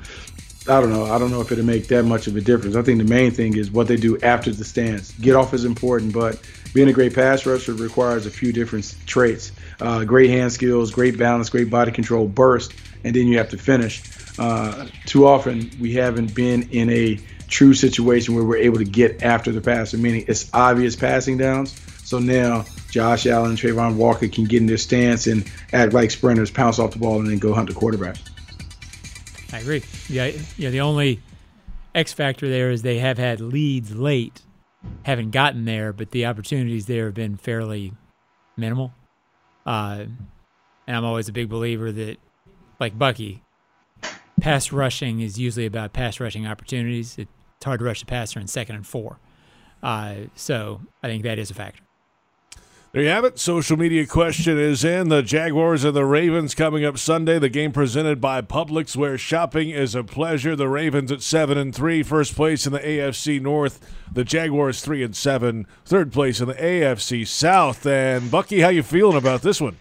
I 0.68 0.80
don't 0.80 0.90
know. 0.90 1.04
I 1.06 1.18
don't 1.18 1.32
know 1.32 1.40
if 1.40 1.50
it'll 1.50 1.64
make 1.64 1.88
that 1.88 2.04
much 2.04 2.28
of 2.28 2.36
a 2.36 2.40
difference. 2.40 2.76
I 2.76 2.82
think 2.82 2.98
the 2.98 3.08
main 3.08 3.32
thing 3.32 3.56
is 3.56 3.70
what 3.70 3.88
they 3.88 3.96
do 3.96 4.18
after 4.20 4.52
the 4.52 4.64
stance. 4.64 5.10
Get 5.12 5.34
off 5.34 5.54
is 5.54 5.64
important, 5.64 6.12
but 6.12 6.40
being 6.72 6.88
a 6.88 6.92
great 6.92 7.14
pass 7.14 7.44
rusher 7.44 7.74
requires 7.74 8.26
a 8.26 8.30
few 8.30 8.52
different 8.52 8.94
traits: 9.04 9.50
uh, 9.80 10.04
great 10.04 10.30
hand 10.30 10.52
skills, 10.52 10.92
great 10.92 11.18
balance, 11.18 11.50
great 11.50 11.68
body 11.68 11.90
control, 11.90 12.28
burst, 12.28 12.72
and 13.02 13.14
then 13.14 13.26
you 13.26 13.38
have 13.38 13.50
to 13.50 13.58
finish. 13.58 14.02
Uh, 14.38 14.86
too 15.04 15.26
often 15.26 15.68
we 15.80 15.94
haven't 15.94 16.32
been 16.34 16.70
in 16.70 16.90
a 16.90 17.18
true 17.48 17.74
situation 17.74 18.34
where 18.34 18.44
we're 18.44 18.56
able 18.56 18.78
to 18.78 18.84
get 18.84 19.22
after 19.22 19.50
the 19.50 19.60
passer, 19.60 19.98
meaning 19.98 20.24
it's 20.28 20.48
obvious 20.54 20.94
passing 20.94 21.38
downs. 21.38 21.78
So 22.04 22.20
now 22.20 22.66
Josh 22.90 23.26
Allen, 23.26 23.56
Travon 23.56 23.96
Walker 23.96 24.28
can 24.28 24.44
get 24.44 24.60
in 24.60 24.66
their 24.66 24.78
stance 24.78 25.26
and 25.26 25.50
act 25.72 25.92
like 25.92 26.10
sprinters, 26.10 26.50
pounce 26.50 26.78
off 26.78 26.92
the 26.92 26.98
ball, 26.98 27.18
and 27.18 27.28
then 27.28 27.38
go 27.38 27.52
hunt 27.52 27.68
the 27.68 27.74
quarterback. 27.74 28.16
I 29.52 29.58
agree. 29.58 29.82
Yeah, 30.08 30.32
yeah. 30.56 30.70
The 30.70 30.80
only 30.80 31.20
X 31.94 32.12
factor 32.12 32.48
there 32.48 32.70
is 32.70 32.82
they 32.82 32.98
have 32.98 33.18
had 33.18 33.40
leads 33.40 33.94
late, 33.94 34.42
haven't 35.02 35.30
gotten 35.30 35.64
there, 35.64 35.92
but 35.92 36.10
the 36.10 36.26
opportunities 36.26 36.86
there 36.86 37.06
have 37.06 37.14
been 37.14 37.36
fairly 37.36 37.92
minimal. 38.56 38.92
Uh, 39.66 40.06
and 40.86 40.96
I'm 40.96 41.04
always 41.04 41.28
a 41.28 41.32
big 41.32 41.48
believer 41.48 41.92
that, 41.92 42.16
like 42.80 42.98
Bucky, 42.98 43.42
pass 44.40 44.72
rushing 44.72 45.20
is 45.20 45.38
usually 45.38 45.66
about 45.66 45.92
pass 45.92 46.18
rushing 46.18 46.46
opportunities. 46.46 47.18
It's 47.18 47.30
hard 47.64 47.80
to 47.80 47.84
rush 47.84 48.00
the 48.00 48.06
passer 48.06 48.40
in 48.40 48.48
second 48.48 48.76
and 48.76 48.86
four. 48.86 49.18
Uh, 49.82 50.14
so 50.34 50.80
I 51.02 51.08
think 51.08 51.22
that 51.24 51.38
is 51.38 51.50
a 51.50 51.54
factor. 51.54 51.82
There 52.92 53.04
you 53.04 53.08
have 53.08 53.24
it. 53.24 53.38
Social 53.38 53.78
media 53.78 54.06
question 54.06 54.58
is 54.58 54.84
in. 54.84 55.08
The 55.08 55.22
Jaguars 55.22 55.82
and 55.82 55.96
the 55.96 56.04
Ravens 56.04 56.54
coming 56.54 56.84
up 56.84 56.98
Sunday. 56.98 57.38
The 57.38 57.48
game 57.48 57.72
presented 57.72 58.20
by 58.20 58.42
Publix, 58.42 58.94
where 58.94 59.16
shopping 59.16 59.70
is 59.70 59.94
a 59.94 60.04
pleasure. 60.04 60.54
The 60.54 60.68
Ravens 60.68 61.10
at 61.10 61.22
seven 61.22 61.56
and 61.56 61.74
three, 61.74 62.02
first 62.02 62.36
place 62.36 62.66
in 62.66 62.74
the 62.74 62.80
AFC 62.80 63.40
North. 63.40 63.80
The 64.12 64.24
Jaguars 64.24 64.82
three 64.82 65.02
and 65.02 65.16
seven, 65.16 65.66
third 65.86 66.12
place 66.12 66.42
in 66.42 66.48
the 66.48 66.54
AFC 66.54 67.26
South. 67.26 67.86
And 67.86 68.30
Bucky, 68.30 68.60
how 68.60 68.68
you 68.68 68.82
feeling 68.82 69.16
about 69.16 69.40
this 69.40 69.58
one? 69.58 69.78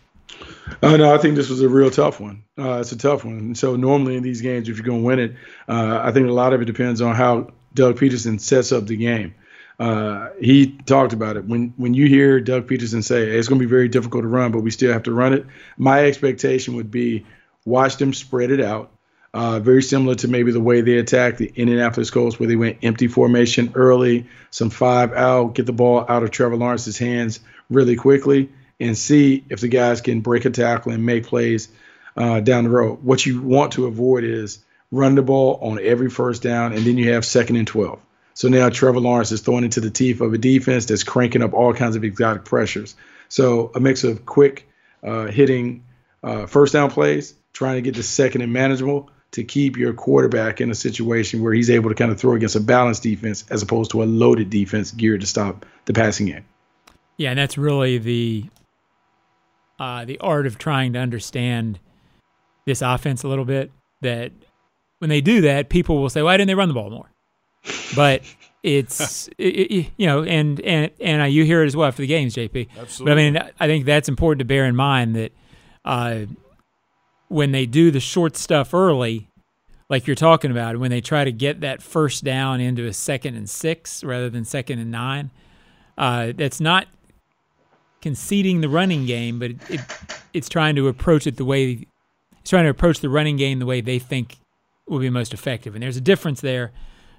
Uh, 0.81 0.95
no, 0.95 1.13
I 1.13 1.17
think 1.17 1.35
this 1.35 1.49
was 1.49 1.61
a 1.61 1.67
real 1.67 1.91
tough 1.91 2.21
one. 2.21 2.41
Uh, 2.57 2.79
it's 2.79 2.93
a 2.93 2.97
tough 2.97 3.25
one. 3.25 3.37
And 3.39 3.57
so 3.57 3.75
normally 3.75 4.15
in 4.15 4.23
these 4.23 4.39
games, 4.39 4.69
if 4.69 4.77
you're 4.77 4.85
going 4.85 5.01
to 5.01 5.05
win 5.05 5.19
it, 5.19 5.35
uh, 5.67 5.99
I 6.01 6.13
think 6.13 6.29
a 6.29 6.31
lot 6.31 6.53
of 6.53 6.61
it 6.61 6.65
depends 6.65 7.01
on 7.01 7.13
how 7.13 7.51
Doug 7.73 7.97
Pederson 7.99 8.39
sets 8.39 8.71
up 8.71 8.87
the 8.87 8.95
game. 8.95 9.35
Uh, 9.81 10.29
he 10.39 10.67
talked 10.67 11.11
about 11.11 11.37
it. 11.37 11.45
When 11.45 11.73
when 11.75 11.95
you 11.95 12.05
hear 12.05 12.39
Doug 12.39 12.67
Pederson 12.67 13.03
say 13.03 13.23
it's 13.23 13.47
going 13.47 13.59
to 13.59 13.65
be 13.65 13.69
very 13.69 13.87
difficult 13.87 14.23
to 14.23 14.27
run, 14.27 14.51
but 14.51 14.59
we 14.59 14.69
still 14.69 14.93
have 14.93 15.03
to 15.03 15.11
run 15.11 15.33
it, 15.33 15.47
my 15.75 16.05
expectation 16.05 16.75
would 16.75 16.91
be 16.91 17.25
watch 17.65 17.97
them 17.97 18.13
spread 18.13 18.51
it 18.51 18.61
out. 18.61 18.91
Uh, 19.33 19.59
very 19.59 19.81
similar 19.81 20.13
to 20.13 20.27
maybe 20.27 20.51
the 20.51 20.61
way 20.61 20.81
they 20.81 20.99
attacked 20.99 21.39
the 21.39 21.51
Indianapolis 21.55 22.11
Colts, 22.11 22.39
where 22.39 22.47
they 22.47 22.55
went 22.55 22.77
empty 22.83 23.07
formation 23.07 23.71
early, 23.73 24.27
some 24.51 24.69
five 24.69 25.13
out, 25.13 25.55
get 25.55 25.65
the 25.65 25.73
ball 25.73 26.05
out 26.07 26.21
of 26.21 26.29
Trevor 26.29 26.57
Lawrence's 26.57 26.99
hands 26.99 27.39
really 27.67 27.95
quickly, 27.95 28.51
and 28.79 28.95
see 28.95 29.43
if 29.49 29.61
the 29.61 29.67
guys 29.67 30.01
can 30.01 30.21
break 30.21 30.45
a 30.45 30.51
tackle 30.51 30.91
and 30.91 31.03
make 31.07 31.25
plays 31.25 31.69
uh, 32.15 32.39
down 32.39 32.65
the 32.65 32.69
road. 32.69 33.01
What 33.01 33.25
you 33.25 33.41
want 33.41 33.71
to 33.73 33.87
avoid 33.87 34.25
is 34.25 34.63
run 34.91 35.15
the 35.15 35.23
ball 35.23 35.57
on 35.59 35.79
every 35.81 36.11
first 36.11 36.43
down, 36.43 36.73
and 36.73 36.85
then 36.85 36.99
you 36.99 37.13
have 37.13 37.25
second 37.25 37.55
and 37.55 37.65
12. 37.65 37.99
So 38.33 38.47
now 38.47 38.69
Trevor 38.69 38.99
Lawrence 38.99 39.31
is 39.31 39.41
thrown 39.41 39.63
into 39.63 39.79
the 39.79 39.89
teeth 39.89 40.21
of 40.21 40.33
a 40.33 40.37
defense 40.37 40.85
that's 40.85 41.03
cranking 41.03 41.41
up 41.41 41.53
all 41.53 41.73
kinds 41.73 41.95
of 41.95 42.03
exotic 42.03 42.45
pressures. 42.45 42.95
So 43.29 43.71
a 43.75 43.79
mix 43.79 44.03
of 44.03 44.25
quick 44.25 44.67
uh, 45.03 45.27
hitting 45.27 45.83
uh, 46.23 46.45
first 46.45 46.73
down 46.73 46.91
plays, 46.91 47.33
trying 47.53 47.75
to 47.75 47.81
get 47.81 47.95
the 47.95 48.03
second 48.03 48.41
and 48.41 48.53
manageable 48.53 49.09
to 49.31 49.43
keep 49.43 49.77
your 49.77 49.93
quarterback 49.93 50.61
in 50.61 50.69
a 50.69 50.75
situation 50.75 51.41
where 51.41 51.53
he's 51.53 51.69
able 51.69 51.89
to 51.89 51.95
kind 51.95 52.11
of 52.11 52.19
throw 52.19 52.35
against 52.35 52.55
a 52.55 52.59
balanced 52.59 53.03
defense 53.03 53.45
as 53.49 53.61
opposed 53.61 53.91
to 53.91 54.03
a 54.03 54.05
loaded 54.05 54.49
defense 54.49 54.91
geared 54.91 55.21
to 55.21 55.27
stop 55.27 55.65
the 55.85 55.93
passing 55.93 56.27
game. 56.27 56.45
Yeah, 57.17 57.29
and 57.29 57.39
that's 57.39 57.57
really 57.57 57.97
the 57.97 58.45
uh, 59.79 60.05
the 60.05 60.19
art 60.19 60.45
of 60.45 60.57
trying 60.57 60.93
to 60.93 60.99
understand 60.99 61.79
this 62.65 62.81
offense 62.81 63.23
a 63.23 63.27
little 63.27 63.45
bit. 63.45 63.71
That 64.01 64.31
when 64.99 65.09
they 65.09 65.21
do 65.21 65.41
that, 65.41 65.69
people 65.69 66.01
will 66.01 66.09
say, 66.09 66.21
"Why 66.21 66.35
didn't 66.35 66.47
they 66.47 66.55
run 66.55 66.67
the 66.67 66.73
ball 66.73 66.89
more?" 66.89 67.11
But 67.95 68.21
it's 68.63 69.27
it, 69.37 69.43
it, 69.43 69.91
you 69.97 70.07
know, 70.07 70.23
and 70.23 70.59
and 70.61 70.91
and 70.99 71.33
you 71.33 71.45
hear 71.45 71.63
it 71.63 71.67
as 71.67 71.75
well 71.75 71.87
after 71.87 72.01
the 72.01 72.07
games, 72.07 72.35
JP. 72.35 72.67
Absolutely. 72.79 73.05
But 73.05 73.11
I 73.11 73.15
mean, 73.15 73.51
I 73.59 73.67
think 73.67 73.85
that's 73.85 74.09
important 74.09 74.39
to 74.39 74.45
bear 74.45 74.65
in 74.65 74.75
mind 74.75 75.15
that 75.15 75.31
uh, 75.85 76.21
when 77.27 77.51
they 77.51 77.65
do 77.65 77.91
the 77.91 77.99
short 77.99 78.37
stuff 78.37 78.73
early, 78.73 79.29
like 79.89 80.07
you're 80.07 80.15
talking 80.15 80.51
about, 80.51 80.77
when 80.77 80.91
they 80.91 81.01
try 81.01 81.23
to 81.23 81.31
get 81.31 81.61
that 81.61 81.81
first 81.81 82.23
down 82.23 82.61
into 82.61 82.85
a 82.85 82.93
second 82.93 83.35
and 83.35 83.49
six 83.49 84.03
rather 84.03 84.29
than 84.29 84.45
second 84.45 84.79
and 84.79 84.91
nine, 84.91 85.31
uh, 85.97 86.31
that's 86.35 86.59
not 86.59 86.87
conceding 88.01 88.61
the 88.61 88.69
running 88.69 89.05
game, 89.05 89.39
but 89.39 89.51
it, 89.51 89.57
it, 89.69 89.81
it's 90.33 90.49
trying 90.49 90.75
to 90.75 90.87
approach 90.87 91.27
it 91.27 91.37
the 91.37 91.45
way 91.45 91.87
it's 92.41 92.49
trying 92.49 92.63
to 92.63 92.69
approach 92.69 92.99
the 92.99 93.09
running 93.09 93.37
game 93.37 93.59
the 93.59 93.65
way 93.65 93.81
they 93.81 93.99
think 93.99 94.37
will 94.87 94.99
be 94.99 95.09
most 95.09 95.33
effective. 95.33 95.75
And 95.75 95.83
there's 95.83 95.97
a 95.97 96.01
difference 96.01 96.41
there 96.41 96.71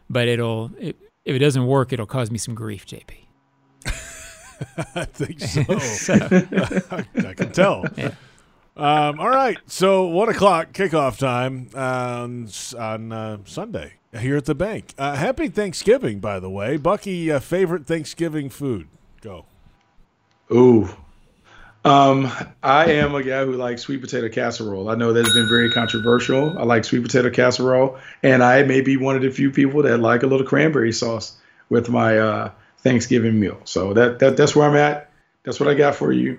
but 0.09 0.29
it'll 0.29 0.71
it, 0.79 0.97
if 1.25 1.37
it 1.37 1.39
doesn't 1.39 1.67
work, 1.67 1.93
it'll 1.93 2.07
cause 2.07 2.31
me 2.31 2.39
some 2.39 2.55
grief, 2.55 2.87
JP. 2.87 3.11
I 4.95 5.05
think 5.05 5.41
so. 5.41 5.79
so. 5.79 6.15
I 7.29 7.35
can 7.35 7.53
tell. 7.53 7.85
Yeah. 7.97 8.15
Um, 8.75 9.21
all 9.21 9.29
right, 9.29 9.59
so 9.67 10.07
one 10.07 10.31
o'clock 10.31 10.73
kickoff 10.73 11.19
time 11.19 11.69
on 11.75 12.49
on 12.79 13.13
uh, 13.13 13.39
Sunday 13.45 13.95
here 14.19 14.37
at 14.37 14.47
the 14.47 14.55
bank. 14.55 14.95
Uh, 14.97 15.15
happy 15.15 15.49
Thanksgiving, 15.49 16.21
by 16.21 16.41
the 16.41 16.49
way, 16.49 16.79
Bucky. 16.79 17.31
Uh, 17.31 17.39
favorite 17.39 17.87
Thanksgiving 17.87 18.49
food? 18.49 18.89
Go. 19.21 19.45
Ooh, 20.51 20.89
um, 21.85 22.31
I 22.63 22.93
am 22.93 23.15
a 23.15 23.23
guy 23.23 23.45
who 23.45 23.53
likes 23.53 23.83
sweet 23.83 24.01
potato 24.01 24.29
casserole. 24.29 24.89
I 24.89 24.95
know 24.95 25.13
that's 25.13 25.33
been 25.33 25.49
very 25.49 25.71
controversial. 25.73 26.57
I 26.59 26.63
like 26.63 26.85
sweet 26.85 27.03
potato 27.03 27.31
casserole, 27.31 27.99
and 28.23 28.43
I 28.43 28.63
may 28.63 28.81
be 28.81 28.97
one 28.97 29.17
of 29.17 29.23
the 29.23 29.31
few 29.31 29.51
people 29.51 29.83
that 29.83 29.99
like 29.99 30.23
a 30.23 30.27
little 30.27 30.47
cranberry 30.47 30.93
sauce 30.93 31.37
with 31.69 31.89
my 31.89 32.19
uh, 32.19 32.51
Thanksgiving 32.79 33.41
meal. 33.41 33.61
So 33.65 33.95
that, 33.95 34.19
that 34.21 34.37
that's 34.37 34.55
where 34.55 34.69
I'm 34.69 34.77
at. 34.77 35.11
That's 35.43 35.59
what 35.59 35.69
I 35.69 35.75
got 35.75 35.97
for 35.97 36.13
you. 36.13 36.39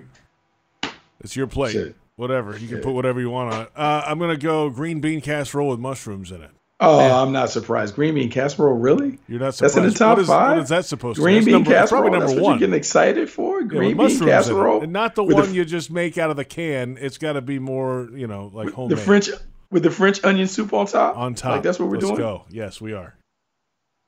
It's 1.20 1.36
your 1.36 1.46
plate. 1.46 1.94
Whatever 2.16 2.56
you 2.56 2.68
can 2.68 2.80
put 2.80 2.92
whatever 2.92 3.20
you 3.20 3.28
want 3.28 3.52
on 3.52 3.62
it. 3.62 3.70
Uh, 3.74 4.02
I'm 4.06 4.18
gonna 4.18 4.36
go 4.36 4.70
green 4.70 5.00
bean 5.00 5.20
casserole 5.20 5.68
with 5.68 5.80
mushrooms 5.80 6.30
in 6.30 6.42
it. 6.42 6.52
Oh, 6.80 6.98
Man. 6.98 7.10
I'm 7.12 7.32
not 7.32 7.50
surprised. 7.50 7.94
Green 7.94 8.14
bean 8.14 8.30
casserole, 8.30 8.74
really? 8.74 9.18
You're 9.28 9.38
not 9.38 9.54
surprised. 9.54 9.76
That's 9.76 9.86
in 9.86 9.92
the 9.92 9.96
top 9.96 10.16
what 10.16 10.22
is, 10.22 10.28
five. 10.28 10.56
What 10.56 10.62
is 10.64 10.68
that 10.70 10.84
supposed 10.84 11.20
Green 11.20 11.40
to? 11.40 11.44
bean 11.44 11.52
number, 11.52 11.70
casserole. 11.70 12.02
Probably 12.02 12.18
number 12.18 12.26
That's 12.26 12.40
one. 12.40 12.42
What 12.42 12.50
you're 12.50 12.58
getting 12.58 12.74
excited 12.74 13.30
for? 13.30 13.62
Green 13.62 13.96
yeah, 13.96 14.08
bean 14.08 14.18
casserole, 14.18 14.82
and 14.82 14.92
not 14.92 15.14
the 15.14 15.22
one 15.22 15.50
the, 15.50 15.54
you 15.54 15.64
just 15.64 15.90
make 15.90 16.18
out 16.18 16.30
of 16.30 16.36
the 16.36 16.44
can. 16.44 16.98
It's 17.00 17.16
got 17.16 17.34
to 17.34 17.40
be 17.40 17.60
more, 17.60 18.08
you 18.12 18.26
know, 18.26 18.50
like 18.52 18.70
homemade. 18.70 18.98
The 18.98 19.02
French 19.02 19.30
with 19.70 19.84
the 19.84 19.90
French 19.90 20.24
onion 20.24 20.48
soup 20.48 20.72
on 20.72 20.86
top. 20.86 21.16
On 21.16 21.34
top. 21.34 21.52
Like 21.52 21.62
that's 21.62 21.78
what 21.78 21.88
we're 21.88 21.94
Let's 21.94 22.06
doing. 22.06 22.16
go. 22.16 22.44
Yes, 22.50 22.80
we 22.80 22.92
are. 22.92 23.14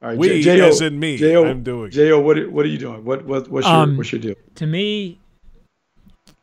All 0.02 0.10
right, 0.10 0.18
we 0.18 0.42
J- 0.42 0.60
as 0.60 0.80
in 0.80 0.98
me. 0.98 1.16
J-O, 1.16 1.44
I'm 1.44 1.62
doing. 1.62 1.90
Jo, 1.92 2.20
what 2.20 2.50
what 2.50 2.66
are 2.66 2.68
you 2.68 2.78
doing? 2.78 3.04
What 3.04 3.24
what 3.24 3.48
what's 3.48 3.66
your 3.66 3.76
um, 3.76 3.96
what's 3.96 4.10
your 4.10 4.20
deal? 4.20 4.34
To 4.56 4.66
me, 4.66 5.20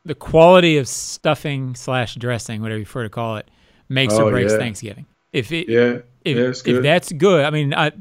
the 0.06 0.16
quality 0.16 0.78
of 0.78 0.88
stuffing 0.88 1.76
slash 1.76 2.16
dressing, 2.16 2.62
whatever 2.62 2.80
you 2.80 2.86
prefer 2.86 3.04
to 3.04 3.10
call 3.10 3.38
it, 3.38 3.50
makes 3.90 4.14
oh, 4.14 4.28
or 4.28 4.32
breaks 4.32 4.54
yeah. 4.54 4.58
Thanksgiving. 4.58 5.06
If 5.34 5.52
it 5.52 5.70
yeah 5.70 6.00
if, 6.26 6.66
yeah, 6.66 6.76
if 6.76 6.84
that's 6.84 7.12
good, 7.12 7.46
I 7.46 7.50
mean, 7.50 7.74
I, 7.74 7.92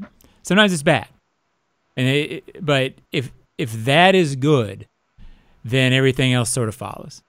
sometimes 0.43 0.73
it's 0.73 0.83
bad, 0.83 1.07
and 1.97 2.07
it, 2.07 2.65
but 2.65 2.95
if 3.11 3.31
if 3.57 3.71
that 3.85 4.15
is 4.15 4.35
good, 4.35 4.87
then 5.63 5.93
everything 5.93 6.33
else 6.33 6.49
sort 6.49 6.69
of 6.69 6.75
follows. 6.75 7.21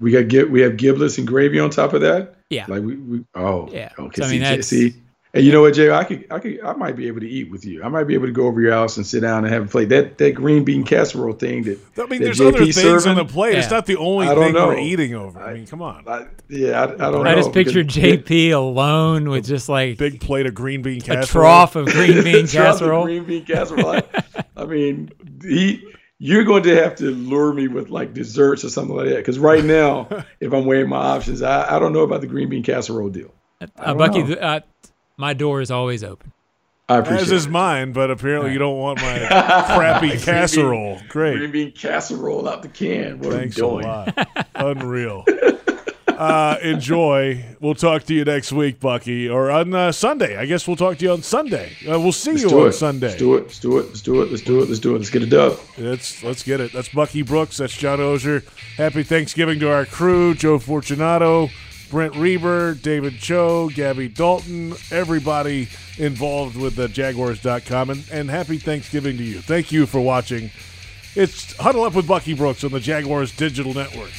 We 0.00 0.10
got 0.10 0.50
we 0.50 0.60
have 0.60 0.76
giblets 0.76 1.18
and 1.18 1.26
gravy 1.26 1.58
on 1.58 1.70
top 1.70 1.92
of 1.92 2.00
that. 2.02 2.34
Yeah, 2.50 2.66
like 2.68 2.82
we, 2.82 2.96
we 2.96 3.24
oh 3.34 3.68
yeah. 3.70 3.92
Okay, 3.98 4.20
so, 4.20 4.24
I 4.24 4.28
see, 4.28 4.32
mean, 4.32 4.42
that's, 4.42 4.66
see, 4.66 4.94
and 5.34 5.44
you 5.44 5.52
know 5.52 5.60
what, 5.60 5.74
Jay? 5.74 5.90
I 5.90 6.04
could 6.04 6.26
I 6.30 6.38
could 6.38 6.60
I 6.62 6.72
might 6.72 6.96
be 6.96 7.06
able 7.06 7.20
to 7.20 7.28
eat 7.28 7.50
with 7.50 7.64
you. 7.66 7.82
I 7.82 7.88
might 7.88 8.04
be 8.04 8.14
able 8.14 8.26
to 8.26 8.32
go 8.32 8.46
over 8.46 8.60
your 8.60 8.72
house 8.72 8.96
and 8.96 9.06
sit 9.06 9.20
down 9.20 9.44
and 9.44 9.52
have 9.52 9.66
a 9.66 9.68
plate. 9.68 9.90
That 9.90 10.16
that 10.18 10.32
green 10.32 10.64
bean 10.64 10.84
casserole 10.84 11.34
thing 11.34 11.64
that 11.64 11.78
I 11.98 12.06
mean, 12.06 12.20
that 12.20 12.24
there's 12.24 12.38
JP 12.40 12.48
other 12.48 12.58
things 12.58 12.76
serving, 12.76 13.10
on 13.10 13.16
the 13.16 13.24
plate. 13.26 13.52
Yeah. 13.52 13.58
It's 13.58 13.70
not 13.70 13.86
the 13.86 13.96
only 13.96 14.26
I 14.26 14.34
don't 14.34 14.44
thing 14.44 14.54
know. 14.54 14.68
we're 14.68 14.78
eating 14.78 15.14
over. 15.14 15.38
I, 15.38 15.54
mean, 15.54 15.66
come 15.66 15.82
on. 15.82 16.04
I, 16.08 16.26
yeah, 16.48 16.80
I, 16.80 16.84
I 16.84 17.10
don't 17.10 17.26
I 17.26 17.32
know. 17.32 17.36
just 17.36 17.52
picture 17.52 17.84
because- 17.84 18.22
JP 18.24 18.52
alone 18.52 19.28
with 19.28 19.44
just 19.46 19.68
like 19.68 19.98
Big 19.98 20.20
plate 20.20 20.46
of 20.46 20.54
green 20.54 20.80
bean 20.82 21.00
casserole, 21.00 21.22
a 21.22 21.26
trough 21.26 21.76
of 21.76 21.86
green 21.86 22.24
bean 22.24 22.46
casserole. 22.46 23.04
Green 23.04 23.24
bean 23.24 23.44
casserole. 23.44 23.96
I, 23.96 24.02
I 24.56 24.64
mean, 24.64 25.10
he. 25.42 25.84
You're 26.20 26.42
going 26.42 26.64
to 26.64 26.74
have 26.74 26.96
to 26.96 27.12
lure 27.12 27.52
me 27.52 27.68
with 27.68 27.90
like 27.90 28.12
desserts 28.12 28.64
or 28.64 28.70
something 28.70 28.96
like 28.96 29.06
that. 29.08 29.18
Because 29.18 29.38
right 29.38 29.64
now, 29.64 30.08
if 30.40 30.52
I'm 30.52 30.64
weighing 30.66 30.88
my 30.88 30.96
options, 30.96 31.42
I, 31.42 31.76
I 31.76 31.78
don't 31.78 31.92
know 31.92 32.00
about 32.00 32.22
the 32.22 32.26
green 32.26 32.48
bean 32.48 32.64
casserole 32.64 33.08
deal. 33.08 33.32
Uh, 33.76 33.94
Bucky, 33.94 34.24
th- 34.24 34.38
uh, 34.38 34.60
my 35.18 35.34
door 35.34 35.60
is 35.60 35.70
always 35.70 36.02
open. 36.02 36.32
I 36.88 36.96
appreciate 36.96 37.20
As 37.24 37.32
is 37.32 37.44
it. 37.46 37.50
mine, 37.50 37.92
but 37.92 38.10
apparently 38.10 38.52
you 38.52 38.58
don't 38.58 38.78
want 38.78 39.02
my 39.02 39.18
crappy 39.28 40.08
Green 40.08 40.20
casserole. 40.20 40.96
bean- 40.96 41.06
Great. 41.10 41.36
Green 41.36 41.50
bean 41.50 41.72
casserole 41.72 42.48
out 42.48 42.62
the 42.62 42.68
can. 42.68 43.18
What 43.18 43.34
Thanks 43.34 43.58
are 43.58 43.64
a 43.64 43.68
we 43.68 43.82
doing? 43.82 43.86
lot. 43.86 44.46
Unreal. 44.54 45.24
Uh, 46.08 46.56
enjoy. 46.62 47.44
We'll 47.60 47.74
talk 47.76 48.02
to 48.04 48.14
you 48.14 48.24
next 48.24 48.50
week, 48.52 48.80
Bucky, 48.80 49.28
or 49.28 49.50
on 49.52 49.72
uh, 49.74 49.92
Sunday. 49.92 50.36
I 50.36 50.46
guess 50.46 50.66
we'll 50.66 50.76
talk 50.76 50.98
to 50.98 51.04
you 51.04 51.12
on 51.12 51.22
Sunday. 51.22 51.76
Uh, 51.88 52.00
we'll 52.00 52.10
see 52.10 52.32
Let's 52.32 52.42
you 52.42 52.60
on 52.60 52.68
it. 52.68 52.72
Sunday. 52.72 53.06
Let's 53.08 53.18
do 53.18 53.36
it. 53.36 53.42
Let's 53.44 53.60
do 53.60 53.78
it. 53.78 53.88
Let's 53.88 54.00
do 54.02 54.22
it. 54.22 54.30
Let's 54.30 54.42
do 54.42 54.58
it. 54.62 54.68
Let's 54.68 54.80
do 54.80 54.94
it. 54.94 54.98
Let's 54.98 55.10
get 55.10 55.22
a 55.22 55.26
dub. 55.26 55.58
Let's 55.76 56.24
let's 56.24 56.42
get 56.42 56.60
it. 56.60 56.72
That's 56.72 56.88
Bucky 56.88 57.22
Brooks. 57.22 57.58
That's 57.58 57.76
John 57.76 57.98
Oehser. 58.00 58.44
Happy 58.76 59.04
Thanksgiving 59.04 59.60
to 59.60 59.70
our 59.70 59.84
crew: 59.84 60.34
Joe 60.34 60.58
Fortunato, 60.58 61.50
Brent 61.90 62.14
Reber, 62.16 62.74
David 62.74 63.18
Cho, 63.18 63.68
Gabby 63.70 64.08
Dalton, 64.08 64.74
everybody 64.90 65.68
involved 65.96 66.56
with 66.56 66.76
the 66.76 66.88
Jaguars.com, 66.88 67.90
and, 67.90 68.04
and 68.12 68.30
happy 68.30 68.58
Thanksgiving 68.58 69.16
to 69.16 69.24
you. 69.24 69.40
Thank 69.40 69.72
you 69.72 69.86
for 69.86 70.00
watching. 70.00 70.50
It's 71.14 71.56
Huddle 71.56 71.84
Up 71.84 71.94
with 71.94 72.06
Bucky 72.06 72.34
Brooks 72.34 72.62
on 72.64 72.70
the 72.70 72.80
Jaguars 72.80 73.34
Digital 73.34 73.74
Network. 73.74 74.10